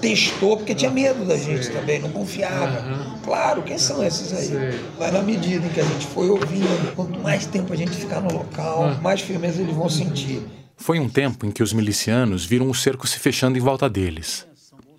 testou, 0.03 0.57
porque 0.57 0.75
tinha 0.75 0.91
medo 0.91 1.25
da 1.25 1.37
gente 1.37 1.71
também, 1.71 2.01
não 2.01 2.11
confiava. 2.11 2.81
Uhum. 2.81 3.19
Claro, 3.25 3.63
quem 3.63 3.79
são 3.79 4.05
esses 4.05 4.33
aí? 4.33 4.77
Mas 4.99 5.13
na 5.13 5.23
medida 5.23 5.65
em 5.65 5.71
que 5.71 5.81
a 5.81 5.85
gente 5.85 6.09
foi 6.09 6.29
ouvindo, 6.29 6.95
quanto 6.97 7.19
mais 7.21 7.47
tempo 7.47 7.73
a 7.73 7.77
gente 7.77 7.93
ficar 7.93 8.21
no 8.21 8.33
local, 8.33 8.83
uhum. 8.83 9.01
mais 9.01 9.21
firmeza 9.21 9.63
eles 9.63 9.75
vão 9.75 9.89
sentir. 9.89 10.43
Foi 10.77 10.99
um 10.99 11.09
tempo 11.09 11.47
em 11.47 11.53
que 11.53 11.63
os 11.63 11.73
milicianos 11.73 12.45
viram 12.45 12.69
o 12.69 12.75
cerco 12.75 13.07
se 13.07 13.21
fechando 13.21 13.57
em 13.57 13.61
volta 13.61 13.89
deles. 13.89 14.45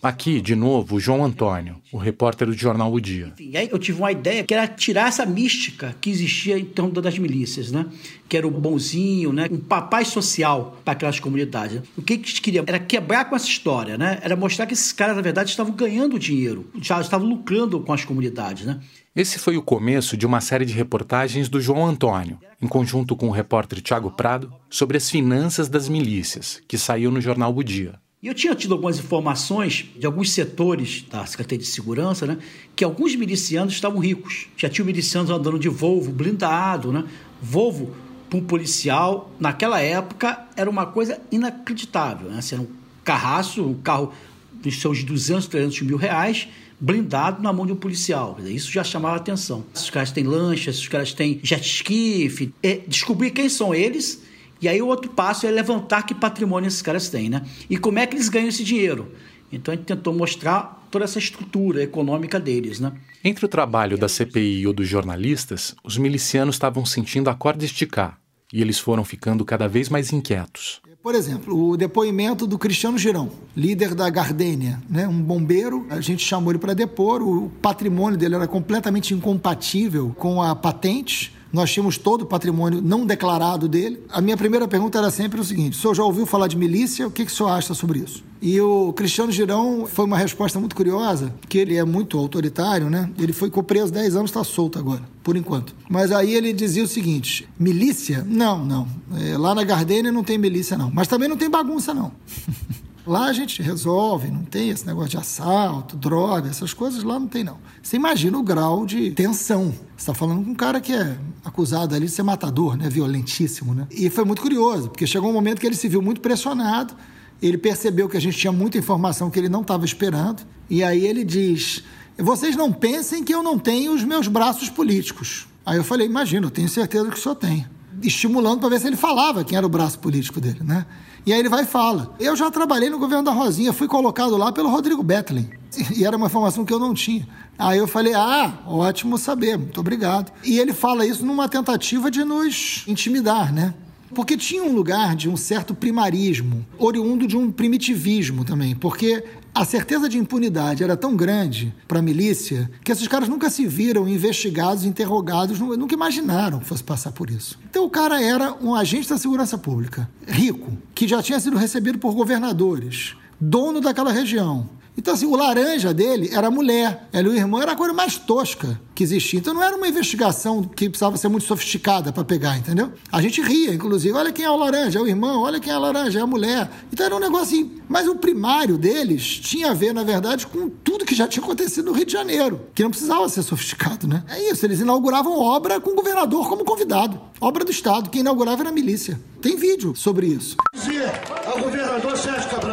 Aqui, 0.03 0.41
de 0.41 0.53
novo, 0.53 0.99
João 0.99 1.23
Antônio, 1.23 1.77
o 1.89 1.97
repórter 1.97 2.45
do 2.45 2.53
jornal 2.53 2.91
O 2.91 2.99
Dia. 2.99 3.31
Enfim, 3.39 3.55
aí 3.55 3.69
eu 3.71 3.79
tive 3.79 3.99
uma 3.99 4.11
ideia 4.11 4.43
que 4.43 4.53
era 4.53 4.67
tirar 4.67 5.07
essa 5.07 5.25
mística 5.25 5.95
que 6.01 6.09
existia 6.09 6.59
em 6.59 6.65
torno 6.65 7.01
das 7.01 7.17
milícias, 7.17 7.71
né? 7.71 7.85
Que 8.27 8.35
era 8.35 8.45
o 8.45 8.51
bonzinho, 8.51 9.31
né? 9.31 9.47
Um 9.49 9.61
papai 9.61 10.03
social 10.03 10.77
para 10.83 10.91
aquelas 10.91 11.21
comunidades. 11.21 11.81
O 11.97 12.01
que 12.01 12.15
eles 12.15 12.37
queriam 12.39 12.65
era 12.67 12.79
quebrar 12.79 13.29
com 13.29 13.35
essa 13.37 13.47
história, 13.47 13.97
né? 13.97 14.19
Era 14.21 14.35
mostrar 14.35 14.65
que 14.65 14.73
esses 14.73 14.91
caras, 14.91 15.15
na 15.15 15.21
verdade, 15.21 15.51
estavam 15.51 15.73
ganhando 15.73 16.19
dinheiro, 16.19 16.69
já 16.81 16.99
estavam 16.99 17.25
lucrando 17.25 17.79
com 17.79 17.93
as 17.93 18.03
comunidades, 18.03 18.65
né? 18.65 18.81
Esse 19.15 19.39
foi 19.39 19.55
o 19.55 19.61
começo 19.61 20.17
de 20.17 20.25
uma 20.25 20.41
série 20.41 20.65
de 20.65 20.73
reportagens 20.73 21.47
do 21.47 21.61
João 21.61 21.85
Antônio, 21.85 22.39
em 22.61 22.67
conjunto 22.67 23.15
com 23.15 23.29
o 23.29 23.31
repórter 23.31 23.79
Tiago 23.79 24.11
Prado, 24.11 24.51
sobre 24.69 24.97
as 24.97 25.09
finanças 25.09 25.69
das 25.69 25.87
milícias, 25.87 26.61
que 26.67 26.77
saiu 26.77 27.09
no 27.09 27.21
jornal 27.21 27.55
O 27.55 27.63
Dia. 27.63 28.02
E 28.23 28.27
eu 28.27 28.33
tinha 28.33 28.55
tido 28.55 28.73
algumas 28.73 28.97
informações 28.97 29.83
de 29.99 30.05
alguns 30.05 30.31
setores 30.31 31.03
da 31.11 31.25
Secretaria 31.25 31.57
de 31.61 31.69
Segurança, 31.69 32.25
né, 32.25 32.37
que 32.73 32.81
alguns 32.81 33.13
milicianos 33.17 33.73
estavam 33.73 33.99
ricos. 33.99 34.47
Já 34.55 34.69
tinham 34.69 34.85
milicianos 34.85 35.29
andando 35.29 35.59
de 35.59 35.67
Volvo 35.67 36.09
blindado, 36.09 36.93
né? 36.93 37.03
Volvo 37.41 37.93
para 38.29 38.39
um 38.39 38.41
policial, 38.41 39.29
naquela 39.37 39.81
época, 39.81 40.39
era 40.55 40.69
uma 40.69 40.85
coisa 40.85 41.19
inacreditável. 41.29 42.29
Né? 42.29 42.37
Assim, 42.37 42.55
era 42.55 42.63
um 42.63 42.67
carraço, 43.03 43.61
um 43.61 43.73
carro 43.73 44.13
dos 44.53 44.79
seus 44.79 45.03
200, 45.03 45.47
300 45.47 45.81
mil 45.81 45.97
reais, 45.97 46.47
blindado 46.79 47.43
na 47.43 47.51
mão 47.51 47.65
de 47.65 47.73
um 47.73 47.75
policial. 47.75 48.37
Isso 48.45 48.71
já 48.71 48.85
chamava 48.85 49.17
atenção. 49.17 49.65
Esses 49.75 49.89
caras 49.89 50.13
têm 50.13 50.23
lancha, 50.23 50.69
esses 50.69 50.87
caras 50.87 51.11
têm 51.11 51.41
jet 51.43 51.61
ski. 51.61 52.53
É 52.63 52.79
descobrir 52.87 53.31
quem 53.31 53.49
são 53.49 53.75
eles. 53.75 54.23
E 54.63 54.67
aí 54.69 54.81
o 54.81 54.87
outro 54.87 55.11
passo 55.11 55.45
é 55.45 55.51
levantar 55.51 56.03
que 56.03 56.15
patrimônio 56.15 56.69
esses 56.69 56.81
caras 56.81 57.09
têm, 57.09 57.29
né? 57.29 57.41
E 57.69 57.75
como 57.75 57.99
é 57.99 58.07
que 58.07 58.15
eles 58.15 58.29
ganham 58.29 58.47
esse 58.47 58.63
dinheiro. 58.63 59.11
Então 59.51 59.73
a 59.73 59.75
gente 59.75 59.85
tentou 59.85 60.13
mostrar 60.13 60.87
toda 60.89 61.03
essa 61.03 61.19
estrutura 61.19 61.83
econômica 61.83 62.39
deles, 62.39 62.79
né? 62.79 62.93
Entre 63.21 63.43
o 63.43 63.49
trabalho 63.49 63.97
da 63.97 64.07
CPI 64.07 64.61
e 64.61 64.67
o 64.67 64.71
dos 64.71 64.87
jornalistas, 64.87 65.75
os 65.83 65.97
milicianos 65.97 66.55
estavam 66.55 66.85
sentindo 66.85 67.29
a 67.29 67.35
corda 67.35 67.65
esticar 67.65 68.17
e 68.53 68.61
eles 68.61 68.79
foram 68.79 69.03
ficando 69.03 69.43
cada 69.43 69.67
vez 69.67 69.89
mais 69.89 70.13
inquietos. 70.13 70.81
Por 71.01 71.13
exemplo, 71.13 71.71
o 71.71 71.75
depoimento 71.75 72.47
do 72.47 72.57
Cristiano 72.57 72.97
Girão, 72.97 73.29
líder 73.57 73.93
da 73.93 74.09
Gardênia, 74.09 74.81
né? 74.89 75.05
um 75.05 75.21
bombeiro. 75.21 75.85
A 75.89 75.99
gente 75.99 76.23
chamou 76.23 76.53
ele 76.53 76.59
para 76.59 76.73
depor. 76.73 77.21
O 77.21 77.49
patrimônio 77.61 78.17
dele 78.17 78.35
era 78.35 78.47
completamente 78.47 79.13
incompatível 79.13 80.15
com 80.17 80.41
a 80.41 80.55
patente. 80.55 81.33
Nós 81.53 81.71
tínhamos 81.71 81.99
todo 81.99 82.23
o 82.23 82.25
patrimônio 82.25 82.81
não 82.81 83.05
declarado 83.05 83.67
dele. 83.67 84.01
A 84.09 84.19
minha 84.19 84.35
primeira 84.35 84.67
pergunta 84.67 84.97
era 84.97 85.11
sempre 85.11 85.39
o 85.39 85.43
seguinte: 85.43 85.77
o 85.77 85.81
senhor 85.81 85.93
já 85.93 86.03
ouviu 86.03 86.25
falar 86.25 86.47
de 86.47 86.57
milícia? 86.57 87.07
O 87.07 87.11
que, 87.11 87.23
que 87.23 87.31
o 87.31 87.35
senhor 87.35 87.49
acha 87.49 87.75
sobre 87.75 87.99
isso? 87.99 88.23
E 88.41 88.59
o 88.59 88.91
Cristiano 88.91 89.31
Girão 89.31 89.85
foi 89.85 90.03
uma 90.03 90.17
resposta 90.17 90.59
muito 90.59 90.75
curiosa, 90.75 91.33
que 91.47 91.59
ele 91.59 91.75
é 91.75 91.85
muito 91.85 92.17
autoritário, 92.17 92.89
né? 92.89 93.09
Ele 93.19 93.31
foi 93.31 93.51
preso 93.51 93.93
10 93.93 94.15
anos, 94.15 94.31
está 94.31 94.43
solto 94.43 94.79
agora, 94.79 95.03
por 95.23 95.37
enquanto. 95.37 95.75
Mas 95.87 96.11
aí 96.11 96.33
ele 96.33 96.51
dizia 96.51 96.83
o 96.83 96.87
seguinte: 96.87 97.47
milícia? 97.57 98.25
Não, 98.27 98.65
não. 98.65 98.87
É, 99.21 99.37
lá 99.37 99.53
na 99.53 99.63
Gardênia 99.63 100.11
não 100.11 100.23
tem 100.23 100.39
milícia, 100.39 100.75
não. 100.75 100.89
Mas 100.91 101.07
também 101.07 101.29
não 101.29 101.37
tem 101.37 101.49
bagunça, 101.49 101.93
não. 101.93 102.11
Lá 103.05 103.25
a 103.25 103.33
gente 103.33 103.61
resolve, 103.61 104.29
não 104.31 104.45
tem 104.45 104.69
esse 104.69 104.85
negócio 104.87 105.09
de 105.09 105.17
assalto, 105.17 105.97
droga, 105.97 106.49
essas 106.49 106.73
coisas 106.73 107.03
lá 107.03 107.19
não 107.19 107.27
tem, 107.27 107.43
não. 107.43 107.57
Você 107.81 107.97
imagina 107.97 108.37
o 108.37 108.43
grau 108.43 108.85
de 108.85 109.11
tensão. 109.11 109.71
Você 109.71 109.77
está 109.97 110.13
falando 110.13 110.45
com 110.45 110.51
um 110.51 110.55
cara 110.55 110.79
que 110.79 110.93
é 110.93 111.17
acusado 111.43 111.93
ali 111.93 112.05
de 112.05 112.11
ser 112.11 112.23
matador, 112.23 112.77
né? 112.77 112.89
Violentíssimo, 112.89 113.73
né? 113.73 113.87
E 113.91 114.09
foi 114.09 114.23
muito 114.23 114.41
curioso, 114.41 114.89
porque 114.89 115.05
chegou 115.05 115.29
um 115.29 115.33
momento 115.33 115.59
que 115.59 115.67
ele 115.67 115.75
se 115.75 115.89
viu 115.89 116.01
muito 116.01 116.21
pressionado, 116.21 116.93
ele 117.41 117.57
percebeu 117.57 118.07
que 118.07 118.15
a 118.15 118.21
gente 118.21 118.37
tinha 118.37 118.53
muita 118.53 118.77
informação 118.77 119.29
que 119.29 119.37
ele 119.37 119.49
não 119.49 119.61
estava 119.61 119.83
esperando, 119.83 120.43
e 120.69 120.81
aí 120.81 121.05
ele 121.05 121.25
diz: 121.25 121.83
Vocês 122.17 122.55
não 122.55 122.71
pensem 122.71 123.21
que 123.21 123.33
eu 123.33 123.43
não 123.43 123.59
tenho 123.59 123.93
os 123.93 124.03
meus 124.05 124.29
braços 124.29 124.69
políticos. 124.69 125.45
Aí 125.65 125.75
eu 125.75 125.83
falei: 125.83 126.07
Imagina, 126.07 126.47
eu 126.47 126.51
tenho 126.51 126.69
certeza 126.69 127.09
que 127.09 127.17
o 127.17 127.21
senhor 127.21 127.35
tem. 127.35 127.67
Estimulando 128.01 128.61
para 128.61 128.69
ver 128.69 128.79
se 128.79 128.87
ele 128.87 128.95
falava 128.95 129.43
quem 129.43 129.57
era 129.57 129.65
o 129.65 129.69
braço 129.69 129.99
político 129.99 130.39
dele, 130.39 130.61
né? 130.63 130.85
E 131.25 131.31
aí 131.31 131.39
ele 131.39 131.49
vai 131.49 131.63
e 131.63 131.67
fala: 131.67 132.13
Eu 132.19 132.35
já 132.35 132.51
trabalhei 132.51 132.89
no 132.89 132.99
governo 132.99 133.23
da 133.23 133.31
Rosinha, 133.31 133.71
fui 133.73 133.87
colocado 133.87 134.35
lá 134.37 134.51
pelo 134.51 134.69
Rodrigo 134.69 135.03
Bettlin. 135.03 135.49
E 135.95 136.05
era 136.05 136.15
uma 136.15 136.27
informação 136.27 136.63
que 136.63 136.73
eu 136.73 136.79
não 136.79 136.93
tinha. 136.93 137.27
Aí 137.57 137.77
eu 137.77 137.87
falei: 137.87 138.13
Ah, 138.13 138.59
ótimo 138.67 139.17
saber, 139.17 139.57
muito 139.57 139.79
obrigado. 139.79 140.31
E 140.43 140.59
ele 140.59 140.73
fala 140.73 141.05
isso 141.05 141.25
numa 141.25 141.47
tentativa 141.47 142.11
de 142.11 142.23
nos 142.23 142.83
intimidar, 142.87 143.53
né? 143.53 143.73
Porque 144.13 144.37
tinha 144.37 144.63
um 144.63 144.73
lugar 144.73 145.15
de 145.15 145.29
um 145.29 145.35
certo 145.35 145.73
primarismo, 145.73 146.65
oriundo 146.77 147.27
de 147.27 147.35
um 147.35 147.51
primitivismo 147.51 148.45
também, 148.45 148.75
porque 148.75 149.23
a 149.55 149.65
certeza 149.65 150.09
de 150.09 150.17
impunidade 150.17 150.83
era 150.83 150.97
tão 150.97 151.15
grande 151.15 151.73
para 151.87 151.99
a 151.99 152.01
milícia 152.01 152.69
que 152.83 152.91
esses 152.91 153.07
caras 153.07 153.29
nunca 153.29 153.49
se 153.49 153.67
viram 153.67 154.07
investigados, 154.09 154.83
interrogados, 154.83 155.59
nunca 155.59 155.93
imaginaram 155.93 156.59
que 156.59 156.65
fosse 156.65 156.83
passar 156.83 157.11
por 157.11 157.29
isso. 157.29 157.59
Então 157.69 157.85
o 157.85 157.89
cara 157.89 158.21
era 158.21 158.53
um 158.61 158.73
agente 158.73 159.09
da 159.09 159.17
segurança 159.17 159.57
pública, 159.57 160.09
rico, 160.27 160.71
que 160.95 161.07
já 161.07 161.21
tinha 161.21 161.39
sido 161.39 161.57
recebido 161.57 161.99
por 161.99 162.13
governadores, 162.13 163.15
dono 163.39 163.79
daquela 163.79 164.11
região, 164.11 164.67
então, 164.97 165.13
assim, 165.13 165.25
o 165.25 165.35
laranja 165.35 165.93
dele 165.93 166.29
era 166.31 166.51
mulher, 166.51 167.09
ela 167.11 167.27
e 167.27 167.31
o 167.31 167.35
irmão 167.35 167.61
era 167.61 167.71
a 167.71 167.75
coisa 167.75 167.93
mais 167.93 168.17
tosca 168.17 168.79
que 168.93 169.03
existia. 169.03 169.39
Então, 169.39 169.53
não 169.53 169.63
era 169.63 169.75
uma 169.75 169.87
investigação 169.87 170.63
que 170.63 170.87
precisava 170.87 171.17
ser 171.17 171.27
muito 171.27 171.45
sofisticada 171.47 172.13
para 172.13 172.23
pegar, 172.23 172.57
entendeu? 172.57 172.91
A 173.11 173.21
gente 173.21 173.41
ria, 173.41 173.73
inclusive, 173.73 174.15
olha 174.15 174.31
quem 174.31 174.45
é 174.45 174.51
o 174.51 174.55
laranja, 174.55 174.99
é 174.99 175.01
o 175.01 175.07
irmão, 175.07 175.41
olha 175.41 175.59
quem 175.59 175.71
é 175.71 175.75
a 175.75 175.79
laranja, 175.79 176.19
é 176.19 176.21
a 176.21 176.27
mulher. 176.27 176.69
Então, 176.91 177.05
era 177.05 177.15
um 177.15 177.19
negócio 177.19 177.43
assim. 177.43 177.71
Mas 177.89 178.07
o 178.07 178.15
primário 178.15 178.77
deles 178.77 179.39
tinha 179.39 179.71
a 179.71 179.73
ver, 179.73 179.93
na 179.93 180.03
verdade, 180.03 180.45
com 180.45 180.69
tudo 180.69 181.05
que 181.05 181.15
já 181.15 181.27
tinha 181.27 181.43
acontecido 181.43 181.85
no 181.85 181.91
Rio 181.91 182.05
de 182.05 182.13
Janeiro, 182.13 182.61
que 182.73 182.83
não 182.83 182.91
precisava 182.91 183.27
ser 183.29 183.41
sofisticado, 183.41 184.07
né? 184.07 184.23
É 184.29 184.51
isso, 184.51 184.65
eles 184.65 184.79
inauguravam 184.79 185.39
obra 185.39 185.79
com 185.79 185.91
o 185.91 185.95
governador 185.95 186.47
como 186.47 186.63
convidado. 186.63 187.19
Obra 187.41 187.65
do 187.65 187.71
Estado, 187.71 188.09
quem 188.09 188.21
inaugurava 188.21 188.61
era 188.61 188.69
a 188.69 188.73
milícia. 188.73 189.19
Tem 189.41 189.57
vídeo 189.57 189.93
sobre 189.95 190.27
isso. 190.27 190.55
Dizer 190.73 191.11
ao 191.45 191.59
governador 191.59 192.17
Sérgio 192.17 192.49
Cabral 192.49 192.72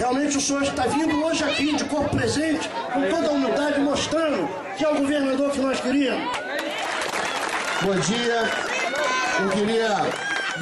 Realmente 0.00 0.38
o 0.38 0.40
senhor 0.40 0.62
está 0.62 0.86
vindo 0.86 1.22
hoje 1.22 1.44
aqui 1.44 1.76
de 1.76 1.84
corpo 1.84 2.16
presente, 2.16 2.66
com 2.90 3.02
toda 3.10 3.28
a 3.28 3.32
humildade, 3.32 3.80
mostrando 3.80 4.48
que 4.78 4.82
é 4.82 4.88
o 4.88 4.96
governador 4.96 5.50
que 5.50 5.60
nós 5.60 5.78
queríamos. 5.78 6.26
Bom 7.82 7.94
dia. 7.96 8.48
Eu 9.42 9.50
queria 9.50 9.98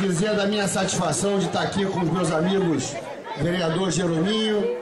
dizer 0.00 0.34
da 0.34 0.44
minha 0.44 0.66
satisfação 0.66 1.38
de 1.38 1.46
estar 1.46 1.62
aqui 1.62 1.86
com 1.86 2.00
os 2.00 2.10
meus 2.10 2.32
amigos 2.32 2.96
vereador 3.40 3.92
Jerominho, 3.92 4.76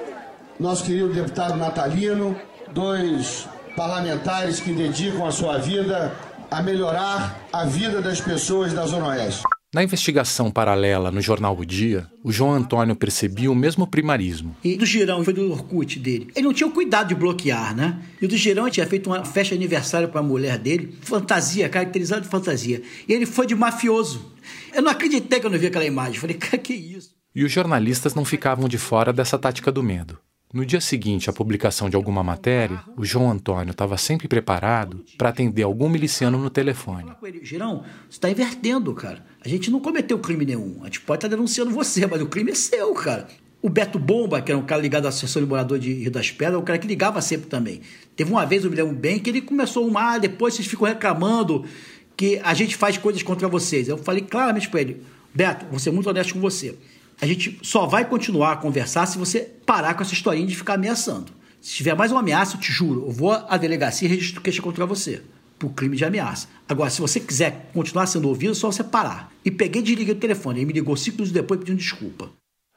nosso 0.59 0.85
querido 0.85 1.13
deputado 1.13 1.59
Natalino, 1.59 2.35
dois 2.73 3.47
parlamentares 3.77 4.59
que 4.59 4.73
dedicam 4.73 5.27
a 5.27 5.33
sua 5.33 5.59
vida 5.59 6.15
a 6.51 6.63
melhorar 6.63 7.37
a 7.53 7.67
vida 7.67 8.01
das 8.01 8.23
pessoas 8.23 8.73
da 8.73 8.87
Zona 8.87 9.09
Oeste. 9.09 9.43
Na 9.77 9.85
investigação 9.85 10.51
paralela 10.51 11.11
no 11.11 11.21
jornal 11.21 11.55
O 11.55 11.63
Dia, 11.63 12.11
o 12.25 12.33
João 12.33 12.55
Antônio 12.55 12.97
percebia 12.97 13.53
o 13.53 13.55
mesmo 13.55 13.87
primarismo. 13.87 14.57
E 14.65 14.75
do 14.75 14.87
Girão, 14.87 15.23
foi 15.23 15.35
do 15.35 15.53
Orkut 15.53 15.99
dele. 15.99 16.29
Ele 16.35 16.47
não 16.47 16.55
tinha 16.55 16.67
o 16.67 16.73
cuidado 16.73 17.09
de 17.09 17.15
bloquear, 17.15 17.77
né? 17.77 18.01
E 18.19 18.25
o 18.25 18.29
do 18.29 18.39
Girão 18.39 18.71
tinha 18.71 18.87
feito 18.87 19.11
uma 19.11 19.23
festa 19.23 19.55
de 19.55 19.61
aniversário 19.61 20.09
para 20.09 20.21
a 20.21 20.23
mulher 20.23 20.57
dele, 20.57 20.97
fantasia, 21.03 21.69
caracterizado 21.69 22.23
de 22.23 22.29
fantasia. 22.29 22.81
E 23.07 23.13
ele 23.13 23.27
foi 23.27 23.47
de 23.47 23.55
mafioso. 23.55 24.33
Eu 24.73 24.81
não 24.81 24.91
acreditei 24.91 25.41
que 25.41 25.45
eu 25.45 25.51
não 25.51 25.59
vi 25.59 25.67
aquela 25.67 25.85
imagem. 25.85 26.19
Falei, 26.19 26.39
cara, 26.39 26.57
que 26.57 26.73
isso? 26.73 27.11
E 27.35 27.45
os 27.45 27.53
jornalistas 27.53 28.15
não 28.15 28.25
ficavam 28.25 28.71
de 28.71 28.79
fora 28.79 29.13
dessa 29.13 29.39
tática 29.39 29.71
do 29.71 29.83
medo. 29.83 30.19
No 30.53 30.65
dia 30.65 30.81
seguinte 30.81 31.29
à 31.29 31.33
publicação 31.33 31.91
de 31.91 31.97
alguma 31.97 32.23
matéria, 32.23 32.81
o 32.97 33.05
João 33.05 33.31
Antônio 33.31 33.73
estava 33.73 33.99
sempre 33.99 34.29
preparado 34.29 35.05
para 35.19 35.31
atender 35.31 35.65
algum 35.65 35.89
miliciano 35.89 36.39
no 36.39 36.49
telefone. 36.49 37.13
Girão, 37.43 37.83
você 38.09 38.17
está 38.17 38.31
invertendo, 38.31 38.95
cara. 38.95 39.27
A 39.45 39.49
gente 39.49 39.73
não 39.73 39.81
cometeu 39.81 40.19
crime 40.21 40.45
nenhum. 40.45 40.79
A 40.83 40.85
gente 40.87 41.01
pode 41.01 41.19
estar 41.19 41.29
tá 41.29 41.35
denunciando 41.35 41.73
você, 41.73 42.07
mas 42.07 42.23
o 42.23 42.27
crime 42.27 42.53
é 42.53 42.55
seu, 42.55 42.95
cara. 42.95 43.27
O 43.61 43.69
Beto 43.69 43.99
Bomba, 43.99 44.41
que 44.41 44.53
era 44.53 44.59
um 44.59 44.65
cara 44.65 44.81
ligado 44.81 45.07
à 45.07 45.09
Associação 45.09 45.43
de 45.43 45.49
Morador 45.49 45.81
de 45.81 45.93
Rio 45.93 46.13
das 46.13 46.31
Pedras, 46.31 46.55
é 46.55 46.59
um 46.59 46.65
cara 46.65 46.79
que 46.79 46.87
ligava 46.87 47.21
sempre 47.21 47.49
também. 47.49 47.81
Teve 48.15 48.31
uma 48.31 48.47
vez, 48.47 48.63
eu 48.63 48.71
me 48.71 48.77
lembro 48.77 48.95
bem, 48.95 49.19
que 49.19 49.29
ele 49.29 49.41
começou 49.41 49.87
uma, 49.87 50.15
ah, 50.15 50.19
depois 50.19 50.55
vocês 50.55 50.69
ficam 50.69 50.87
reclamando 50.87 51.65
que 52.17 52.41
a 52.45 52.55
gente 52.55 52.77
faz 52.77 52.97
coisas 52.97 53.23
contra 53.25 53.49
vocês. 53.49 53.89
Eu 53.89 53.99
falei 53.99 54.23
claramente 54.23 54.71
para 54.71 54.81
ele, 54.81 55.03
Beto, 55.35 55.67
vou 55.69 55.81
ser 55.81 55.91
muito 55.91 56.09
honesto 56.09 56.35
com 56.35 56.41
você 56.41 56.77
a 57.21 57.27
gente 57.27 57.59
só 57.63 57.87
vai 57.87 58.05
continuar 58.05 58.53
a 58.53 58.57
conversar 58.57 59.07
se 59.07 59.19
você 59.19 59.41
parar 59.65 59.95
com 59.95 60.03
essa 60.03 60.13
historinha 60.13 60.47
de 60.47 60.57
ficar 60.57 60.75
ameaçando. 60.75 61.33
Se 61.61 61.75
tiver 61.75 61.95
mais 61.95 62.13
uma 62.13 62.21
ameaça, 62.21 62.57
eu 62.57 62.61
te 62.61 62.71
juro, 62.71 63.07
eu 63.07 63.13
vou 63.13 63.33
à 63.33 63.57
delegacia 63.57 64.07
e 64.07 64.11
registro 64.11 64.41
queixa 64.41 64.63
contra 64.63 64.87
você 64.87 65.23
por 65.59 65.71
crime 65.71 65.97
de 65.97 66.05
ameaça. 66.05 66.49
Agora, 66.69 66.91
se 66.91 67.01
você 67.01 67.19
quiser 67.19 67.71
continuar 67.73 68.07
sendo 68.07 68.29
ouvido, 68.29 68.53
é 68.53 68.55
só 68.55 68.71
você 68.71 68.85
parar. 68.85 69.33
E 69.45 69.51
peguei 69.51 69.81
e 69.81 69.85
desliguei 69.85 70.15
o 70.15 70.19
telefone. 70.19 70.61
Ele 70.61 70.67
me 70.67 70.73
ligou 70.73 70.97
cinco 70.97 71.17
minutos 71.17 71.33
depois 71.33 71.59
pedindo 71.61 71.79
desculpa. 71.79 72.31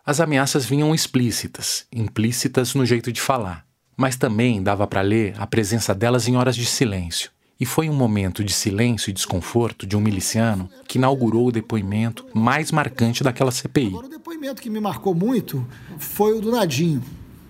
As 0.06 0.20
ameaças 0.20 0.66
vinham 0.66 0.96
explícitas, 0.96 1.86
implícitas 1.92 2.74
no 2.74 2.86
jeito 2.86 3.12
de 3.12 3.22
falar. 3.22 3.66
Mas 3.98 4.16
também 4.16 4.64
dava 4.64 4.88
para 4.88 5.02
ler 5.02 5.36
a 5.38 5.46
presença 5.46 5.94
delas 5.94 6.28
em 6.28 6.38
horas 6.38 6.56
de 6.56 6.66
silêncio. 6.66 7.32
E 7.60 7.66
foi 7.66 7.90
um 7.90 7.94
momento 7.94 8.42
de 8.42 8.54
silêncio 8.54 9.10
e 9.10 9.14
desconforto 9.14 9.86
de 9.86 9.98
um 9.98 10.00
miliciano 10.00 10.70
que 10.88 10.98
inaugurou 10.98 11.48
o 11.48 11.52
depoimento 11.52 12.26
mais 12.34 12.72
marcante 12.72 13.22
daquela 13.22 13.52
CPI. 13.52 13.88
Agora, 13.88 14.06
o 14.08 14.10
depoimento 14.10 14.62
que 14.62 14.70
me 14.70 14.80
marcou 14.80 15.14
muito 15.14 15.68
foi 15.98 16.38
o 16.38 16.42
do 16.42 16.52
Nadinho. 16.52 17.04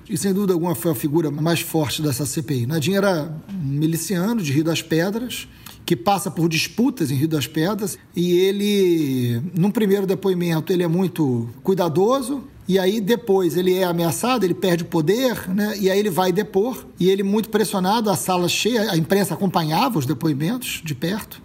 E 0.10 0.18
sem 0.18 0.34
dúvida 0.34 0.54
alguma 0.54 0.74
foi 0.74 0.92
a 0.92 0.96
figura 0.96 1.30
mais 1.30 1.62
forte 1.62 2.02
dessa 2.02 2.26
CPI. 2.26 2.66
Nadinho 2.66 2.98
era 2.98 3.32
um 3.48 3.68
miliciano 3.68 4.42
de 4.42 4.52
Rio 4.52 4.64
das 4.64 4.82
Pedras, 4.82 5.48
que 5.86 5.96
passa 5.96 6.32
por 6.32 6.50
disputas 6.50 7.12
em 7.12 7.16
Rio 7.16 7.28
das 7.28 7.46
Pedras, 7.46 7.98
e 8.16 8.32
ele, 8.34 9.42
num 9.56 9.70
primeiro 9.70 10.08
depoimento, 10.08 10.74
ele 10.74 10.82
é 10.82 10.88
muito 10.88 11.48
cuidadoso, 11.62 12.44
e 12.70 12.78
aí 12.78 13.02
depois 13.02 13.58
ele 13.58 13.74
é 13.74 13.84
ameaçado, 13.84 14.44
ele 14.44 14.54
perde 14.54 14.84
o 14.84 14.86
poder, 14.86 15.50
né? 15.50 15.76
E 15.80 15.90
aí 15.90 15.98
ele 15.98 16.12
vai 16.12 16.32
depor, 16.32 16.86
e 17.00 17.10
ele 17.10 17.24
muito 17.24 17.50
pressionado, 17.50 18.12
a 18.12 18.16
sala 18.16 18.48
cheia, 18.48 18.92
a 18.92 18.96
imprensa 18.96 19.34
acompanhava 19.34 19.98
os 19.98 20.06
depoimentos 20.06 20.80
de 20.86 20.94
perto. 20.94 21.42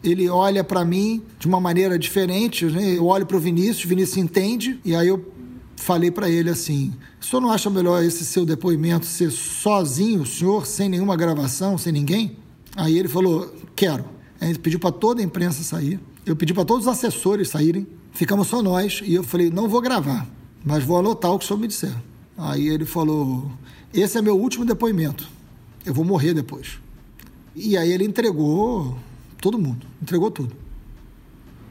Ele 0.00 0.28
olha 0.28 0.62
para 0.62 0.84
mim 0.84 1.24
de 1.40 1.48
uma 1.48 1.60
maneira 1.60 1.98
diferente, 1.98 2.66
né? 2.66 2.96
Eu 2.96 3.06
olho 3.06 3.26
para 3.26 3.36
o 3.36 3.40
Vinícius, 3.40 3.84
Vinícius 3.84 4.16
entende, 4.16 4.78
e 4.84 4.94
aí 4.94 5.08
eu 5.08 5.28
falei 5.74 6.12
para 6.12 6.30
ele 6.30 6.48
assim: 6.48 6.94
o 7.20 7.24
senhor 7.24 7.40
não 7.40 7.50
acha 7.50 7.68
melhor 7.68 8.04
esse 8.04 8.24
seu 8.24 8.46
depoimento 8.46 9.06
ser 9.06 9.32
sozinho, 9.32 10.22
o 10.22 10.26
senhor, 10.26 10.66
sem 10.66 10.88
nenhuma 10.88 11.16
gravação, 11.16 11.76
sem 11.76 11.92
ninguém? 11.92 12.36
Aí 12.76 12.96
ele 12.96 13.08
falou: 13.08 13.52
quero. 13.74 14.04
Aí 14.40 14.50
ele 14.50 14.58
pediu 14.60 14.78
para 14.78 14.92
toda 14.92 15.20
a 15.20 15.24
imprensa 15.24 15.64
sair, 15.64 15.98
eu 16.24 16.36
pedi 16.36 16.54
para 16.54 16.64
todos 16.64 16.86
os 16.86 16.92
assessores 16.92 17.48
saírem, 17.48 17.88
ficamos 18.12 18.46
só 18.46 18.62
nós, 18.62 19.02
e 19.04 19.14
eu 19.14 19.24
falei: 19.24 19.50
não 19.50 19.68
vou 19.68 19.80
gravar 19.80 20.24
mas 20.64 20.82
vou 20.82 20.98
anotar 20.98 21.30
o 21.32 21.38
que 21.38 21.44
o 21.44 21.48
senhor 21.48 21.60
me 21.60 21.68
disser. 21.68 21.94
Aí 22.36 22.68
ele 22.68 22.84
falou: 22.84 23.50
esse 23.92 24.18
é 24.18 24.22
meu 24.22 24.36
último 24.36 24.64
depoimento. 24.64 25.28
Eu 25.84 25.92
vou 25.92 26.04
morrer 26.04 26.34
depois. 26.34 26.78
E 27.54 27.76
aí 27.76 27.92
ele 27.92 28.04
entregou 28.04 28.98
todo 29.40 29.58
mundo, 29.58 29.86
entregou 30.02 30.30
tudo. 30.30 30.54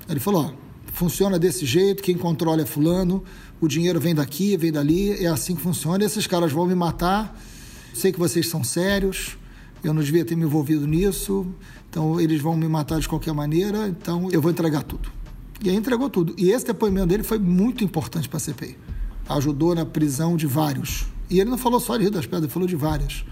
Ele 0.08 0.20
falou: 0.20 0.46
ó, 0.46 0.52
funciona 0.94 1.40
desse 1.40 1.66
jeito, 1.66 2.04
quem 2.04 2.18
controla 2.18 2.62
é 2.62 2.66
fulano, 2.66 3.24
o 3.60 3.68
dinheiro 3.68 4.00
vem 4.00 4.14
daqui, 4.14 4.56
vem 4.56 4.72
dali, 4.72 5.12
é 5.12 5.28
assim 5.28 5.56
que 5.56 5.62
funciona. 5.62 6.04
Esses 6.06 6.28
caras 6.28 6.52
vão 6.52 6.68
me 6.68 6.76
matar. 6.76 7.38
Sei 7.94 8.12
que 8.12 8.20
vocês 8.20 8.50
são 8.50 8.64
sérios, 8.64 9.38
eu 9.84 9.94
não 9.94 10.02
devia 10.02 10.26
ter 10.26 10.36
me 10.36 10.44
envolvido 10.44 10.88
nisso, 10.88 11.46
então 11.90 12.20
eles 12.20 12.42
vão 12.42 12.58
me 12.58 12.68
matar 12.68 13.00
de 13.00 13.08
qualquer 13.08 13.34
maneira, 13.34 13.88
então 13.88 14.30
eu 14.32 14.42
vou 14.42 14.50
entregar 14.50 14.82
tudo. 14.82 15.12
E 15.62 15.70
aí 15.70 15.76
entregou 15.76 16.10
tudo. 16.10 16.34
E 16.38 16.52
esse 16.52 16.66
depoimento 16.66 17.08
dele 17.08 17.24
foi 17.24 17.40
muito 17.40 17.84
importante 17.84 18.28
para 18.28 18.38
a 18.38 18.40
CPI. 18.40 18.78
Ajudou 19.30 19.74
na 19.74 19.86
prisão 19.86 20.36
de 20.36 20.48
vários. 20.48 21.06
E 21.30 21.40
ele 21.40 21.50
não 21.50 21.58
falou 21.58 21.80
só 21.80 21.96
de 21.96 22.04
Rio 22.04 22.12
das 22.12 22.26
Pedras, 22.26 22.44
ele 22.44 22.52
falou 22.52 22.68
de 22.68 22.76
várias. 22.76 23.24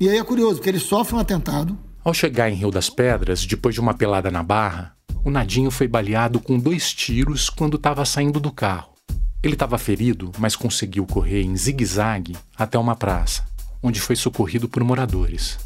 E 0.00 0.08
aí 0.08 0.18
é 0.18 0.24
curioso, 0.24 0.56
porque 0.56 0.68
ele 0.68 0.78
sofre 0.78 1.14
um 1.14 1.18
atentado. 1.18 1.78
Ao 2.02 2.12
chegar 2.12 2.50
em 2.50 2.54
Rio 2.54 2.70
das 2.70 2.90
Pedras, 2.90 3.46
depois 3.46 3.74
de 3.74 3.80
uma 3.80 3.94
pelada 3.94 4.30
na 4.30 4.42
barra, 4.42 4.94
o 5.24 5.30
Nadinho 5.30 5.70
foi 5.70 5.86
baleado 5.86 6.40
com 6.40 6.58
dois 6.58 6.92
tiros 6.92 7.48
quando 7.48 7.76
estava 7.76 8.04
saindo 8.04 8.40
do 8.40 8.50
carro. 8.50 8.94
Ele 9.42 9.54
estava 9.54 9.78
ferido, 9.78 10.32
mas 10.38 10.56
conseguiu 10.56 11.06
correr 11.06 11.42
em 11.42 11.56
zigue-zague 11.56 12.36
até 12.56 12.78
uma 12.78 12.96
praça, 12.96 13.44
onde 13.82 14.00
foi 14.00 14.16
socorrido 14.16 14.68
por 14.68 14.82
moradores. 14.82 15.58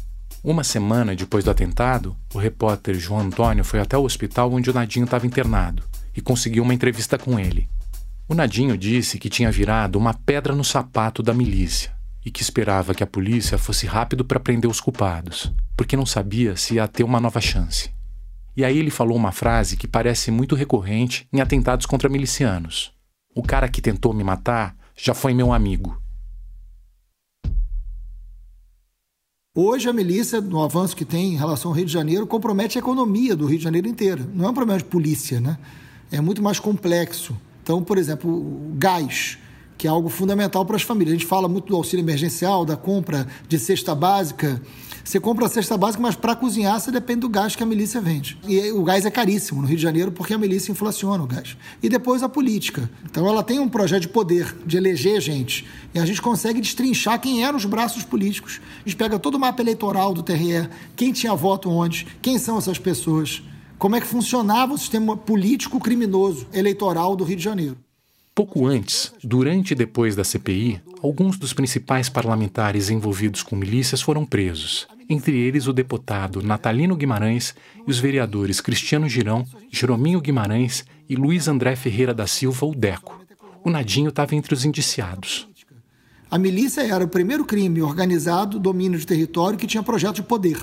Uma 0.43 0.63
semana 0.63 1.15
depois 1.15 1.43
do 1.43 1.51
atentado, 1.51 2.15
o 2.33 2.37
repórter 2.37 2.95
João 2.95 3.21
Antônio 3.21 3.63
foi 3.63 3.79
até 3.79 3.97
o 3.97 4.03
hospital 4.03 4.53
onde 4.53 4.69
o 4.69 4.73
Nadinho 4.73 5.05
estava 5.05 5.25
internado 5.25 5.88
e 6.19 6.21
conseguiu 6.21 6.63
uma 6.63 6.73
entrevista 6.73 7.17
com 7.17 7.39
ele. 7.39 7.69
O 8.27 8.35
Nadinho 8.35 8.77
disse 8.77 9.17
que 9.17 9.29
tinha 9.29 9.49
virado 9.49 9.97
uma 9.97 10.13
pedra 10.13 10.53
no 10.53 10.65
sapato 10.65 11.23
da 11.23 11.33
milícia 11.33 11.91
e 12.23 12.29
que 12.29 12.41
esperava 12.41 12.93
que 12.93 13.01
a 13.01 13.07
polícia 13.07 13.57
fosse 13.57 13.87
rápido 13.87 14.25
para 14.25 14.39
prender 14.39 14.69
os 14.69 14.81
culpados, 14.81 15.51
porque 15.77 15.95
não 15.95 16.05
sabia 16.05 16.57
se 16.57 16.75
ia 16.75 16.87
ter 16.87 17.03
uma 17.03 17.21
nova 17.21 17.39
chance. 17.39 17.89
E 18.55 18.65
aí 18.65 18.77
ele 18.77 18.91
falou 18.91 19.15
uma 19.15 19.31
frase 19.31 19.77
que 19.77 19.87
parece 19.87 20.29
muito 20.29 20.55
recorrente 20.55 21.25
em 21.31 21.39
atentados 21.39 21.85
contra 21.85 22.09
milicianos. 22.09 22.91
O 23.33 23.41
cara 23.41 23.69
que 23.69 23.81
tentou 23.81 24.13
me 24.13 24.23
matar 24.23 24.75
já 24.97 25.13
foi 25.13 25.33
meu 25.33 25.53
amigo. 25.53 25.97
Hoje 29.55 29.87
a 29.87 29.93
milícia, 29.93 30.41
no 30.41 30.61
avanço 30.61 30.95
que 30.95 31.05
tem 31.05 31.33
em 31.33 31.37
relação 31.37 31.71
ao 31.71 31.77
Rio 31.77 31.85
de 31.85 31.93
Janeiro, 31.93 32.27
compromete 32.27 32.77
a 32.77 32.81
economia 32.81 33.35
do 33.35 33.45
Rio 33.45 33.57
de 33.57 33.63
Janeiro 33.63 33.87
inteira. 33.87 34.29
Não 34.33 34.45
é 34.45 34.49
um 34.49 34.53
problema 34.53 34.77
de 34.77 34.85
polícia, 34.85 35.39
né? 35.39 35.57
É 36.11 36.19
muito 36.19 36.41
mais 36.41 36.59
complexo. 36.59 37.35
Então, 37.63 37.83
por 37.83 37.97
exemplo, 37.97 38.29
o 38.31 38.73
gás, 38.75 39.37
que 39.77 39.87
é 39.87 39.89
algo 39.89 40.09
fundamental 40.09 40.65
para 40.65 40.75
as 40.75 40.81
famílias. 40.81 41.15
A 41.15 41.17
gente 41.17 41.27
fala 41.27 41.47
muito 41.47 41.67
do 41.67 41.75
auxílio 41.75 42.03
emergencial, 42.03 42.65
da 42.65 42.75
compra 42.75 43.27
de 43.47 43.57
cesta 43.57 43.95
básica. 43.95 44.61
Você 45.05 45.19
compra 45.19 45.45
a 45.45 45.49
cesta 45.49 45.77
básica, 45.77 46.01
mas 46.01 46.15
para 46.15 46.35
cozinhar 46.35 46.79
você 46.79 46.91
depende 46.91 47.21
do 47.21 47.29
gás 47.29 47.55
que 47.55 47.63
a 47.63 47.65
milícia 47.65 48.01
vende. 48.01 48.37
E 48.45 48.71
o 48.71 48.83
gás 48.83 49.05
é 49.05 49.09
caríssimo 49.09 49.61
no 49.61 49.67
Rio 49.67 49.77
de 49.77 49.81
Janeiro 49.81 50.11
porque 50.11 50.33
a 50.33 50.37
milícia 50.37 50.71
inflaciona 50.71 51.23
o 51.23 51.27
gás. 51.27 51.55
E 51.81 51.87
depois 51.87 52.21
a 52.21 52.27
política. 52.27 52.89
Então 53.05 53.25
ela 53.25 53.41
tem 53.41 53.59
um 53.59 53.69
projeto 53.69 54.01
de 54.01 54.09
poder, 54.09 54.53
de 54.65 54.75
eleger 54.75 55.21
gente. 55.21 55.65
E 55.93 55.99
a 55.99 56.05
gente 56.05 56.21
consegue 56.21 56.59
destrinchar 56.59 57.19
quem 57.21 57.45
eram 57.45 57.57
os 57.57 57.65
braços 57.65 58.03
políticos. 58.03 58.59
A 58.85 58.89
gente 58.89 58.97
pega 58.97 59.17
todo 59.17 59.35
o 59.35 59.39
mapa 59.39 59.61
eleitoral 59.61 60.13
do 60.13 60.21
TRE, 60.21 60.67
quem 60.95 61.13
tinha 61.13 61.33
voto 61.33 61.69
onde, 61.69 62.05
quem 62.21 62.37
são 62.37 62.57
essas 62.57 62.77
pessoas, 62.77 63.41
como 63.79 63.95
é 63.95 64.01
que 64.01 64.07
funcionava 64.07 64.73
o 64.73 64.77
sistema 64.77 65.15
político 65.15 65.79
criminoso 65.79 66.45
eleitoral 66.53 67.15
do 67.15 67.23
Rio 67.23 67.37
de 67.37 67.43
Janeiro. 67.43 67.77
Pouco 68.35 68.67
antes, 68.67 69.13
durante 69.23 69.71
e 69.71 69.75
depois 69.75 70.17
da 70.17 70.23
CPI, 70.23 70.81
alguns 71.01 71.37
dos 71.37 71.53
principais 71.53 72.09
parlamentares 72.09 72.89
envolvidos 72.89 73.41
com 73.41 73.55
milícias 73.55 74.01
foram 74.01 74.25
presos, 74.25 74.85
entre 75.09 75.37
eles 75.37 75.65
o 75.65 75.73
deputado 75.73 76.41
Natalino 76.41 76.95
Guimarães 76.95 77.55
e 77.87 77.89
os 77.89 77.99
vereadores 77.99 78.59
Cristiano 78.59 79.07
Girão, 79.07 79.45
Jerominho 79.71 80.19
Guimarães 80.19 80.85
e 81.09 81.15
Luiz 81.15 81.47
André 81.47 81.75
Ferreira 81.77 82.13
da 82.13 82.27
Silva, 82.27 82.65
o 82.65 82.75
Deco. 82.75 83.17
O 83.63 83.69
Nadinho 83.69 84.09
estava 84.09 84.35
entre 84.35 84.53
os 84.53 84.65
indiciados. 84.65 85.47
A 86.29 86.37
milícia 86.37 86.81
era 86.81 87.03
o 87.03 87.07
primeiro 87.07 87.45
crime 87.45 87.81
organizado, 87.81 88.59
domínio 88.59 88.99
de 88.99 89.07
território, 89.07 89.57
que 89.57 89.65
tinha 89.65 89.81
projeto 89.81 90.17
de 90.17 90.23
poder, 90.23 90.59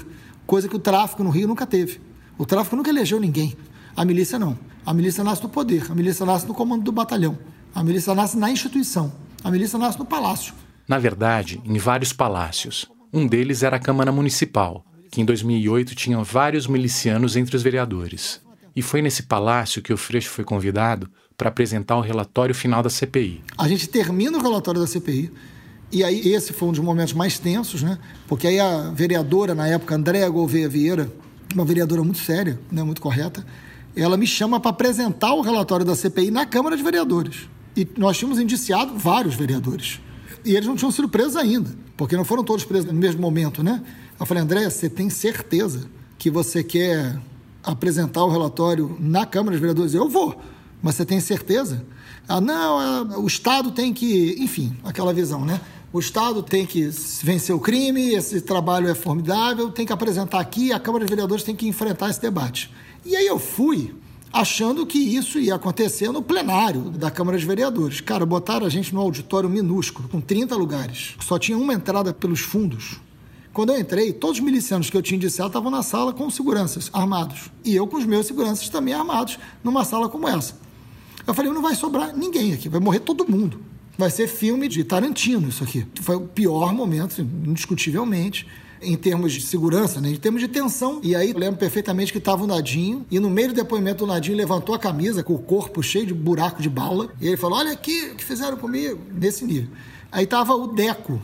coisa 0.46 0.68
que 0.68 0.76
o 0.76 0.78
tráfico 0.78 1.24
no 1.24 1.30
Rio 1.30 1.48
nunca 1.48 1.66
teve. 1.66 1.98
O 2.38 2.44
tráfico 2.44 2.76
nunca 2.76 2.90
elegeu 2.90 3.18
ninguém. 3.18 3.56
A 3.96 4.04
milícia 4.04 4.38
não. 4.38 4.58
A 4.84 4.92
milícia 4.92 5.24
nasce 5.24 5.42
do 5.42 5.48
poder, 5.48 5.90
a 5.90 5.94
milícia 5.94 6.26
nasce 6.26 6.46
no 6.46 6.54
comando 6.54 6.84
do 6.84 6.92
batalhão. 6.92 7.38
A 7.74 7.82
milícia 7.82 8.14
nasce 8.14 8.36
na 8.36 8.50
instituição. 8.50 9.12
A 9.42 9.50
milícia 9.50 9.78
nasce 9.78 9.98
no 9.98 10.04
palácio. 10.04 10.54
Na 10.86 10.98
verdade, 10.98 11.60
em 11.64 11.78
vários 11.78 12.12
palácios. 12.12 12.86
Um 13.12 13.26
deles 13.26 13.62
era 13.62 13.76
a 13.76 13.80
Câmara 13.80 14.12
Municipal, 14.12 14.84
que 15.10 15.20
em 15.20 15.24
2008 15.24 15.94
tinha 15.94 16.22
vários 16.22 16.66
milicianos 16.66 17.36
entre 17.36 17.56
os 17.56 17.62
vereadores. 17.62 18.40
E 18.74 18.82
foi 18.82 19.00
nesse 19.00 19.22
palácio 19.22 19.80
que 19.80 19.92
o 19.92 19.96
Freixo 19.96 20.28
foi 20.30 20.44
convidado 20.44 21.08
para 21.36 21.48
apresentar 21.48 21.96
o 21.96 22.02
relatório 22.02 22.54
final 22.54 22.82
da 22.82 22.90
CPI. 22.90 23.42
A 23.56 23.66
gente 23.66 23.88
termina 23.88 24.36
o 24.36 24.42
relatório 24.42 24.80
da 24.80 24.86
CPI, 24.86 25.32
e 25.90 26.04
aí 26.04 26.32
esse 26.32 26.52
foi 26.52 26.68
um 26.68 26.72
dos 26.72 26.80
momentos 26.80 27.14
mais 27.14 27.38
tensos, 27.38 27.82
né? 27.82 27.98
Porque 28.26 28.46
aí 28.46 28.60
a 28.60 28.90
vereadora, 28.90 29.54
na 29.54 29.66
época, 29.66 29.94
Andréa 29.94 30.28
Gouveia 30.28 30.68
Vieira, 30.68 31.10
uma 31.54 31.64
vereadora 31.64 32.02
muito 32.02 32.18
séria, 32.18 32.58
né, 32.70 32.82
muito 32.82 33.00
correta, 33.00 33.44
ela 33.94 34.16
me 34.16 34.26
chama 34.26 34.60
para 34.60 34.70
apresentar 34.70 35.32
o 35.32 35.40
relatório 35.40 35.84
da 35.84 35.94
CPI 35.94 36.30
na 36.30 36.44
Câmara 36.44 36.76
de 36.76 36.82
Vereadores. 36.82 37.48
E 37.76 37.86
nós 37.96 38.18
tínhamos 38.18 38.38
indiciado 38.38 38.96
vários 38.96 39.34
vereadores. 39.34 40.00
E 40.44 40.54
eles 40.54 40.66
não 40.66 40.76
tinham 40.76 40.90
sido 40.90 41.08
presos 41.08 41.36
ainda, 41.36 41.70
porque 41.96 42.16
não 42.16 42.24
foram 42.24 42.44
todos 42.44 42.64
presos 42.64 42.86
no 42.86 42.98
mesmo 42.98 43.20
momento, 43.20 43.62
né? 43.62 43.82
Eu 44.18 44.26
falei, 44.26 44.42
André, 44.42 44.68
você 44.68 44.88
tem 44.88 45.10
certeza 45.10 45.88
que 46.18 46.30
você 46.30 46.62
quer 46.62 47.18
apresentar 47.62 48.24
o 48.24 48.30
relatório 48.30 48.96
na 49.00 49.26
Câmara 49.26 49.52
dos 49.52 49.60
Vereadores? 49.60 49.94
Eu 49.94 50.08
vou, 50.08 50.40
mas 50.82 50.94
você 50.94 51.04
tem 51.04 51.20
certeza? 51.20 51.84
Ah, 52.28 52.40
não, 52.40 53.12
é, 53.12 53.18
o 53.18 53.26
Estado 53.26 53.70
tem 53.70 53.92
que. 53.92 54.36
Enfim, 54.38 54.76
aquela 54.84 55.12
visão, 55.12 55.44
né? 55.44 55.60
O 55.92 56.00
Estado 56.00 56.42
tem 56.42 56.66
que 56.66 56.90
vencer 57.22 57.54
o 57.54 57.60
crime, 57.60 58.14
esse 58.14 58.40
trabalho 58.40 58.88
é 58.88 58.94
formidável, 58.94 59.70
tem 59.70 59.86
que 59.86 59.92
apresentar 59.92 60.40
aqui, 60.40 60.72
a 60.72 60.80
Câmara 60.80 61.04
dos 61.04 61.10
Vereadores 61.10 61.44
tem 61.44 61.54
que 61.54 61.68
enfrentar 61.68 62.10
esse 62.10 62.20
debate. 62.20 62.70
E 63.04 63.14
aí 63.14 63.26
eu 63.26 63.38
fui 63.38 63.94
achando 64.32 64.84
que 64.84 64.98
isso 64.98 65.38
ia 65.38 65.54
acontecer 65.54 66.10
no 66.10 66.20
plenário 66.20 66.90
da 66.90 67.10
Câmara 67.10 67.38
de 67.38 67.46
Vereadores. 67.46 68.00
Cara, 68.00 68.26
botaram 68.26 68.66
a 68.66 68.68
gente 68.68 68.92
no 68.92 69.00
auditório 69.00 69.48
minúsculo, 69.48 70.08
com 70.08 70.20
30 70.20 70.56
lugares. 70.56 71.14
Só 71.20 71.38
tinha 71.38 71.56
uma 71.56 71.72
entrada 71.72 72.12
pelos 72.12 72.40
fundos. 72.40 73.00
Quando 73.52 73.72
eu 73.72 73.80
entrei, 73.80 74.12
todos 74.12 74.38
os 74.38 74.44
milicianos 74.44 74.90
que 74.90 74.96
eu 74.96 75.00
tinha 75.00 75.16
indiciado 75.16 75.48
estavam 75.48 75.70
na 75.70 75.82
sala 75.82 76.12
com 76.12 76.28
seguranças, 76.28 76.90
armados. 76.92 77.50
E 77.64 77.74
eu 77.74 77.86
com 77.86 77.96
os 77.96 78.04
meus 78.04 78.26
seguranças 78.26 78.68
também 78.68 78.92
armados, 78.92 79.38
numa 79.64 79.84
sala 79.84 80.08
como 80.08 80.28
essa. 80.28 80.58
Eu 81.26 81.32
falei, 81.32 81.50
não 81.50 81.62
vai 81.62 81.74
sobrar 81.74 82.14
ninguém 82.14 82.52
aqui, 82.52 82.68
vai 82.68 82.80
morrer 82.80 83.00
todo 83.00 83.26
mundo. 83.26 83.58
Vai 83.98 84.10
ser 84.10 84.28
filme 84.28 84.68
de 84.68 84.84
Tarantino 84.84 85.48
isso 85.48 85.64
aqui. 85.64 85.86
Foi 86.02 86.16
o 86.16 86.20
pior 86.22 86.72
momento, 86.74 87.20
indiscutivelmente 87.20 88.46
em 88.82 88.96
termos 88.96 89.32
de 89.32 89.40
segurança, 89.40 90.00
né? 90.00 90.10
em 90.10 90.16
termos 90.16 90.40
de 90.40 90.48
tensão. 90.48 91.00
E 91.02 91.16
aí 91.16 91.32
lembro 91.32 91.58
perfeitamente 91.58 92.12
que 92.12 92.18
estava 92.18 92.44
o 92.44 92.46
Nadinho, 92.46 93.06
e 93.10 93.18
no 93.18 93.30
meio 93.30 93.48
do 93.48 93.54
depoimento 93.54 94.04
o 94.04 94.06
Nadinho 94.06 94.36
levantou 94.36 94.74
a 94.74 94.78
camisa 94.78 95.22
com 95.22 95.34
o 95.34 95.38
corpo 95.38 95.82
cheio 95.82 96.06
de 96.06 96.14
buraco 96.14 96.60
de 96.60 96.68
bala, 96.68 97.08
e 97.20 97.26
ele 97.26 97.36
falou: 97.36 97.58
Olha 97.58 97.72
aqui 97.72 98.10
o 98.12 98.16
que 98.16 98.24
fizeram 98.24 98.56
comigo, 98.56 99.00
nesse 99.12 99.44
nível. 99.44 99.70
Aí 100.12 100.24
estava 100.24 100.54
o 100.54 100.66
Deco, 100.66 101.20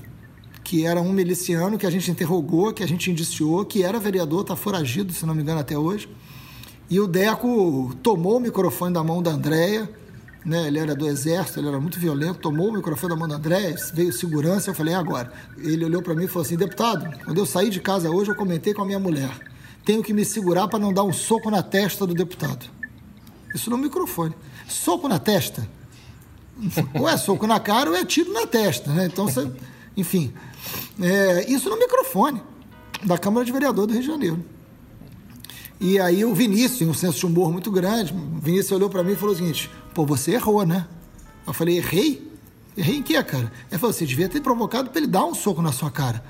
que 0.64 0.86
era 0.86 1.00
um 1.00 1.12
miliciano 1.12 1.78
que 1.78 1.86
a 1.86 1.90
gente 1.90 2.10
interrogou, 2.10 2.72
que 2.72 2.82
a 2.82 2.88
gente 2.88 3.10
indiciou, 3.10 3.64
que 3.64 3.82
era 3.82 3.98
vereador, 3.98 4.42
está 4.42 4.56
foragido, 4.56 5.12
se 5.12 5.26
não 5.26 5.34
me 5.34 5.42
engano, 5.42 5.60
até 5.60 5.76
hoje. 5.76 6.08
E 6.88 6.98
o 7.00 7.06
Deco 7.06 7.94
tomou 8.02 8.36
o 8.36 8.40
microfone 8.40 8.92
da 8.92 9.02
mão 9.02 9.22
da 9.22 9.30
Andréia, 9.30 9.88
né? 10.44 10.66
Ele 10.66 10.78
era 10.78 10.94
do 10.94 11.06
exército, 11.06 11.60
ele 11.60 11.68
era 11.68 11.80
muito 11.80 11.98
violento, 11.98 12.40
tomou 12.40 12.70
o 12.70 12.72
microfone 12.72 13.12
da 13.12 13.18
mão 13.18 13.28
do 13.28 13.34
André, 13.34 13.74
veio 13.94 14.12
segurança, 14.12 14.70
eu 14.70 14.74
falei, 14.74 14.94
agora? 14.94 15.32
Ele 15.58 15.84
olhou 15.84 16.02
para 16.02 16.14
mim 16.14 16.24
e 16.24 16.28
falou 16.28 16.44
assim, 16.44 16.56
deputado, 16.56 17.08
quando 17.24 17.38
eu 17.38 17.46
saí 17.46 17.70
de 17.70 17.80
casa 17.80 18.10
hoje, 18.10 18.30
eu 18.30 18.34
comentei 18.34 18.74
com 18.74 18.82
a 18.82 18.84
minha 18.86 18.98
mulher, 18.98 19.30
tenho 19.84 20.02
que 20.02 20.12
me 20.12 20.24
segurar 20.24 20.68
para 20.68 20.78
não 20.78 20.92
dar 20.92 21.04
um 21.04 21.12
soco 21.12 21.50
na 21.50 21.62
testa 21.62 22.06
do 22.06 22.14
deputado. 22.14 22.66
Isso 23.54 23.70
no 23.70 23.78
microfone. 23.78 24.34
Soco 24.66 25.08
na 25.08 25.18
testa? 25.18 25.68
Ou 26.94 27.08
é 27.08 27.16
soco 27.16 27.46
na 27.46 27.58
cara 27.58 27.90
ou 27.90 27.96
é 27.96 28.04
tiro 28.04 28.32
na 28.32 28.46
testa, 28.46 28.92
né? 28.92 29.06
Então, 29.06 29.26
você, 29.26 29.50
enfim, 29.96 30.32
é, 31.00 31.50
isso 31.50 31.68
no 31.68 31.78
microfone 31.78 32.40
da 33.02 33.18
Câmara 33.18 33.44
de 33.44 33.52
Vereador 33.52 33.86
do 33.86 33.92
Rio 33.92 34.02
de 34.02 34.06
Janeiro. 34.06 34.44
E 35.80 35.98
aí 35.98 36.24
o 36.24 36.32
Vinícius, 36.32 36.88
um 36.88 36.94
senso 36.94 37.18
de 37.18 37.26
humor 37.26 37.50
muito 37.50 37.70
grande, 37.70 38.12
o 38.12 38.38
Vinícius 38.38 38.70
olhou 38.72 38.88
para 38.88 39.02
mim 39.02 39.12
e 39.12 39.16
falou 39.16 39.34
o 39.34 39.36
seguinte: 39.36 39.68
pô, 39.94 40.04
você 40.04 40.32
errou, 40.32 40.64
né? 40.64 40.86
Eu 41.46 41.52
falei: 41.52 41.78
errei? 41.78 42.30
Errei 42.76 42.96
em 42.96 43.02
quê, 43.02 43.22
cara? 43.22 43.52
Ele 43.70 43.78
falou: 43.78 43.92
você 43.92 44.06
devia 44.06 44.28
ter 44.28 44.40
provocado 44.40 44.90
para 44.90 44.98
ele 44.98 45.08
dar 45.08 45.24
um 45.24 45.34
soco 45.34 45.62
na 45.62 45.72
sua 45.72 45.90
cara. 45.90 46.22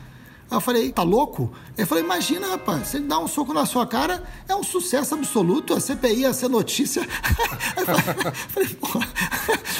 Eu 0.52 0.60
falei, 0.60 0.92
tá 0.92 1.02
louco? 1.02 1.50
Eu 1.78 1.86
falei, 1.86 2.04
imagina, 2.04 2.46
rapaz, 2.46 2.88
se 2.88 2.98
ele 2.98 3.06
dá 3.06 3.18
um 3.18 3.26
soco 3.26 3.54
na 3.54 3.64
sua 3.64 3.86
cara, 3.86 4.22
é 4.46 4.54
um 4.54 4.62
sucesso 4.62 5.14
absoluto, 5.14 5.72
a 5.72 5.80
CPI 5.80 6.20
ia 6.20 6.32
ser 6.34 6.48
notícia. 6.48 7.00
eu 7.74 7.86
falei, 8.48 8.68
porra. 8.68 9.08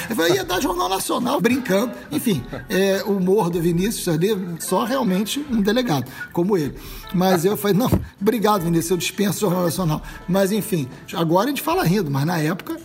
Eu 0.09 0.15
falei, 0.15 0.33
ia 0.33 0.43
dar 0.43 0.59
Jornal 0.59 0.89
Nacional, 0.89 1.39
brincando. 1.39 1.93
Enfim, 2.11 2.43
é, 2.69 3.03
o 3.05 3.17
humor 3.17 3.51
do 3.51 3.61
Vinícius 3.61 4.07
ali, 4.07 4.29
só 4.59 4.83
realmente 4.83 5.45
um 5.51 5.61
delegado, 5.61 6.11
como 6.31 6.57
ele. 6.57 6.75
Mas 7.13 7.45
eu 7.45 7.55
falei, 7.55 7.77
não, 7.77 7.91
obrigado, 8.19 8.63
Vinícius, 8.63 8.91
eu 8.91 8.97
dispenso 8.97 9.37
o 9.37 9.49
Jornal 9.49 9.65
Nacional. 9.65 10.01
Mas 10.27 10.51
enfim, 10.51 10.89
agora 11.13 11.45
a 11.45 11.49
gente 11.49 11.61
fala 11.61 11.83
rindo, 11.83 12.09
mas 12.09 12.25
na 12.25 12.39
época 12.39 12.77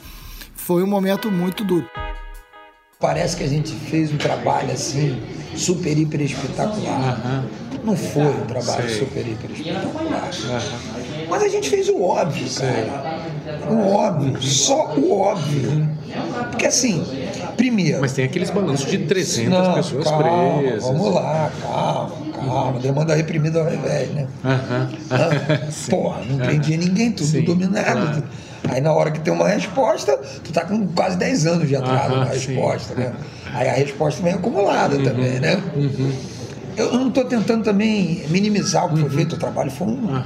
foi 0.69 0.83
um 0.83 0.87
momento 0.87 1.31
muito 1.31 1.65
duro. 1.65 1.89
Parece 3.01 3.39
que 3.39 3.43
a 3.43 3.47
gente 3.47 3.73
fez 3.73 4.13
um 4.13 4.19
trabalho 4.19 4.71
assim, 4.71 5.19
super, 5.57 5.97
hiper 5.97 6.21
espetacular. 6.21 7.43
Não 7.83 7.97
foi 7.97 8.27
um 8.27 8.45
trabalho 8.45 8.87
Sei. 8.87 8.99
super, 8.99 9.27
hiper 9.27 9.51
espetacular. 9.51 10.31
Mas 11.27 11.43
a 11.43 11.49
gente 11.49 11.71
fez 11.71 11.89
o 11.89 12.03
óbvio, 12.03 12.47
cara. 12.55 13.25
O 13.71 13.95
óbvio, 13.95 14.43
só 14.43 14.93
o 14.95 15.19
óbvio. 15.19 15.89
Porque 16.51 16.67
assim, 16.67 17.03
primeiro. 17.57 18.03
Mas 18.03 18.13
tem 18.13 18.27
aqueles 18.27 18.51
balanços 18.51 18.91
de 18.91 18.99
300 18.99 19.51
Não, 19.51 19.73
pessoas 19.75 20.05
calma, 20.05 20.23
presas. 20.61 20.83
Vamos 20.83 21.15
lá, 21.15 21.51
calma, 21.63 22.13
calma. 22.35 22.79
Demanda 22.79 23.15
reprimida 23.15 23.61
ao 23.61 23.65
revés, 23.65 24.11
né? 24.11 24.27
Aham. 24.45 24.91
Porra, 25.89 26.25
não 26.27 26.37
prendia 26.37 26.77
ninguém, 26.77 27.11
tudo 27.13 27.41
dominado. 27.41 28.23
Aí 28.69 28.81
na 28.81 28.93
hora 28.93 29.11
que 29.11 29.21
tem 29.21 29.33
uma 29.33 29.49
resposta, 29.49 30.17
tu 30.43 30.53
tá 30.53 30.65
com 30.65 30.87
quase 30.89 31.17
10 31.17 31.47
anos 31.47 31.69
de 31.69 31.77
atraso 31.77 32.15
Aham, 32.15 32.25
na 32.25 32.33
sim. 32.33 32.55
resposta, 32.55 32.95
né? 32.95 33.13
Aí 33.53 33.69
a 33.69 33.73
resposta 33.73 34.23
vem 34.23 34.33
acumulada 34.35 34.99
também, 34.99 35.39
né? 35.41 35.63
Eu 36.77 36.93
não 36.93 37.09
estou 37.09 37.25
tentando 37.25 37.65
também 37.65 38.25
minimizar 38.29 38.87
o 38.87 38.95
que 38.95 39.01
foi 39.01 39.11
feito, 39.11 39.35
o 39.37 39.39
trabalho 39.39 39.71
foi 39.71 39.87
um 39.89 40.23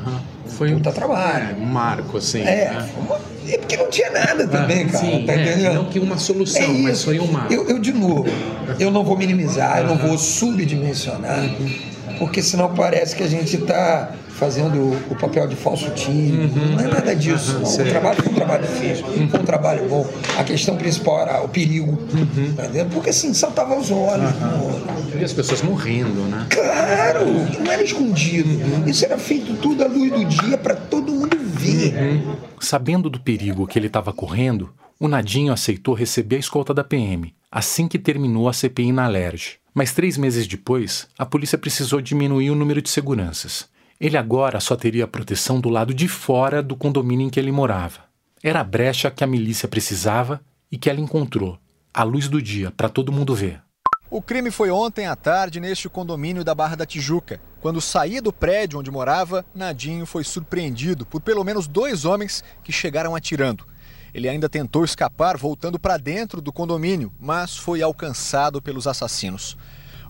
Foi 0.46 0.72
puta 0.74 0.92
trabalho. 0.92 1.56
um 1.56 1.64
marco, 1.66 2.18
assim. 2.18 2.42
É, 2.42 2.70
né? 2.70 2.88
uma- 2.98 3.18
é 3.48 3.58
porque 3.58 3.76
não 3.76 3.88
tinha 3.88 4.10
nada 4.10 4.46
também, 4.46 4.82
Ah, 4.86 4.92
cara, 4.92 4.98
sim, 5.04 5.24
tá 5.26 5.32
é, 5.32 5.72
não 5.74 5.86
que 5.86 5.98
uma 5.98 6.16
solução, 6.18 6.62
É 6.62 6.68
mas 6.68 7.02
foi 7.02 7.18
um 7.20 7.26
marco. 7.30 7.52
Eu, 7.52 7.68
eu, 7.68 7.78
de 7.78 7.92
novo, 7.92 8.26
eu 8.78 8.90
não 8.90 9.02
vou 9.04 9.16
minimizar, 9.16 9.78
eu 9.78 9.86
não 9.86 9.96
vou 9.96 10.16
subdimensionar, 10.18 11.38
porque 12.22 12.40
senão 12.40 12.72
parece 12.72 13.16
que 13.16 13.24
a 13.24 13.26
gente 13.26 13.56
está 13.56 14.12
fazendo 14.28 14.96
o 15.10 15.16
papel 15.16 15.48
de 15.48 15.56
falso 15.56 15.90
time. 15.90 16.52
Não 16.70 16.78
é 16.78 16.86
nada 16.86 17.16
disso. 17.16 17.66
Sei. 17.66 17.86
O 17.86 17.88
trabalho 17.88 18.22
foi 18.22 18.30
um 18.30 18.34
trabalho 18.36 18.62
difícil, 18.62 19.04
foi 19.28 19.40
um 19.40 19.44
trabalho 19.44 19.88
bom. 19.88 20.08
A 20.38 20.44
questão 20.44 20.76
principal 20.76 21.22
era 21.22 21.42
o 21.42 21.48
perigo, 21.48 21.96
tá 22.54 22.62
entendendo? 22.62 22.94
Porque 22.94 23.10
assim, 23.10 23.34
saltava 23.34 23.74
aos 23.74 23.90
olhos. 23.90 24.30
E 25.20 25.24
as 25.24 25.32
pessoas 25.32 25.62
morrendo, 25.62 26.20
né? 26.28 26.46
Claro, 26.48 27.26
não 27.58 27.72
era 27.72 27.82
escondido. 27.82 28.48
Isso 28.88 29.04
era 29.04 29.18
feito 29.18 29.54
tudo 29.56 29.82
à 29.82 29.88
luz 29.88 30.12
do 30.12 30.24
dia 30.24 30.56
para 30.56 30.76
todo 30.76 31.10
mundo 31.10 31.36
ver. 31.40 32.22
Sabendo 32.60 33.10
do 33.10 33.18
perigo 33.18 33.66
que 33.66 33.76
ele 33.80 33.88
estava 33.88 34.12
correndo, 34.12 34.72
o 35.00 35.08
Nadinho 35.08 35.52
aceitou 35.52 35.92
receber 35.92 36.36
a 36.36 36.38
escolta 36.38 36.72
da 36.72 36.84
PM 36.84 37.34
assim 37.52 37.86
que 37.86 37.98
terminou 37.98 38.48
a 38.48 38.52
CPI 38.54 38.92
na 38.92 39.04
Alerj. 39.04 39.58
Mas 39.74 39.92
três 39.92 40.18
meses 40.18 40.46
depois, 40.46 41.08
a 41.18 41.24
polícia 41.24 41.56
precisou 41.56 42.00
diminuir 42.00 42.50
o 42.50 42.54
número 42.54 42.82
de 42.82 42.90
seguranças. 42.90 43.68
Ele 43.98 44.16
agora 44.16 44.60
só 44.60 44.76
teria 44.76 45.06
proteção 45.06 45.60
do 45.60 45.68
lado 45.68 45.94
de 45.94 46.08
fora 46.08 46.62
do 46.62 46.76
condomínio 46.76 47.26
em 47.26 47.30
que 47.30 47.40
ele 47.40 47.52
morava. 47.52 48.00
Era 48.42 48.60
a 48.60 48.64
brecha 48.64 49.10
que 49.10 49.22
a 49.22 49.26
milícia 49.26 49.68
precisava 49.68 50.40
e 50.70 50.76
que 50.76 50.90
ela 50.90 51.00
encontrou, 51.00 51.58
à 51.94 52.02
luz 52.02 52.28
do 52.28 52.42
dia, 52.42 52.70
para 52.70 52.88
todo 52.88 53.12
mundo 53.12 53.34
ver. 53.34 53.62
O 54.10 54.20
crime 54.20 54.50
foi 54.50 54.70
ontem 54.70 55.06
à 55.06 55.16
tarde 55.16 55.58
neste 55.58 55.88
condomínio 55.88 56.44
da 56.44 56.54
Barra 56.54 56.76
da 56.76 56.84
Tijuca. 56.84 57.40
Quando 57.62 57.80
saía 57.80 58.20
do 58.20 58.30
prédio 58.30 58.78
onde 58.78 58.90
morava, 58.90 59.42
Nadinho 59.54 60.04
foi 60.04 60.22
surpreendido 60.22 61.06
por 61.06 61.22
pelo 61.22 61.42
menos 61.42 61.66
dois 61.66 62.04
homens 62.04 62.44
que 62.62 62.70
chegaram 62.70 63.14
atirando. 63.14 63.66
Ele 64.14 64.28
ainda 64.28 64.48
tentou 64.48 64.84
escapar 64.84 65.36
voltando 65.36 65.78
para 65.78 65.96
dentro 65.96 66.40
do 66.40 66.52
condomínio, 66.52 67.12
mas 67.20 67.56
foi 67.56 67.80
alcançado 67.80 68.60
pelos 68.60 68.86
assassinos. 68.86 69.56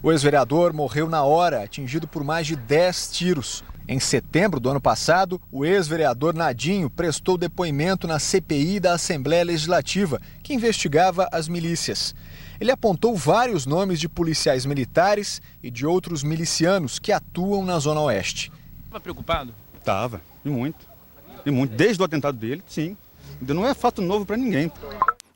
O 0.03 0.11
ex-vereador 0.11 0.73
morreu 0.73 1.09
na 1.09 1.23
hora, 1.23 1.63
atingido 1.63 2.09
por 2.09 2.25
mais 2.25 2.47
de 2.47 2.57
10 2.57 3.13
tiros. 3.13 3.63
Em 3.87 4.01
setembro 4.01 4.59
do 4.59 4.69
ano 4.69 4.81
passado, 4.81 5.41
o 5.51 5.65
ex-vereador 5.65 6.35
Nadinho 6.35 6.91
prestou 6.91 7.39
depoimento 7.39 8.09
na 8.09 8.19
CPI 8.19 8.81
da 8.81 8.95
Assembleia 8.95 9.45
Legislativa, 9.45 10.21
que 10.43 10.55
investigava 10.55 11.29
as 11.31 11.47
milícias. 11.47 12.15
Ele 12.61 12.71
apontou 12.73 13.17
vários 13.17 13.67
nomes 13.67 14.01
de 14.01 14.09
policiais 14.09 14.67
militares 14.67 15.41
e 15.63 15.71
de 15.71 15.87
outros 15.87 16.25
milicianos 16.25 16.99
que 16.99 17.13
atuam 17.13 17.65
na 17.65 17.79
Zona 17.79 18.01
Oeste. 18.01 18.53
Estava 18.85 19.01
preocupado? 19.01 19.55
Tava, 19.85 20.21
e 20.45 20.49
muito. 20.49 20.87
E 21.47 21.51
muito. 21.51 21.75
Desde 21.75 22.01
o 22.03 22.05
atentado 22.05 22.39
dele, 22.39 22.63
sim. 22.67 22.97
Ainda 23.41 23.55
não 23.55 23.67
é 23.67 23.75
fato 23.75 24.01
novo 24.03 24.25
para 24.25 24.37
ninguém. 24.37 24.71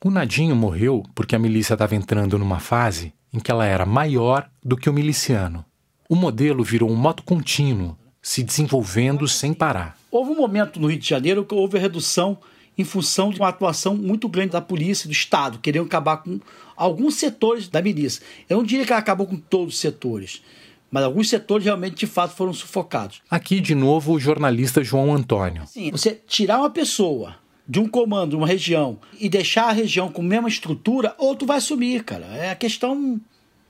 O 0.03 0.11
Nadinho 0.11 0.55
morreu 0.55 1.03
porque 1.15 1.35
a 1.35 1.39
milícia 1.39 1.75
estava 1.75 1.95
entrando 1.95 2.39
numa 2.39 2.61
fase 2.61 3.13
em 3.33 3.41
que 3.41 3.51
ela 3.51 3.67
era 3.67 3.85
maior 3.85 4.49
do 4.65 4.77
que 4.77 4.89
o 4.89 4.93
miliciano. 4.93 5.65
O 6.09 6.15
modelo 6.15 6.63
virou 6.63 6.91
um 6.91 6.95
moto 6.95 7.23
contínuo, 7.23 7.97
se 8.23 8.43
desenvolvendo 8.43 9.27
sem 9.27 9.53
parar. 9.53 9.99
Houve 10.11 10.31
um 10.31 10.37
momento 10.37 10.79
no 10.79 10.89
Rio 10.89 10.99
de 10.99 11.09
Janeiro 11.09 11.45
que 11.45 11.55
houve 11.55 11.77
a 11.77 11.81
redução 11.81 12.39
em 12.79 12.85
função 12.85 13.31
de 13.31 13.41
uma 13.41 13.49
atuação 13.49 13.97
muito 13.97 14.29
grande 14.29 14.53
da 14.53 14.61
polícia 14.61 15.07
e 15.07 15.09
do 15.09 15.13
Estado, 15.13 15.59
querendo 15.59 15.87
acabar 15.87 16.19
com 16.19 16.39
alguns 16.77 17.15
setores 17.17 17.69
da 17.69 17.81
milícia. 17.81 18.23
Eu 18.49 18.59
não 18.59 18.65
diria 18.65 18.85
que 18.85 18.93
ela 18.93 19.01
acabou 19.01 19.27
com 19.27 19.37
todos 19.37 19.75
os 19.75 19.81
setores, 19.81 20.43
mas 20.91 21.03
alguns 21.03 21.29
setores 21.29 21.65
realmente, 21.65 21.97
de 21.97 22.07
fato, 22.07 22.35
foram 22.35 22.53
sufocados. 22.53 23.23
Aqui, 23.31 23.61
de 23.61 23.75
novo, 23.75 24.13
o 24.13 24.21
jornalista 24.21 24.85
João 24.85 25.15
Antônio. 25.15 25.67
Sim, 25.67 25.91
você 25.91 26.21
tirar 26.27 26.59
uma 26.59 26.71
pessoa 26.71 27.37
de 27.69 27.81
um 27.81 27.89
comando, 27.89 28.31
de 28.31 28.37
uma 28.37 28.47
região, 28.47 28.99
e 29.19 29.29
deixar 29.29 29.69
a 29.69 29.73
região 29.73 30.11
com 30.11 30.23
a 30.23 30.25
mesma 30.25 30.49
estrutura, 30.49 31.15
outro 31.19 31.47
vai 31.47 31.61
sumir, 31.61 32.05
cara. 32.05 32.27
É 32.27 32.51
a 32.51 32.57
questão 32.57 33.21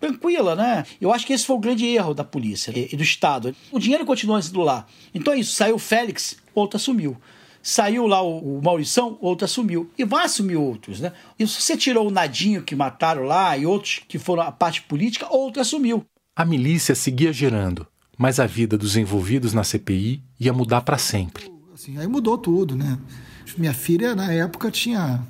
tranquila, 0.00 0.54
né? 0.54 0.84
Eu 1.00 1.12
acho 1.12 1.26
que 1.26 1.32
esse 1.32 1.46
foi 1.46 1.56
o 1.56 1.60
grande 1.60 1.86
erro 1.86 2.14
da 2.14 2.24
polícia 2.24 2.72
e 2.74 2.96
do 2.96 3.02
Estado. 3.02 3.54
O 3.72 3.78
dinheiro 3.78 4.04
continua 4.04 4.40
sendo 4.42 4.60
lá. 4.60 4.86
Então 5.14 5.32
é 5.32 5.38
isso, 5.38 5.54
saiu 5.54 5.76
o 5.76 5.78
Félix, 5.78 6.36
outro 6.54 6.76
assumiu. 6.76 7.16
Saiu 7.62 8.06
lá 8.06 8.22
o, 8.22 8.58
o 8.58 8.62
Maurição, 8.62 9.18
outro 9.20 9.44
assumiu. 9.44 9.90
E 9.98 10.04
vai 10.04 10.26
assumir 10.26 10.56
outros, 10.56 11.00
né? 11.00 11.12
E 11.38 11.46
se 11.46 11.60
você 11.60 11.76
tirou 11.76 12.06
o 12.06 12.10
Nadinho 12.10 12.62
que 12.62 12.76
mataram 12.76 13.24
lá 13.24 13.56
e 13.56 13.66
outros 13.66 14.02
que 14.06 14.18
foram 14.18 14.42
a 14.42 14.52
parte 14.52 14.82
política, 14.82 15.26
outro 15.30 15.60
assumiu. 15.60 16.04
A 16.36 16.44
milícia 16.44 16.94
seguia 16.94 17.32
gerando, 17.32 17.86
mas 18.16 18.38
a 18.38 18.46
vida 18.46 18.78
dos 18.78 18.96
envolvidos 18.96 19.52
na 19.52 19.64
CPI 19.64 20.22
ia 20.38 20.52
mudar 20.52 20.82
para 20.82 20.98
sempre. 20.98 21.50
Assim, 21.74 21.98
aí 21.98 22.06
mudou 22.06 22.38
tudo, 22.38 22.76
né? 22.76 22.98
Minha 23.56 23.72
filha, 23.72 24.14
na 24.14 24.32
época, 24.32 24.70
tinha 24.70 25.20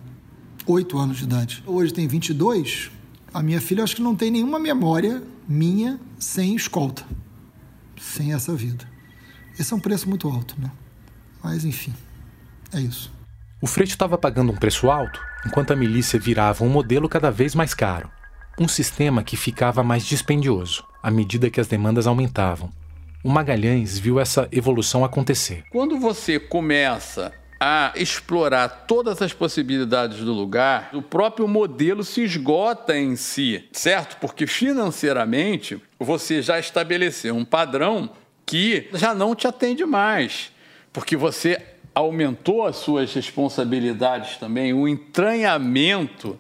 8 0.67 0.99
anos 0.99 1.19
de 1.19 1.25
idade. 1.25 1.63
Hoje 1.67 1.93
tem 1.93 2.09
22. 2.09 2.91
A 3.33 3.43
minha 3.43 3.61
filha, 3.61 3.85
acho 3.85 3.95
que 3.95 4.03
não 4.03 4.17
tem 4.17 4.31
nenhuma 4.31 4.59
memória 4.59 5.23
minha 5.47 6.01
sem 6.19 6.57
escolta, 6.57 7.05
sem 8.01 8.33
essa 8.33 8.55
vida. 8.55 8.85
Esse 9.59 9.73
é 9.73 9.77
um 9.77 9.81
preço 9.81 10.09
muito 10.09 10.29
alto, 10.29 10.57
né? 10.59 10.71
Mas, 11.43 11.65
enfim, 11.65 11.95
é 12.73 12.81
isso. 12.81 13.13
O 13.61 13.67
Freixo 13.67 13.93
estava 13.93 14.19
pagando 14.19 14.53
um 14.53 14.57
preço 14.57 14.91
alto, 14.91 15.21
enquanto 15.47 15.73
a 15.73 15.77
milícia 15.77 16.19
virava 16.19 16.65
um 16.65 16.69
modelo 16.69 17.09
cada 17.09 17.31
vez 17.31 17.55
mais 17.55 17.75
caro. 17.75 18.11
Um 18.59 18.67
sistema 18.67 19.23
que 19.23 19.37
ficava 19.37 19.83
mais 19.83 20.05
dispendioso, 20.05 20.85
à 21.03 21.11
medida 21.11 21.51
que 21.51 21.61
as 21.61 21.69
demandas 21.69 22.07
aumentavam. 22.07 22.71
O 23.23 23.31
Magalhães 23.31 23.99
viu 23.99 24.19
essa 24.19 24.49
evolução 24.51 25.05
acontecer. 25.05 25.65
Quando 25.71 25.99
você 25.99 26.41
começa 26.41 27.33
a 27.59 27.93
explorar 27.97 28.69
todas 28.87 29.23
as 29.23 29.33
possibilidades 29.33 30.19
do 30.19 30.33
lugar, 30.33 30.91
o 30.93 31.01
próprio 31.01 31.49
modelo 31.49 32.05
se 32.05 32.23
esgota 32.23 32.97
em 32.97 33.17
si, 33.17 33.65
certo? 33.73 34.19
Porque 34.19 34.47
financeiramente 34.47 35.81
você 35.99 36.43
já 36.43 36.59
estabeleceu 36.59 37.35
um 37.35 37.45
padrão 37.45 38.11
que 38.45 38.89
já 38.93 39.15
não 39.15 39.35
te 39.35 39.47
atende 39.47 39.85
mais, 39.85 40.53
porque 40.93 41.17
você 41.17 41.61
aumentou 41.95 42.67
as 42.67 42.77
suas 42.77 43.13
responsabilidades 43.15 44.37
também, 44.37 44.75
o 44.75 44.87
entranhamento 44.87 46.39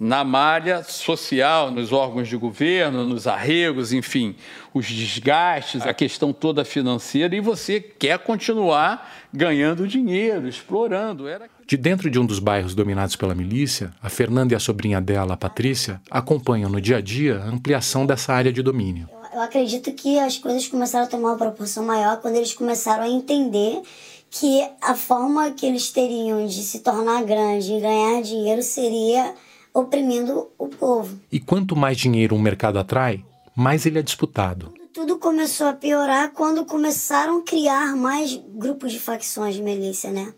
na 0.00 0.24
malha 0.24 0.82
social, 0.82 1.70
nos 1.70 1.92
órgãos 1.92 2.26
de 2.26 2.34
governo, 2.34 3.04
nos 3.04 3.26
arregos, 3.26 3.92
enfim, 3.92 4.34
os 4.72 4.86
desgastes, 4.86 5.82
a 5.82 5.92
questão 5.92 6.32
toda 6.32 6.64
financeira, 6.64 7.36
e 7.36 7.40
você 7.40 7.80
quer 7.80 8.18
continuar 8.18 9.19
ganhando 9.32 9.86
dinheiro, 9.86 10.48
explorando. 10.48 11.28
Era... 11.28 11.48
De 11.66 11.76
dentro 11.76 12.10
de 12.10 12.18
um 12.18 12.26
dos 12.26 12.38
bairros 12.38 12.74
dominados 12.74 13.16
pela 13.16 13.34
milícia, 13.34 13.92
a 14.02 14.08
Fernanda 14.08 14.54
e 14.54 14.56
a 14.56 14.60
sobrinha 14.60 15.00
dela, 15.00 15.34
a 15.34 15.36
Patrícia, 15.36 16.00
acompanham 16.10 16.70
no 16.70 16.80
dia 16.80 16.98
a 16.98 17.00
dia 17.00 17.38
a 17.38 17.48
ampliação 17.48 18.04
dessa 18.06 18.32
área 18.32 18.52
de 18.52 18.62
domínio. 18.62 19.08
Eu 19.32 19.40
acredito 19.40 19.92
que 19.92 20.18
as 20.18 20.36
coisas 20.38 20.66
começaram 20.66 21.04
a 21.04 21.08
tomar 21.08 21.30
uma 21.30 21.38
proporção 21.38 21.84
maior 21.84 22.20
quando 22.20 22.36
eles 22.36 22.52
começaram 22.52 23.04
a 23.04 23.08
entender 23.08 23.80
que 24.28 24.66
a 24.80 24.94
forma 24.94 25.50
que 25.52 25.66
eles 25.66 25.90
teriam 25.90 26.46
de 26.46 26.62
se 26.62 26.80
tornar 26.80 27.22
grande 27.24 27.72
e 27.72 27.80
ganhar 27.80 28.22
dinheiro 28.22 28.62
seria 28.62 29.34
oprimindo 29.72 30.48
o 30.58 30.68
povo. 30.68 31.18
E 31.30 31.38
quanto 31.38 31.76
mais 31.76 31.96
dinheiro 31.96 32.34
um 32.34 32.40
mercado 32.40 32.78
atrai, 32.78 33.24
mais 33.54 33.86
ele 33.86 33.98
é 33.98 34.02
disputado. 34.02 34.72
Tudo 35.00 35.18
começou 35.18 35.66
a 35.66 35.72
piorar 35.72 36.30
quando 36.32 36.66
começaram 36.66 37.38
a 37.38 37.42
criar 37.42 37.96
mais 37.96 38.36
grupos 38.36 38.92
de 38.92 39.00
facções 39.00 39.54
de 39.54 39.62
milícia, 39.62 40.10
né? 40.10 40.34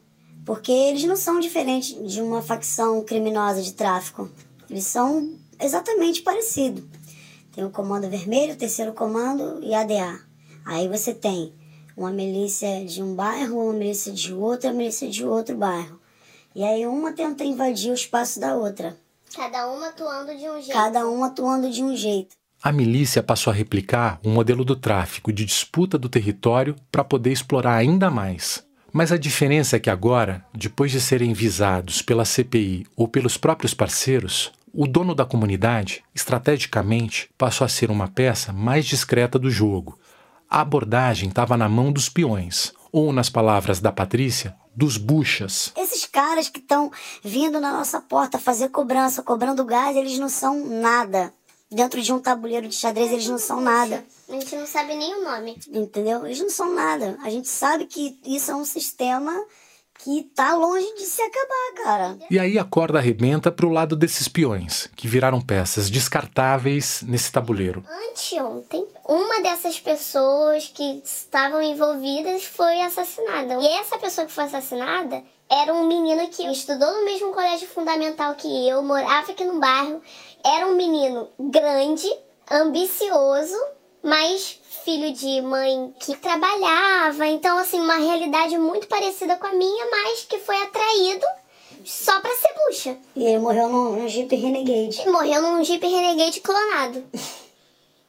Porque 0.46 0.70
eles 0.70 1.02
não 1.02 1.16
são 1.16 1.40
diferentes 1.40 2.00
de 2.08 2.22
uma 2.22 2.40
facção 2.40 3.02
criminosa 3.02 3.60
de 3.60 3.72
tráfico. 3.72 4.30
Eles 4.70 4.86
são 4.86 5.36
exatamente 5.60 6.22
parecidos. 6.22 6.84
Tem 7.52 7.64
o 7.64 7.70
Comando 7.70 8.08
Vermelho, 8.08 8.54
o 8.54 8.56
Terceiro 8.56 8.92
Comando 8.92 9.58
e 9.64 9.74
a 9.74 9.80
ADA. 9.80 10.20
Aí 10.64 10.86
você 10.86 11.12
tem 11.12 11.52
uma 11.96 12.12
milícia 12.12 12.84
de 12.84 13.02
um 13.02 13.16
bairro, 13.16 13.64
uma 13.64 13.72
milícia 13.72 14.12
de 14.12 14.32
outro, 14.32 14.68
uma 14.68 14.76
milícia 14.76 15.10
de 15.10 15.26
outro 15.26 15.56
bairro. 15.56 16.00
E 16.54 16.62
aí 16.62 16.86
uma 16.86 17.12
tenta 17.12 17.42
invadir 17.42 17.90
o 17.90 17.94
espaço 17.94 18.38
da 18.38 18.54
outra. 18.54 18.96
Cada 19.34 19.68
uma 19.68 19.88
atuando 19.88 20.36
de 20.36 20.48
um 20.48 20.60
jeito. 20.60 20.72
Cada 20.72 21.08
um 21.08 21.24
atuando 21.24 21.68
de 21.68 21.82
um 21.82 21.96
jeito. 21.96 22.41
A 22.62 22.70
milícia 22.70 23.24
passou 23.24 23.50
a 23.50 23.54
replicar 23.54 24.20
um 24.24 24.30
modelo 24.30 24.64
do 24.64 24.76
tráfico 24.76 25.32
de 25.32 25.44
disputa 25.44 25.98
do 25.98 26.08
território 26.08 26.76
para 26.92 27.02
poder 27.02 27.32
explorar 27.32 27.74
ainda 27.74 28.08
mais. 28.08 28.64
Mas 28.92 29.10
a 29.10 29.16
diferença 29.16 29.74
é 29.74 29.80
que 29.80 29.90
agora, 29.90 30.46
depois 30.54 30.92
de 30.92 31.00
serem 31.00 31.32
visados 31.32 32.02
pela 32.02 32.24
CPI 32.24 32.86
ou 32.94 33.08
pelos 33.08 33.36
próprios 33.36 33.74
parceiros, 33.74 34.52
o 34.72 34.86
dono 34.86 35.12
da 35.12 35.24
comunidade, 35.24 36.04
estrategicamente, 36.14 37.28
passou 37.36 37.64
a 37.64 37.68
ser 37.68 37.90
uma 37.90 38.06
peça 38.06 38.52
mais 38.52 38.86
discreta 38.86 39.40
do 39.40 39.50
jogo. 39.50 39.98
A 40.48 40.60
abordagem 40.60 41.30
estava 41.30 41.56
na 41.56 41.68
mão 41.68 41.90
dos 41.90 42.08
peões, 42.08 42.72
ou, 42.92 43.12
nas 43.12 43.28
palavras 43.28 43.80
da 43.80 43.90
Patrícia, 43.90 44.54
dos 44.76 44.96
buchas. 44.96 45.72
Esses 45.76 46.06
caras 46.06 46.48
que 46.48 46.60
estão 46.60 46.92
vindo 47.24 47.58
na 47.58 47.72
nossa 47.72 48.00
porta 48.00 48.38
fazer 48.38 48.68
cobrança, 48.68 49.20
cobrando 49.20 49.64
gás, 49.64 49.96
eles 49.96 50.16
não 50.18 50.28
são 50.28 50.64
nada 50.80 51.32
dentro 51.74 52.00
de 52.00 52.12
um 52.12 52.18
tabuleiro 52.18 52.68
de 52.68 52.74
xadrez 52.74 53.10
eles 53.10 53.28
não 53.28 53.38
são 53.38 53.60
nada. 53.60 54.04
A 54.28 54.32
gente 54.32 54.56
não 54.56 54.66
sabe 54.66 54.94
nem 54.94 55.14
o 55.14 55.24
nome. 55.24 55.58
Entendeu? 55.68 56.24
Eles 56.24 56.40
não 56.40 56.50
são 56.50 56.74
nada. 56.74 57.18
A 57.22 57.30
gente 57.30 57.48
sabe 57.48 57.86
que 57.86 58.18
isso 58.24 58.50
é 58.50 58.54
um 58.54 58.64
sistema 58.64 59.32
que 60.02 60.24
tá 60.34 60.54
longe 60.56 60.92
de 60.94 61.04
se 61.04 61.22
acabar, 61.22 61.84
cara. 61.84 62.18
E 62.28 62.38
aí 62.38 62.58
a 62.58 62.64
corda 62.64 62.98
arrebenta 62.98 63.52
pro 63.52 63.68
lado 63.68 63.94
desses 63.94 64.26
peões, 64.26 64.88
que 64.96 65.06
viraram 65.06 65.40
peças 65.40 65.88
descartáveis 65.88 67.02
nesse 67.02 67.30
tabuleiro. 67.30 67.84
Anteontem, 68.10 68.84
uma 69.06 69.40
dessas 69.42 69.78
pessoas 69.78 70.66
que 70.74 71.02
estavam 71.04 71.62
envolvidas 71.62 72.44
foi 72.44 72.80
assassinada. 72.80 73.54
E 73.60 73.66
essa 73.78 73.96
pessoa 73.96 74.26
que 74.26 74.32
foi 74.32 74.44
assassinada 74.44 75.22
era 75.48 75.72
um 75.72 75.86
menino 75.86 76.28
que 76.28 76.50
estudou 76.50 76.90
no 76.98 77.04
mesmo 77.04 77.32
colégio 77.32 77.68
fundamental 77.68 78.34
que 78.34 78.68
eu, 78.68 78.82
morava 78.82 79.30
aqui 79.30 79.44
no 79.44 79.60
bairro 79.60 80.00
era 80.44 80.66
um 80.66 80.76
menino 80.76 81.28
grande, 81.38 82.10
ambicioso, 82.50 83.56
mas 84.02 84.58
filho 84.84 85.12
de 85.12 85.40
mãe 85.40 85.94
que 86.00 86.16
trabalhava. 86.16 87.26
Então, 87.26 87.58
assim, 87.58 87.80
uma 87.80 87.96
realidade 87.96 88.58
muito 88.58 88.86
parecida 88.88 89.36
com 89.36 89.46
a 89.46 89.52
minha, 89.52 89.90
mas 89.90 90.24
que 90.24 90.38
foi 90.38 90.56
atraído 90.56 91.24
só 91.84 92.20
pra 92.20 92.30
ser 92.34 92.54
bucha. 92.66 92.98
E 93.16 93.24
ele 93.24 93.38
morreu 93.38 93.68
num, 93.68 93.96
num 93.96 94.08
Jeep 94.08 94.34
Renegade. 94.34 95.08
Morreu 95.08 95.42
num 95.42 95.64
Jeep 95.64 95.86
Renegade 95.86 96.40
clonado. 96.40 97.04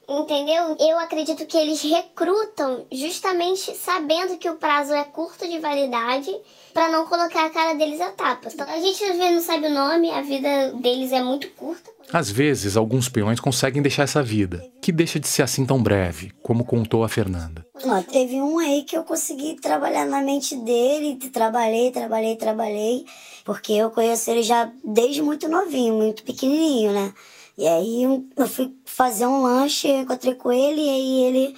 Entendeu? 0.07 0.75
Eu 0.79 0.99
acredito 0.99 1.45
que 1.45 1.57
eles 1.57 1.81
recrutam 1.81 2.85
justamente 2.91 3.75
sabendo 3.75 4.37
que 4.37 4.49
o 4.49 4.57
prazo 4.57 4.93
é 4.93 5.03
curto 5.05 5.47
de 5.47 5.59
validade 5.59 6.29
para 6.73 6.89
não 6.89 7.05
colocar 7.05 7.45
a 7.45 7.49
cara 7.49 7.73
deles 7.73 8.01
a 8.01 8.11
tapa. 8.11 8.49
Então, 8.53 8.67
a 8.67 8.79
gente 8.79 9.03
às 9.03 9.17
vezes 9.17 9.35
não 9.35 9.41
sabe 9.41 9.67
o 9.67 9.73
nome, 9.73 10.09
a 10.09 10.21
vida 10.21 10.73
deles 10.73 11.11
é 11.11 11.23
muito 11.23 11.49
curta. 11.51 11.89
Às 12.11 12.29
vezes, 12.29 12.75
alguns 12.75 13.07
peões 13.07 13.39
conseguem 13.39 13.81
deixar 13.81 14.03
essa 14.03 14.21
vida, 14.21 14.63
que 14.81 14.91
deixa 14.91 15.19
de 15.19 15.27
ser 15.27 15.41
assim 15.41 15.65
tão 15.65 15.81
breve, 15.81 16.31
como 16.43 16.65
contou 16.65 17.03
a 17.03 17.09
Fernanda. 17.09 17.65
Ó, 17.85 18.01
teve 18.01 18.41
um 18.41 18.59
aí 18.59 18.83
que 18.83 18.97
eu 18.97 19.03
consegui 19.03 19.55
trabalhar 19.55 20.05
na 20.05 20.21
mente 20.21 20.55
dele, 20.57 21.15
trabalhei, 21.31 21.91
trabalhei, 21.91 22.35
trabalhei, 22.35 23.05
porque 23.45 23.73
eu 23.73 23.89
conheço 23.89 24.29
ele 24.29 24.43
já 24.43 24.69
desde 24.83 25.21
muito 25.21 25.47
novinho, 25.47 25.95
muito 25.95 26.23
pequenininho, 26.23 26.91
né? 26.91 27.13
E 27.57 27.67
aí 27.67 28.03
eu 28.03 28.47
fui 28.47 28.75
fazer 28.85 29.25
um 29.27 29.43
lanche, 29.43 29.87
encontrei 29.87 30.35
com 30.35 30.51
ele, 30.51 30.81
e 30.81 30.89
aí 30.89 31.23
ele 31.23 31.57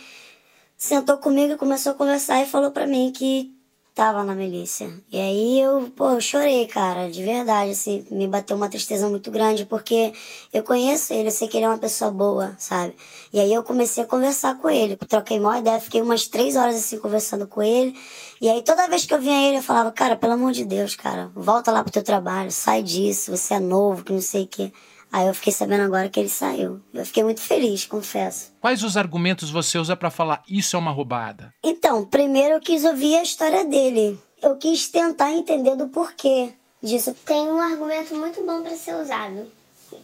sentou 0.78 1.18
comigo 1.18 1.54
e 1.54 1.58
começou 1.58 1.93
a 1.93 1.96
conversar 1.96 2.41
e 2.41 2.46
falou 2.46 2.72
para 2.72 2.86
mim 2.86 3.12
que 3.12 3.56
tava 3.96 4.26
na 4.26 4.36
milícia. 4.36 4.93
E 5.10 5.18
aí 5.18 5.62
eu, 5.62 5.89
pô, 5.96 6.12
eu 6.12 6.20
chorei, 6.20 6.68
cara, 6.68 7.10
de 7.10 7.24
verdade, 7.24 7.72
assim, 7.72 8.06
me 8.12 8.28
bateu 8.28 8.58
uma 8.58 8.68
tristeza 8.68 9.08
muito 9.08 9.32
grande, 9.32 9.66
porque 9.66 10.12
eu 10.52 10.64
conheço 10.64 11.14
ele, 11.14 11.30
eu 11.30 11.32
sei 11.32 11.48
que 11.48 11.56
ele 11.56 11.66
é 11.66 11.70
uma 11.70 11.78
pessoa 11.78 12.12
boa, 12.12 12.54
sabe? 12.60 12.93
E 13.32 13.39
aí 13.39 13.54
eu 13.54 13.64
comecei 13.64 14.04
a 14.04 14.06
conversar 14.06 14.58
com 14.60 14.70
ele, 14.70 14.98
troquei 14.98 15.39
uma 15.39 15.60
ideia, 15.60 15.80
fiquei 15.80 16.02
umas 16.02 16.28
três 16.28 16.58
horas 16.58 16.76
assim 16.76 17.00
conversando 17.00 17.48
com 17.48 17.64
ele. 17.64 17.98
E 18.41 18.50
aí 18.50 18.62
toda 18.64 18.88
vez 18.89 19.06
que 19.06 19.14
eu 19.14 19.22
vinha 19.22 19.48
ele, 19.48 19.58
eu 19.60 19.64
falava, 19.64 19.89
cara, 19.93 20.18
pelo 20.18 20.34
amor 20.34 20.52
de 20.52 20.66
Deus, 20.66 20.93
cara, 20.96 21.32
volta 21.34 21.72
lá 21.72 21.82
pro 21.82 21.93
teu 21.93 22.04
trabalho, 22.04 22.52
sai 22.52 22.84
disso, 22.84 23.32
você 23.32 23.54
é 23.54 23.60
novo, 23.62 24.04
que 24.04 24.12
não 24.12 24.22
sei 24.22 24.43
o 24.43 24.48
quê. 24.48 24.74
Aí 25.16 25.28
eu 25.28 25.34
fiquei 25.34 25.53
sabendo 25.53 25.84
agora 25.84 26.09
que 26.09 26.20
ele 26.20 26.28
saiu. 26.28 26.82
Eu 26.93 27.05
fiquei 27.05 27.24
muito 27.24 27.39
feliz, 27.39 27.86
confesso. 27.86 28.51
Quais 28.59 28.84
os 28.84 28.97
argumentos 28.97 29.49
você 29.49 29.78
usa 29.78 29.95
para 29.95 30.11
falar 30.11 30.43
isso 30.45 30.76
é 30.76 30.80
uma 30.80 30.91
roubada? 30.91 31.53
Então, 31.63 32.03
primeiro 32.03 32.55
eu 32.55 32.59
quis 32.59 32.84
ouvir 32.84 33.16
a 33.16 33.24
história 33.24 33.63
dele. 33.63 34.20
Eu 34.43 34.57
quis 34.57 34.89
tentar 34.89 35.32
entender 35.32 35.78
do 35.78 35.88
porquê 35.88 36.51
disso. 36.84 37.16
Tem 37.26 37.47
um 37.47 37.61
argumento 37.61 38.13
muito 38.13 38.45
bom 38.45 38.61
para 38.61 38.76
ser 38.76 38.93
usado. 38.95 39.49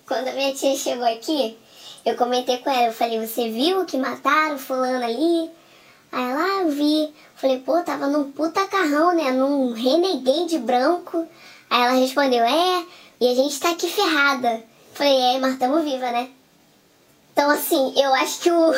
Quando 0.08 0.30
a 0.30 0.32
minha 0.32 0.54
tia 0.54 0.78
chegou 0.78 1.06
aqui, 1.06 1.58
eu 2.06 2.16
comentei 2.16 2.60
com 2.60 2.70
ela, 2.70 2.88
eu 2.88 2.94
falei, 2.94 3.20
você 3.20 3.50
viu 3.50 3.84
que 3.84 3.98
mataram 3.98 4.58
fulano 4.58 5.04
ali? 5.04 5.52
Aí 6.10 6.32
ela, 6.32 6.42
ah, 6.42 6.62
eu 6.62 6.70
vi. 6.70 7.14
Falei, 7.36 7.60
pô, 7.60 7.82
tava 7.84 8.08
num 8.08 8.32
puta 8.32 8.66
carrão, 8.66 9.14
né? 9.14 9.30
Num 9.34 9.74
renegade 9.74 10.58
branco. 10.58 11.28
Aí 11.70 11.82
ela 11.82 12.00
respondeu, 12.00 12.46
é, 12.46 12.86
e 13.20 13.28
a 13.28 13.36
gente 13.36 13.60
tá 13.60 13.72
aqui 13.72 13.90
ferrada. 13.90 14.71
Falei, 14.94 15.36
é, 15.36 15.40
mas 15.40 15.58
tamo 15.58 15.82
viva, 15.82 16.12
né? 16.12 16.30
Então, 17.34 17.50
assim, 17.50 17.94
eu 17.96 18.14
acho 18.14 18.42
que 18.42 18.52
o, 18.52 18.74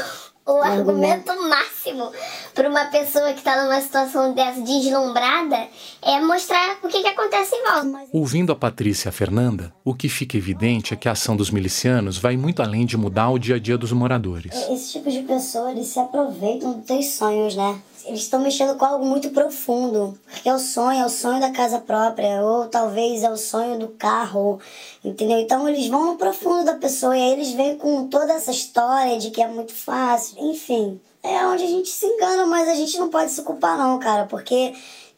o 0.45 0.61
argumento 0.61 1.31
máximo 1.49 2.11
para 2.53 2.69
uma 2.69 2.85
pessoa 2.85 3.31
que 3.33 3.39
está 3.39 3.63
numa 3.63 3.81
situação 3.81 4.33
dessa 4.33 4.61
deslumbrada 4.61 5.67
é 6.01 6.19
mostrar 6.19 6.77
o 6.83 6.87
que, 6.87 7.01
que 7.01 7.07
acontece 7.07 7.55
em 7.55 7.63
volta. 7.63 8.07
Ouvindo 8.11 8.51
a 8.51 8.55
Patrícia 8.55 9.07
e 9.07 9.09
a 9.09 9.13
Fernanda, 9.13 9.73
o 9.83 9.93
que 9.93 10.07
fica 10.07 10.37
evidente 10.37 10.93
é 10.93 10.97
que 10.97 11.09
a 11.09 11.13
ação 11.13 11.35
dos 11.35 11.49
milicianos 11.49 12.17
vai 12.17 12.37
muito 12.37 12.61
além 12.61 12.85
de 12.85 12.95
mudar 12.97 13.29
o 13.29 13.39
dia 13.39 13.55
a 13.55 13.59
dia 13.59 13.77
dos 13.77 13.91
moradores. 13.91 14.53
Esse 14.69 14.93
tipo 14.93 15.09
de 15.09 15.23
pessoa, 15.23 15.71
eles 15.71 15.87
se 15.87 15.99
aproveitam 15.99 16.79
dos 16.79 17.05
sonhos, 17.07 17.55
né? 17.55 17.81
Eles 18.05 18.21
estão 18.21 18.39
mexendo 18.39 18.77
com 18.77 18.85
algo 18.85 19.05
muito 19.05 19.29
profundo. 19.29 20.17
Que 20.41 20.49
é 20.49 20.53
o 20.53 20.59
sonho, 20.59 21.01
é 21.01 21.05
o 21.05 21.09
sonho 21.09 21.39
da 21.39 21.51
casa 21.51 21.79
própria, 21.79 22.41
ou 22.41 22.67
talvez 22.67 23.23
é 23.23 23.29
o 23.29 23.37
sonho 23.37 23.79
do 23.79 23.89
carro, 23.89 24.59
entendeu? 25.03 25.39
Então 25.39 25.67
eles 25.67 25.87
vão 25.87 26.05
no 26.07 26.17
profundo 26.17 26.65
da 26.65 26.75
pessoa 26.75 27.17
e 27.17 27.21
aí 27.21 27.31
eles 27.33 27.51
vêm 27.51 27.77
com 27.77 28.07
toda 28.07 28.33
essa 28.33 28.51
história 28.51 29.17
de 29.17 29.31
que 29.31 29.41
é 29.41 29.47
muito 29.47 29.73
fácil. 29.73 30.37
Enfim, 30.39 30.99
é 31.21 31.45
onde 31.45 31.63
a 31.63 31.67
gente 31.67 31.89
se 31.89 32.05
engana, 32.05 32.45
mas 32.45 32.67
a 32.67 32.75
gente 32.75 32.97
não 32.97 33.09
pode 33.09 33.31
se 33.31 33.41
culpar, 33.43 33.77
não, 33.77 33.97
cara, 33.99 34.25
porque 34.25 34.73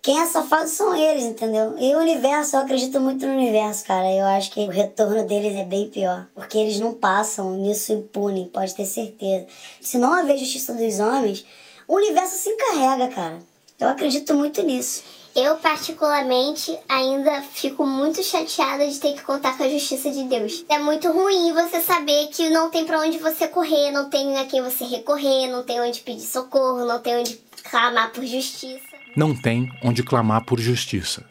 quem 0.05 0.21
é 0.21 0.25
safado 0.27 0.69
são 0.69 0.95
eles, 0.95 1.23
entendeu? 1.23 1.73
E 1.79 1.95
o 1.95 1.97
universo, 1.97 2.55
eu 2.55 2.59
acredito 2.59 3.01
muito 3.01 3.25
no 3.25 3.33
universo, 3.33 3.83
cara. 3.85 4.13
Eu 4.13 4.23
acho 4.27 4.51
que 4.51 4.59
o 4.59 4.69
retorno 4.69 5.25
deles 5.25 5.55
é 5.55 5.63
bem 5.63 5.89
pior. 5.89 6.27
Porque 6.35 6.59
eles 6.59 6.79
não 6.79 6.93
passam 6.93 7.55
nisso 7.55 7.91
impune, 7.91 8.51
pode 8.53 8.75
ter 8.75 8.85
certeza. 8.85 9.47
Se 9.81 9.97
não 9.97 10.13
haver 10.13 10.37
justiça 10.37 10.75
dos 10.75 10.99
homens, 10.99 11.43
o 11.87 11.95
universo 11.95 12.37
se 12.37 12.49
encarrega, 12.49 13.07
cara. 13.09 13.39
Eu 13.79 13.89
acredito 13.89 14.33
muito 14.33 14.61
nisso. 14.63 15.03
Eu, 15.35 15.57
particularmente, 15.57 16.77
ainda 16.87 17.41
fico 17.41 17.85
muito 17.85 18.23
chateada 18.23 18.87
de 18.87 18.97
ter 18.97 19.15
que 19.15 19.23
contar 19.23 19.57
com 19.57 19.63
a 19.63 19.69
justiça 19.69 20.09
de 20.09 20.23
Deus. 20.23 20.63
É 20.69 20.79
muito 20.79 21.11
ruim 21.11 21.51
você 21.51 21.81
saber 21.81 22.27
que 22.27 22.49
não 22.49 22.69
tem 22.69 22.85
para 22.85 23.01
onde 23.01 23.17
você 23.17 23.45
correr, 23.45 23.91
não 23.91 24.09
tem 24.09 24.37
a 24.37 24.45
quem 24.45 24.61
você 24.61 24.85
recorrer, 24.85 25.47
não 25.47 25.63
tem 25.63 25.81
onde 25.81 25.99
pedir 25.99 26.21
socorro, 26.25 26.85
não 26.85 27.01
tem 27.01 27.17
onde 27.17 27.37
clamar 27.69 28.13
por 28.13 28.25
justiça. 28.25 28.95
Não 29.13 29.35
tem 29.35 29.69
onde 29.83 30.03
clamar 30.03 30.45
por 30.45 30.57
justiça. 30.57 31.25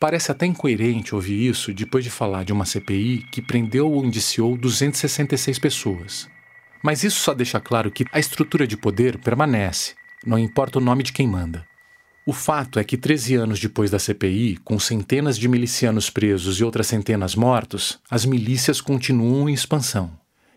Parece 0.00 0.32
até 0.32 0.46
incoerente 0.46 1.14
ouvir 1.14 1.48
isso 1.48 1.74
depois 1.74 2.04
de 2.04 2.10
falar 2.10 2.44
de 2.44 2.52
uma 2.52 2.64
CPI 2.64 3.26
que 3.30 3.42
prendeu 3.42 3.92
ou 3.92 4.06
indiciou 4.06 4.56
266 4.56 5.58
pessoas. 5.58 6.37
Mas 6.82 7.02
isso 7.02 7.20
só 7.20 7.34
deixa 7.34 7.60
claro 7.60 7.90
que 7.90 8.04
a 8.12 8.18
estrutura 8.18 8.66
de 8.66 8.76
poder 8.76 9.18
permanece, 9.18 9.94
não 10.24 10.38
importa 10.38 10.78
o 10.78 10.82
nome 10.82 11.02
de 11.02 11.12
quem 11.12 11.26
manda. 11.26 11.64
O 12.26 12.32
fato 12.32 12.78
é 12.78 12.84
que 12.84 12.96
13 12.96 13.36
anos 13.36 13.58
depois 13.58 13.90
da 13.90 13.98
CPI, 13.98 14.58
com 14.62 14.78
centenas 14.78 15.38
de 15.38 15.48
milicianos 15.48 16.10
presos 16.10 16.60
e 16.60 16.64
outras 16.64 16.86
centenas 16.86 17.34
mortos, 17.34 17.98
as 18.10 18.26
milícias 18.26 18.80
continuam 18.82 19.48
em 19.48 19.54
expansão. 19.54 20.10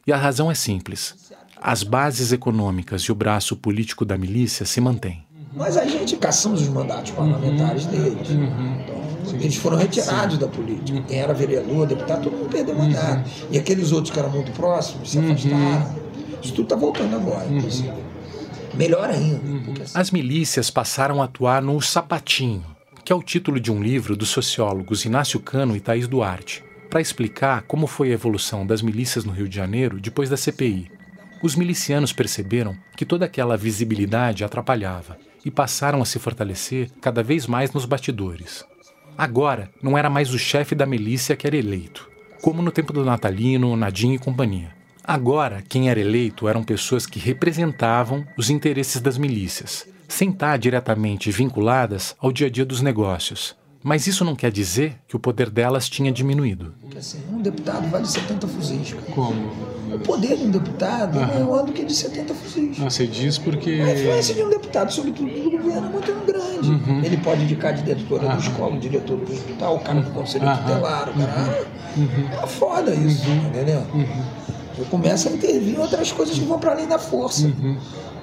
E 0.06 0.12
a 0.12 0.18
razão 0.18 0.52
é 0.52 0.54
simples: 0.54 1.16
as 1.62 1.84
bases 1.84 2.34
econômicas 2.34 3.04
e 3.04 3.12
o 3.12 3.16
braço 3.16 3.56
político 3.56 4.04
da 4.04 4.18
milícia 4.18 4.66
se 4.66 4.82
mantêm. 4.82 5.24
Mas 5.54 5.78
a 5.78 5.86
gente 5.86 6.18
caçamos 6.18 6.62
os 6.62 6.70
mandatos 6.70 7.12
parlamentares 7.12 7.86
deles. 7.86 8.30
Então, 8.30 9.40
eles 9.40 9.56
foram 9.56 9.78
retirados 9.78 10.38
da 10.38 10.48
política. 10.48 11.02
Quem 11.08 11.20
era 11.20 11.34
vereador, 11.34 11.88
deputado, 11.88 12.24
todo 12.24 12.36
mundo 12.36 12.50
perdeu 12.50 12.76
mandato. 12.76 13.30
E 13.50 13.58
aqueles 13.58 13.92
outros 13.92 14.14
que 14.14 14.20
eram 14.20 14.30
muito 14.30 14.52
próximos 14.52 15.12
se 15.12 15.20
afastaram. 15.20 16.02
Isso 16.42 16.54
tudo 16.54 16.64
está 16.64 16.76
voltando 16.76 17.16
agora, 17.16 17.46
inclusive. 17.48 17.92
melhor 18.74 19.10
ainda. 19.10 19.86
As 19.94 20.12
milícias 20.12 20.70
passaram 20.70 21.22
a 21.22 21.26
atuar 21.26 21.62
no 21.62 21.80
Sapatinho, 21.82 22.66
que 23.04 23.12
é 23.12 23.16
o 23.16 23.22
título 23.24 23.60
de 23.60 23.72
um 23.72 23.82
livro 23.82 24.16
dos 24.16 24.30
sociólogos 24.30 25.06
Inácio 25.06 25.40
Cano 25.40 25.76
e 25.76 25.80
Thaís 25.80 26.08
Duarte, 26.08 26.64
para 26.90 27.02
explicar 27.02 27.64
como 27.64 27.88
foi 27.88 28.10
a 28.10 28.14
evolução 28.14 28.66
das 28.66 28.82
milícias 28.82 29.24
no 29.24 29.32
Rio 29.32 29.48
de 29.48 29.56
Janeiro 29.56 30.00
depois 30.00 30.30
da 30.30 30.38
CPI. 30.38 30.92
Os 31.42 31.56
milicianos 31.56 32.14
perceberam 32.14 32.76
que 32.96 33.06
toda 33.06 33.26
aquela 33.26 33.58
visibilidade 33.58 34.44
atrapalhava 34.44 35.18
e 35.44 35.50
passaram 35.50 36.02
a 36.02 36.06
se 36.06 36.20
fortalecer 36.20 36.92
cada 37.02 37.24
vez 37.24 37.48
mais 37.48 37.72
nos 37.72 37.86
bastidores. 37.86 38.64
Agora, 39.18 39.70
não 39.82 39.98
era 39.98 40.10
mais 40.10 40.34
o 40.34 40.40
chefe 40.40 40.76
da 40.76 40.86
milícia 40.86 41.36
que 41.36 41.48
era 41.48 41.58
eleito, 41.58 42.10
como 42.42 42.62
no 42.62 42.72
tempo 42.72 42.94
do 42.94 43.04
Natalino, 43.04 43.76
Nadim 43.76 44.14
e 44.14 44.20
companhia. 44.20 44.81
Agora, 45.04 45.64
quem 45.68 45.90
era 45.90 46.00
eleito 46.00 46.48
eram 46.48 46.64
pessoas 46.64 47.06
que 47.06 47.20
representavam 47.20 48.26
os 48.38 48.50
interesses 48.50 49.02
das 49.02 49.18
milícias, 49.18 49.88
sem 50.08 50.30
estar 50.30 50.58
diretamente 50.58 51.32
vinculadas 51.32 52.16
ao 52.20 52.32
dia 52.32 52.48
a 52.48 52.50
dia 52.50 52.66
dos 52.66 52.82
negócios. 52.82 53.56
Mas 53.84 54.06
isso 54.06 54.24
não 54.24 54.36
quer 54.36 54.52
dizer 54.52 54.94
que 55.08 55.16
o 55.16 55.20
poder 55.20 55.50
delas 55.50 55.90
tinha 55.90 56.12
diminuído. 56.12 56.76
Assim, 56.96 57.20
um 57.32 57.42
deputado 57.42 57.90
vale 57.90 58.06
70 58.06 58.48
fuzis. 58.48 58.94
Como? 59.16 59.52
O 59.92 60.00
poder 60.00 60.38
de 60.38 60.44
um 60.44 60.52
deputado 60.52 61.20
é 61.20 61.26
maior 61.26 61.66
do 61.66 61.74
que 61.74 61.84
de 61.84 61.94
70 61.94 62.34
fuzis. 62.36 62.78
Ah, 62.80 62.90
você 62.92 63.08
diz 63.08 63.40
porque. 63.40 63.72
A 63.72 63.94
influência 63.94 64.36
de 64.36 64.44
um 64.44 64.50
deputado, 64.50 64.94
sobretudo 64.94 65.32
do 65.32 65.50
governo, 65.50 65.88
é 65.88 65.90
muito 65.90 66.26
grande. 66.28 66.70
Uhum. 66.70 67.04
Ele 67.04 67.18
pode 67.18 67.44
indicar 67.44 67.74
de 67.74 67.82
diretora 67.82 68.28
da 68.28 68.36
escola, 68.36 68.78
diretor 68.78 69.18
do 69.18 69.34
hospital, 69.34 69.78
o 69.78 69.80
cara 69.80 70.00
do 70.00 70.12
conselho 70.12 70.46
Aham. 70.46 70.62
tutelar, 70.62 71.10
o 71.10 71.14
cara. 71.14 71.68
Uhum. 71.98 72.44
É 72.44 72.48
foda 72.48 72.94
isso, 72.94 73.28
entendeu? 73.30 73.84
Eu 74.78 74.86
começo 74.86 75.28
a 75.28 75.32
intervir 75.32 75.76
em 75.76 75.78
outras 75.80 76.12
coisas 76.12 76.38
que 76.38 76.46
vão 76.46 76.60
para 76.60 76.72
além 76.72 76.88
da 76.88 76.98
força. 77.00 77.46
Uhum. 77.48 77.78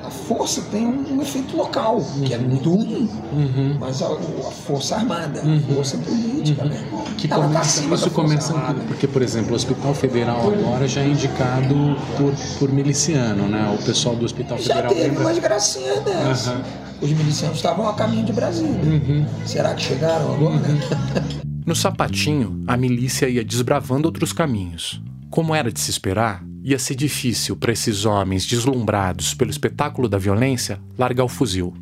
A 0.05 0.11
força 0.11 0.63
tem 0.71 0.87
um, 0.87 1.17
um 1.17 1.21
efeito 1.23 1.55
local, 1.57 2.01
que 2.25 2.33
é 2.33 2.39
muito 2.39 2.71
ruim, 2.75 3.11
Uhum. 3.33 3.77
mas 3.79 4.01
a, 4.01 4.07
a 4.07 4.51
força 4.51 4.97
armada, 4.97 5.43
Uhum. 5.43 5.59
a 5.71 5.75
força 5.75 5.99
política, 5.99 6.65
né? 6.65 6.83
Que 7.19 7.27
Ela 7.31 7.43
tá 7.43 7.49
começa, 7.49 7.95
isso 7.95 8.11
começa 8.11 8.55
armada. 8.55 8.81
porque, 8.89 9.07
por 9.07 9.21
exemplo, 9.21 9.53
o 9.53 9.55
Hospital 9.55 9.93
Federal 9.95 10.51
agora 10.51 10.89
já 10.89 11.03
é 11.03 11.09
indicado 11.09 11.75
por, 12.17 12.33
por 12.59 12.73
miliciano, 12.73 13.49
né? 13.49 13.77
O 13.79 13.83
pessoal 13.85 14.17
do 14.17 14.25
Hospital 14.25 14.57
Já 14.59 14.75
Federal 14.77 14.89
teve 14.95 15.09
lembra- 15.09 15.25
umas 15.25 15.39
gracinhas 15.39 16.01
dessas. 16.01 16.55
Os 17.03 17.11
milicianos 17.13 17.57
estavam 17.59 17.89
a 17.89 17.93
caminho 17.95 18.25
de 18.25 18.33
Brasília. 18.33 18.71
Uhum. 18.83 19.27
Será 19.45 19.75
que 19.75 19.83
chegaram 19.83 20.35
agora? 20.35 20.59
No 21.67 21.77
sapatinho, 21.77 22.63
a 22.67 22.79
milícia 22.79 23.29
ia 23.29 23.45
desbravando 23.45 24.09
outros 24.09 24.33
caminhos. 24.33 25.03
Como 25.31 25.55
era 25.55 25.71
de 25.71 25.79
se 25.79 25.91
esperar, 25.91 26.43
ia 26.65 26.79
ser 26.79 26.95
difícil 26.95 27.55
para 27.55 27.71
esses 27.71 28.07
homens 28.07 28.47
deslumbrados 28.47 29.35
pelo 29.35 29.51
espetáculo 29.51 30.09
da 30.09 30.17
violência 30.17 30.81
largar 30.99 31.25
o 31.25 31.29
fuzil. 31.29 31.75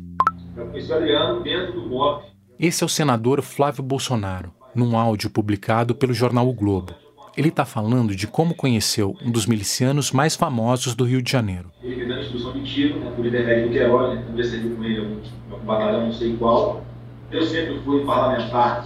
Esse 2.59 2.83
é 2.83 2.85
o 2.85 2.89
senador 2.89 3.41
Flávio 3.41 3.81
Bolsonaro, 3.81 4.51
num 4.75 4.97
áudio 4.97 5.29
publicado 5.29 5.95
pelo 5.95 6.13
jornal 6.13 6.47
O 6.47 6.53
Globo. 6.53 6.93
Ele 7.37 7.47
está 7.47 7.63
falando 7.63 8.15
de 8.15 8.27
como 8.27 8.53
conheceu 8.53 9.15
um 9.23 9.31
dos 9.31 9.45
milicianos 9.45 10.11
mais 10.11 10.35
famosos 10.35 10.93
do 10.93 11.05
Rio 11.05 11.21
de 11.21 11.31
Janeiro. 11.31 11.71
Ele 11.81 11.95
me 11.95 12.05
dando 12.05 12.21
instrução 12.21 12.51
de 12.51 12.63
tiro, 12.63 12.99
né, 12.99 13.11
por 13.15 13.23
do 13.23 13.31
Queiroz, 13.31 14.19
né, 14.19 14.43
servi 14.43 14.69
com 14.71 14.83
ele 14.83 15.01
um 15.01 15.65
batalhão 15.65 16.07
não 16.07 16.11
sei 16.11 16.35
qual. 16.35 16.83
Eu 17.31 17.43
sempre 17.43 17.79
fui 17.85 18.03
parlamentar 18.03 18.85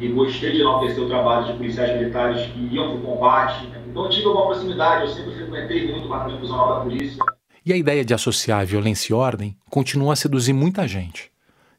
e 0.00 0.08
gostei 0.08 0.52
de 0.52 0.60
enaltecer 0.60 1.02
o 1.02 1.08
trabalho 1.08 1.46
de 1.46 1.52
policiais 1.54 1.98
militares 1.98 2.46
que 2.52 2.60
iam 2.72 2.88
para 2.88 2.96
o 2.96 3.00
combate. 3.00 3.66
né. 3.66 3.77
Então 3.90 4.08
tive 4.08 4.26
alguma 4.26 4.46
proximidade, 4.46 5.02
eu 5.02 5.14
sempre 5.14 5.34
frequentei 5.34 5.90
muito 5.92 6.06
o 6.06 6.08
batalhão 6.08 6.38
funcional 6.38 6.74
da 6.74 6.80
polícia. 6.80 7.24
E 7.64 7.72
a 7.72 7.76
ideia 7.76 8.04
de 8.04 8.14
associar 8.14 8.64
violência 8.64 9.12
e 9.12 9.14
ordem 9.14 9.56
continua 9.68 10.12
a 10.12 10.16
seduzir 10.16 10.52
muita 10.52 10.86
gente. 10.86 11.30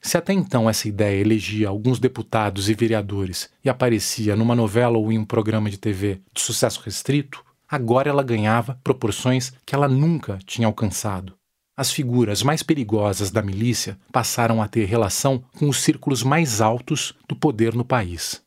Se 0.02 0.18
até 0.18 0.32
então 0.32 0.70
essa 0.70 0.88
ideia 0.88 1.20
elegia 1.20 1.68
alguns 1.68 2.00
deputados 2.00 2.70
e 2.70 2.74
vereadores 2.74 3.50
e 3.64 3.70
aparecia 3.70 4.36
numa 4.36 4.56
novela 4.56 4.98
ou 4.98 5.12
em 5.12 5.18
um 5.18 5.26
programa 5.26 5.70
de 5.70 5.78
TV 5.78 6.22
de 6.34 6.42
sucesso 6.42 6.82
restrito, 6.86 7.44
agora 7.68 8.10
ela 8.10 8.24
ganhava 8.24 8.80
proporções 8.84 9.52
que 9.66 9.76
ela 9.76 9.88
nunca 9.88 10.40
tinha 10.46 10.68
alcançado. 10.68 11.34
As 11.76 11.92
figuras 11.92 12.44
mais 12.44 12.62
perigosas 12.62 13.32
da 13.32 13.42
milícia 13.42 13.98
passaram 14.12 14.62
a 14.62 14.68
ter 14.68 14.86
relação 14.86 15.44
com 15.58 15.70
os 15.70 15.78
círculos 15.78 16.24
mais 16.24 16.62
altos 16.62 17.14
do 17.28 17.36
poder 17.36 17.74
no 17.74 17.86
país. 17.86 18.42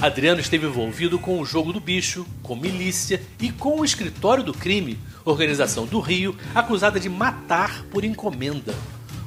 Adriano 0.00 0.40
esteve 0.40 0.66
envolvido 0.66 1.18
com 1.18 1.40
o 1.40 1.46
Jogo 1.46 1.72
do 1.72 1.80
Bicho, 1.80 2.26
com 2.42 2.56
milícia 2.56 3.22
e 3.40 3.50
com 3.50 3.80
o 3.80 3.84
Escritório 3.84 4.42
do 4.42 4.52
Crime, 4.52 4.98
organização 5.24 5.86
do 5.86 6.00
Rio 6.00 6.36
acusada 6.54 6.98
de 6.98 7.08
matar 7.08 7.84
por 7.90 8.04
encomenda. 8.04 8.74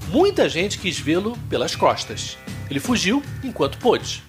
Muita 0.09 0.47
gente 0.47 0.77
quis 0.77 0.99
vê-lo 0.99 1.37
pelas 1.49 1.75
costas. 1.75 2.37
Ele 2.69 2.79
fugiu 2.79 3.23
enquanto 3.43 3.77
pôde. 3.77 4.23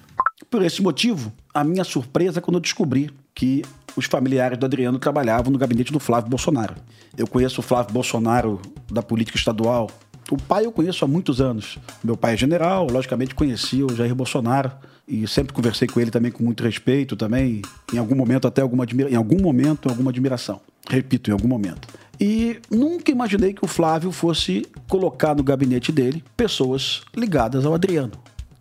Por 0.48 0.62
esse 0.62 0.80
motivo, 0.80 1.32
a 1.52 1.62
minha 1.62 1.84
surpresa 1.84 2.38
é 2.38 2.42
quando 2.42 2.56
eu 2.56 2.60
descobri 2.60 3.10
que 3.34 3.62
os 3.94 4.06
familiares 4.06 4.56
do 4.56 4.64
Adriano 4.64 4.98
trabalhavam 4.98 5.52
no 5.52 5.58
gabinete 5.58 5.92
do 5.92 6.00
Flávio 6.00 6.30
Bolsonaro. 6.30 6.76
Eu 7.16 7.26
conheço 7.26 7.60
o 7.60 7.62
Flávio 7.62 7.92
Bolsonaro 7.92 8.60
da 8.90 9.02
política 9.02 9.36
estadual. 9.36 9.90
O 10.30 10.36
pai 10.36 10.64
eu 10.64 10.72
conheço 10.72 11.04
há 11.04 11.08
muitos 11.08 11.40
anos. 11.40 11.78
Meu 12.02 12.16
pai 12.16 12.34
é 12.34 12.36
general, 12.36 12.86
logicamente 12.90 13.34
conhecia 13.34 13.84
o 13.84 13.94
Jair 13.94 14.14
Bolsonaro 14.14 14.72
e 15.08 15.26
sempre 15.26 15.54
conversei 15.54 15.88
com 15.88 15.98
ele 15.98 16.10
também 16.10 16.30
com 16.30 16.44
muito 16.44 16.62
respeito, 16.62 17.16
também 17.16 17.62
em 17.92 17.98
algum 17.98 18.14
momento 18.14 18.46
até 18.46 18.60
alguma 18.60 18.84
em 18.84 19.16
algum 19.16 19.40
momento 19.40 19.88
alguma 19.88 20.10
admiração. 20.10 20.60
Repito, 20.88 21.30
em 21.30 21.32
algum 21.32 21.48
momento. 21.48 21.88
E 22.20 22.58
nunca 22.70 23.10
imaginei 23.10 23.52
que 23.54 23.64
o 23.64 23.68
Flávio 23.68 24.10
fosse 24.10 24.66
colocar 24.88 25.34
no 25.34 25.42
gabinete 25.42 25.92
dele 25.92 26.22
pessoas 26.36 27.02
ligadas 27.16 27.64
ao 27.64 27.74
Adriano. 27.74 28.12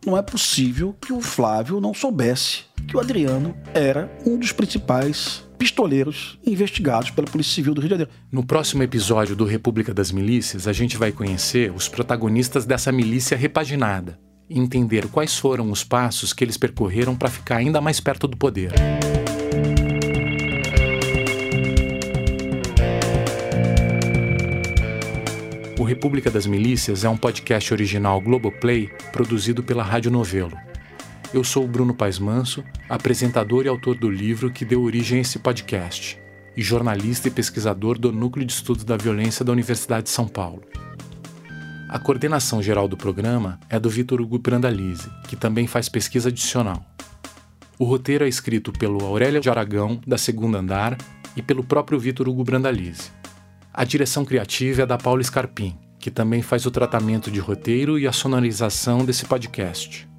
Não 0.05 0.17
é 0.17 0.21
possível 0.21 0.95
que 1.01 1.11
o 1.11 1.19
Flávio 1.19 1.81
não 1.81 1.93
soubesse 1.93 2.63
que 2.87 2.95
o 2.95 2.99
Adriano 2.99 3.55
era 3.73 4.09
um 4.25 4.37
dos 4.37 4.51
principais 4.51 5.43
pistoleiros 5.57 6.37
investigados 6.45 7.09
pela 7.09 7.27
Polícia 7.27 7.55
Civil 7.55 7.73
do 7.73 7.81
Rio 7.81 7.89
de 7.89 7.93
Janeiro. 7.95 8.11
No 8.31 8.45
próximo 8.45 8.83
episódio 8.83 9.35
do 9.35 9.43
República 9.43 9.93
das 9.93 10.11
Milícias, 10.11 10.67
a 10.67 10.71
gente 10.71 10.95
vai 10.95 11.11
conhecer 11.11 11.73
os 11.73 11.89
protagonistas 11.89 12.63
dessa 12.63 12.91
milícia 12.91 13.35
repaginada 13.35 14.19
e 14.49 14.59
entender 14.59 15.07
quais 15.07 15.37
foram 15.37 15.71
os 15.71 15.83
passos 15.83 16.33
que 16.33 16.43
eles 16.43 16.57
percorreram 16.57 17.15
para 17.15 17.29
ficar 17.29 17.57
ainda 17.57 17.81
mais 17.81 17.99
perto 17.99 18.27
do 18.27 18.37
poder. 18.37 18.71
O 25.79 25.83
República 25.83 26.31
das 26.31 26.45
Milícias 26.45 27.03
é 27.03 27.09
um 27.09 27.17
podcast 27.17 27.71
original 27.73 28.19
Globoplay 28.19 28.89
produzido 29.11 29.63
pela 29.63 29.83
Rádio 29.83 30.09
Novelo. 30.09 30.57
Eu 31.33 31.43
sou 31.43 31.65
o 31.65 31.67
Bruno 31.67 31.93
Paes 31.93 32.17
Manso, 32.17 32.63
apresentador 32.89 33.65
e 33.65 33.69
autor 33.69 33.95
do 33.95 34.09
livro 34.09 34.49
que 34.49 34.65
deu 34.65 34.81
origem 34.81 35.19
a 35.19 35.21
esse 35.21 35.37
podcast, 35.37 36.17
e 36.55 36.63
jornalista 36.63 37.27
e 37.27 37.31
pesquisador 37.31 37.99
do 37.99 38.11
Núcleo 38.11 38.45
de 38.45 38.53
Estudos 38.53 38.83
da 38.83 38.97
Violência 38.97 39.45
da 39.45 39.51
Universidade 39.51 40.05
de 40.05 40.09
São 40.09 40.27
Paulo. 40.27 40.63
A 41.89 41.97
coordenação 41.97 42.61
geral 42.61 42.85
do 42.85 42.97
programa 42.97 43.57
é 43.69 43.79
do 43.79 43.89
Vitor 43.89 44.19
Hugo 44.19 44.37
Brandalize, 44.37 45.09
que 45.25 45.37
também 45.37 45.67
faz 45.67 45.87
pesquisa 45.87 46.27
adicional. 46.27 46.83
O 47.79 47.85
roteiro 47.85 48.25
é 48.25 48.27
escrito 48.27 48.73
pelo 48.73 49.05
Aurélio 49.05 49.39
de 49.39 49.49
Aragão, 49.49 50.01
da 50.05 50.17
Segunda 50.17 50.57
Andar, 50.57 50.97
e 51.33 51.41
pelo 51.41 51.63
próprio 51.63 51.97
Vitor 51.97 52.27
Hugo 52.27 52.43
Brandalize. 52.43 53.09
A 53.73 53.85
direção 53.85 54.25
criativa 54.25 54.81
é 54.81 54.85
da 54.85 54.97
Paula 54.97 55.23
Scarpim, 55.23 55.77
que 55.97 56.11
também 56.11 56.41
faz 56.41 56.65
o 56.65 56.71
tratamento 56.71 57.31
de 57.31 57.39
roteiro 57.39 57.97
e 57.97 58.05
a 58.05 58.11
sonorização 58.11 59.05
desse 59.05 59.25
podcast. 59.25 60.09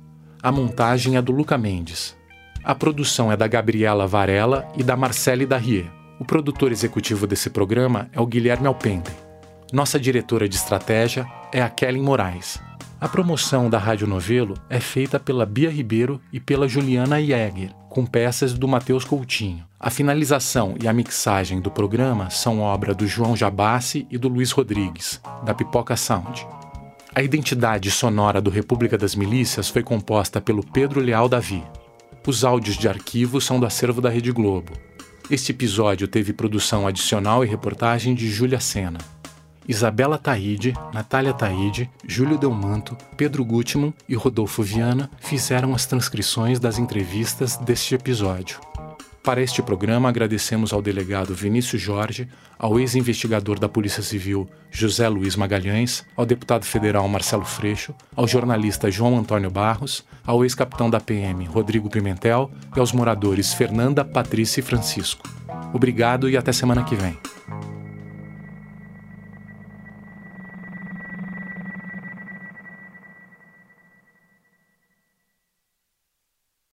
A 0.43 0.51
montagem 0.51 1.17
é 1.17 1.23
do 1.23 1.33
Luca 1.33 1.59
Mendes. 1.59 2.17
A 2.65 2.75
produção 2.75 3.31
é 3.31 3.37
da 3.37 3.47
Gabriela 3.47 4.07
Varela 4.07 4.67
e 4.75 4.83
da 4.83 4.97
Marcele 4.97 5.45
Darrier. 5.45 5.91
O 6.19 6.25
produtor 6.25 6.73
executivo 6.73 7.27
desse 7.27 7.51
programa 7.51 8.09
é 8.13 8.21
o 8.21 8.27
Guilherme 8.27 8.67
Alpendre. 8.67 9.28
Nossa 9.71 10.01
diretora 10.01 10.49
de 10.49 10.57
estratégia 10.57 11.31
é 11.53 11.61
a 11.61 11.69
Kellen 11.69 12.03
Moraes. 12.03 12.59
A 12.99 13.07
promoção 13.07 13.69
da 13.69 13.79
Rádio 13.79 14.07
Novelo 14.07 14.55
é 14.71 14.81
feita 14.81 15.21
pela 15.21 15.45
Bia 15.45 15.71
Ribeiro 15.71 16.19
e 16.33 16.41
pela 16.41 16.67
Juliana 16.67 17.21
Jäger, 17.21 17.75
com 17.91 18.07
peças 18.07 18.55
do 18.55 18.67
Matheus 18.67 19.05
Coutinho. 19.05 19.63
A 19.79 19.91
finalização 19.91 20.75
e 20.83 20.89
a 20.89 20.93
mixagem 20.93 21.61
do 21.61 21.71
programa 21.71 22.31
são 22.31 22.61
obra 22.61 22.95
do 22.95 23.07
João 23.07 23.37
Jabassi 23.37 24.07
e 24.11 24.17
do 24.17 24.27
Luiz 24.27 24.53
Rodrigues, 24.53 25.21
da 25.45 25.53
Pipoca 25.53 25.97
Sound. 25.97 26.47
A 27.15 27.23
identidade 27.23 27.91
sonora 27.91 28.41
do 28.41 28.49
República 28.49 28.97
das 28.97 29.15
Milícias 29.15 29.69
foi 29.69 29.83
composta 29.83 30.41
pelo 30.41 30.65
Pedro 30.65 30.99
Leal 30.99 31.29
Davi. 31.29 31.63
Os 32.27 32.43
áudios 32.43 32.77
de 32.79 32.89
arquivo 32.89 33.39
são 33.39 33.61
do 33.61 33.67
acervo 33.67 34.01
da 34.01 34.09
Rede 34.09 34.33
Globo. 34.33 34.73
Este 35.31 35.53
episódio 35.53 36.09
teve 36.09 36.33
produção 36.33 36.87
adicional 36.87 37.45
e 37.45 37.49
reportagem 37.49 38.15
de 38.15 38.31
Júlia 38.31 38.61
Sena. 38.61 39.18
Isabela 39.69 40.17
Taide, 40.17 40.73
Natália 40.95 41.35
Taide, 41.35 41.91
Júlio 42.07 42.39
Delmanto, 42.39 42.97
Pedro 43.19 43.45
Gutmann 43.45 43.93
e 44.09 44.15
Rodolfo 44.15 44.63
Viana 44.63 45.11
fizeram 45.21 45.75
as 45.75 45.85
transcrições 45.85 46.59
das 46.59 46.79
entrevistas 46.79 47.59
deste 47.59 47.95
episódio. 47.95 48.59
Para 49.23 49.43
este 49.43 49.61
programa, 49.61 50.09
agradecemos 50.09 50.73
ao 50.73 50.81
delegado 50.81 51.35
Vinícius 51.35 51.83
Jorge, 51.83 52.27
ao 52.59 52.81
ex-investigador 52.81 53.59
da 53.59 53.69
Polícia 53.69 54.03
Civil 54.03 54.49
José 54.71 55.07
Luiz 55.07 55.37
Magalhães, 55.37 56.03
ao 56.17 56.25
deputado 56.25 56.65
federal 56.65 57.07
Marcelo 57.07 57.45
Freixo, 57.45 57.95
ao 58.17 58.27
jornalista 58.27 58.91
João 58.91 59.19
Antônio 59.19 59.51
Barros, 59.51 60.03
ao 60.27 60.45
ex-capitão 60.45 60.89
da 60.89 60.99
PM 60.99 61.45
Rodrigo 61.45 61.91
Pimentel 61.91 62.51
e 62.75 62.81
aos 62.81 62.93
moradores 62.93 63.53
Fernanda, 63.53 64.03
Patrícia 64.03 64.61
e 64.61 64.65
Francisco. 64.65 65.29
Obrigado 65.75 66.31
e 66.31 66.35
até 66.35 66.51
semana 66.51 66.83
que 66.83 66.97
vem. 66.97 67.19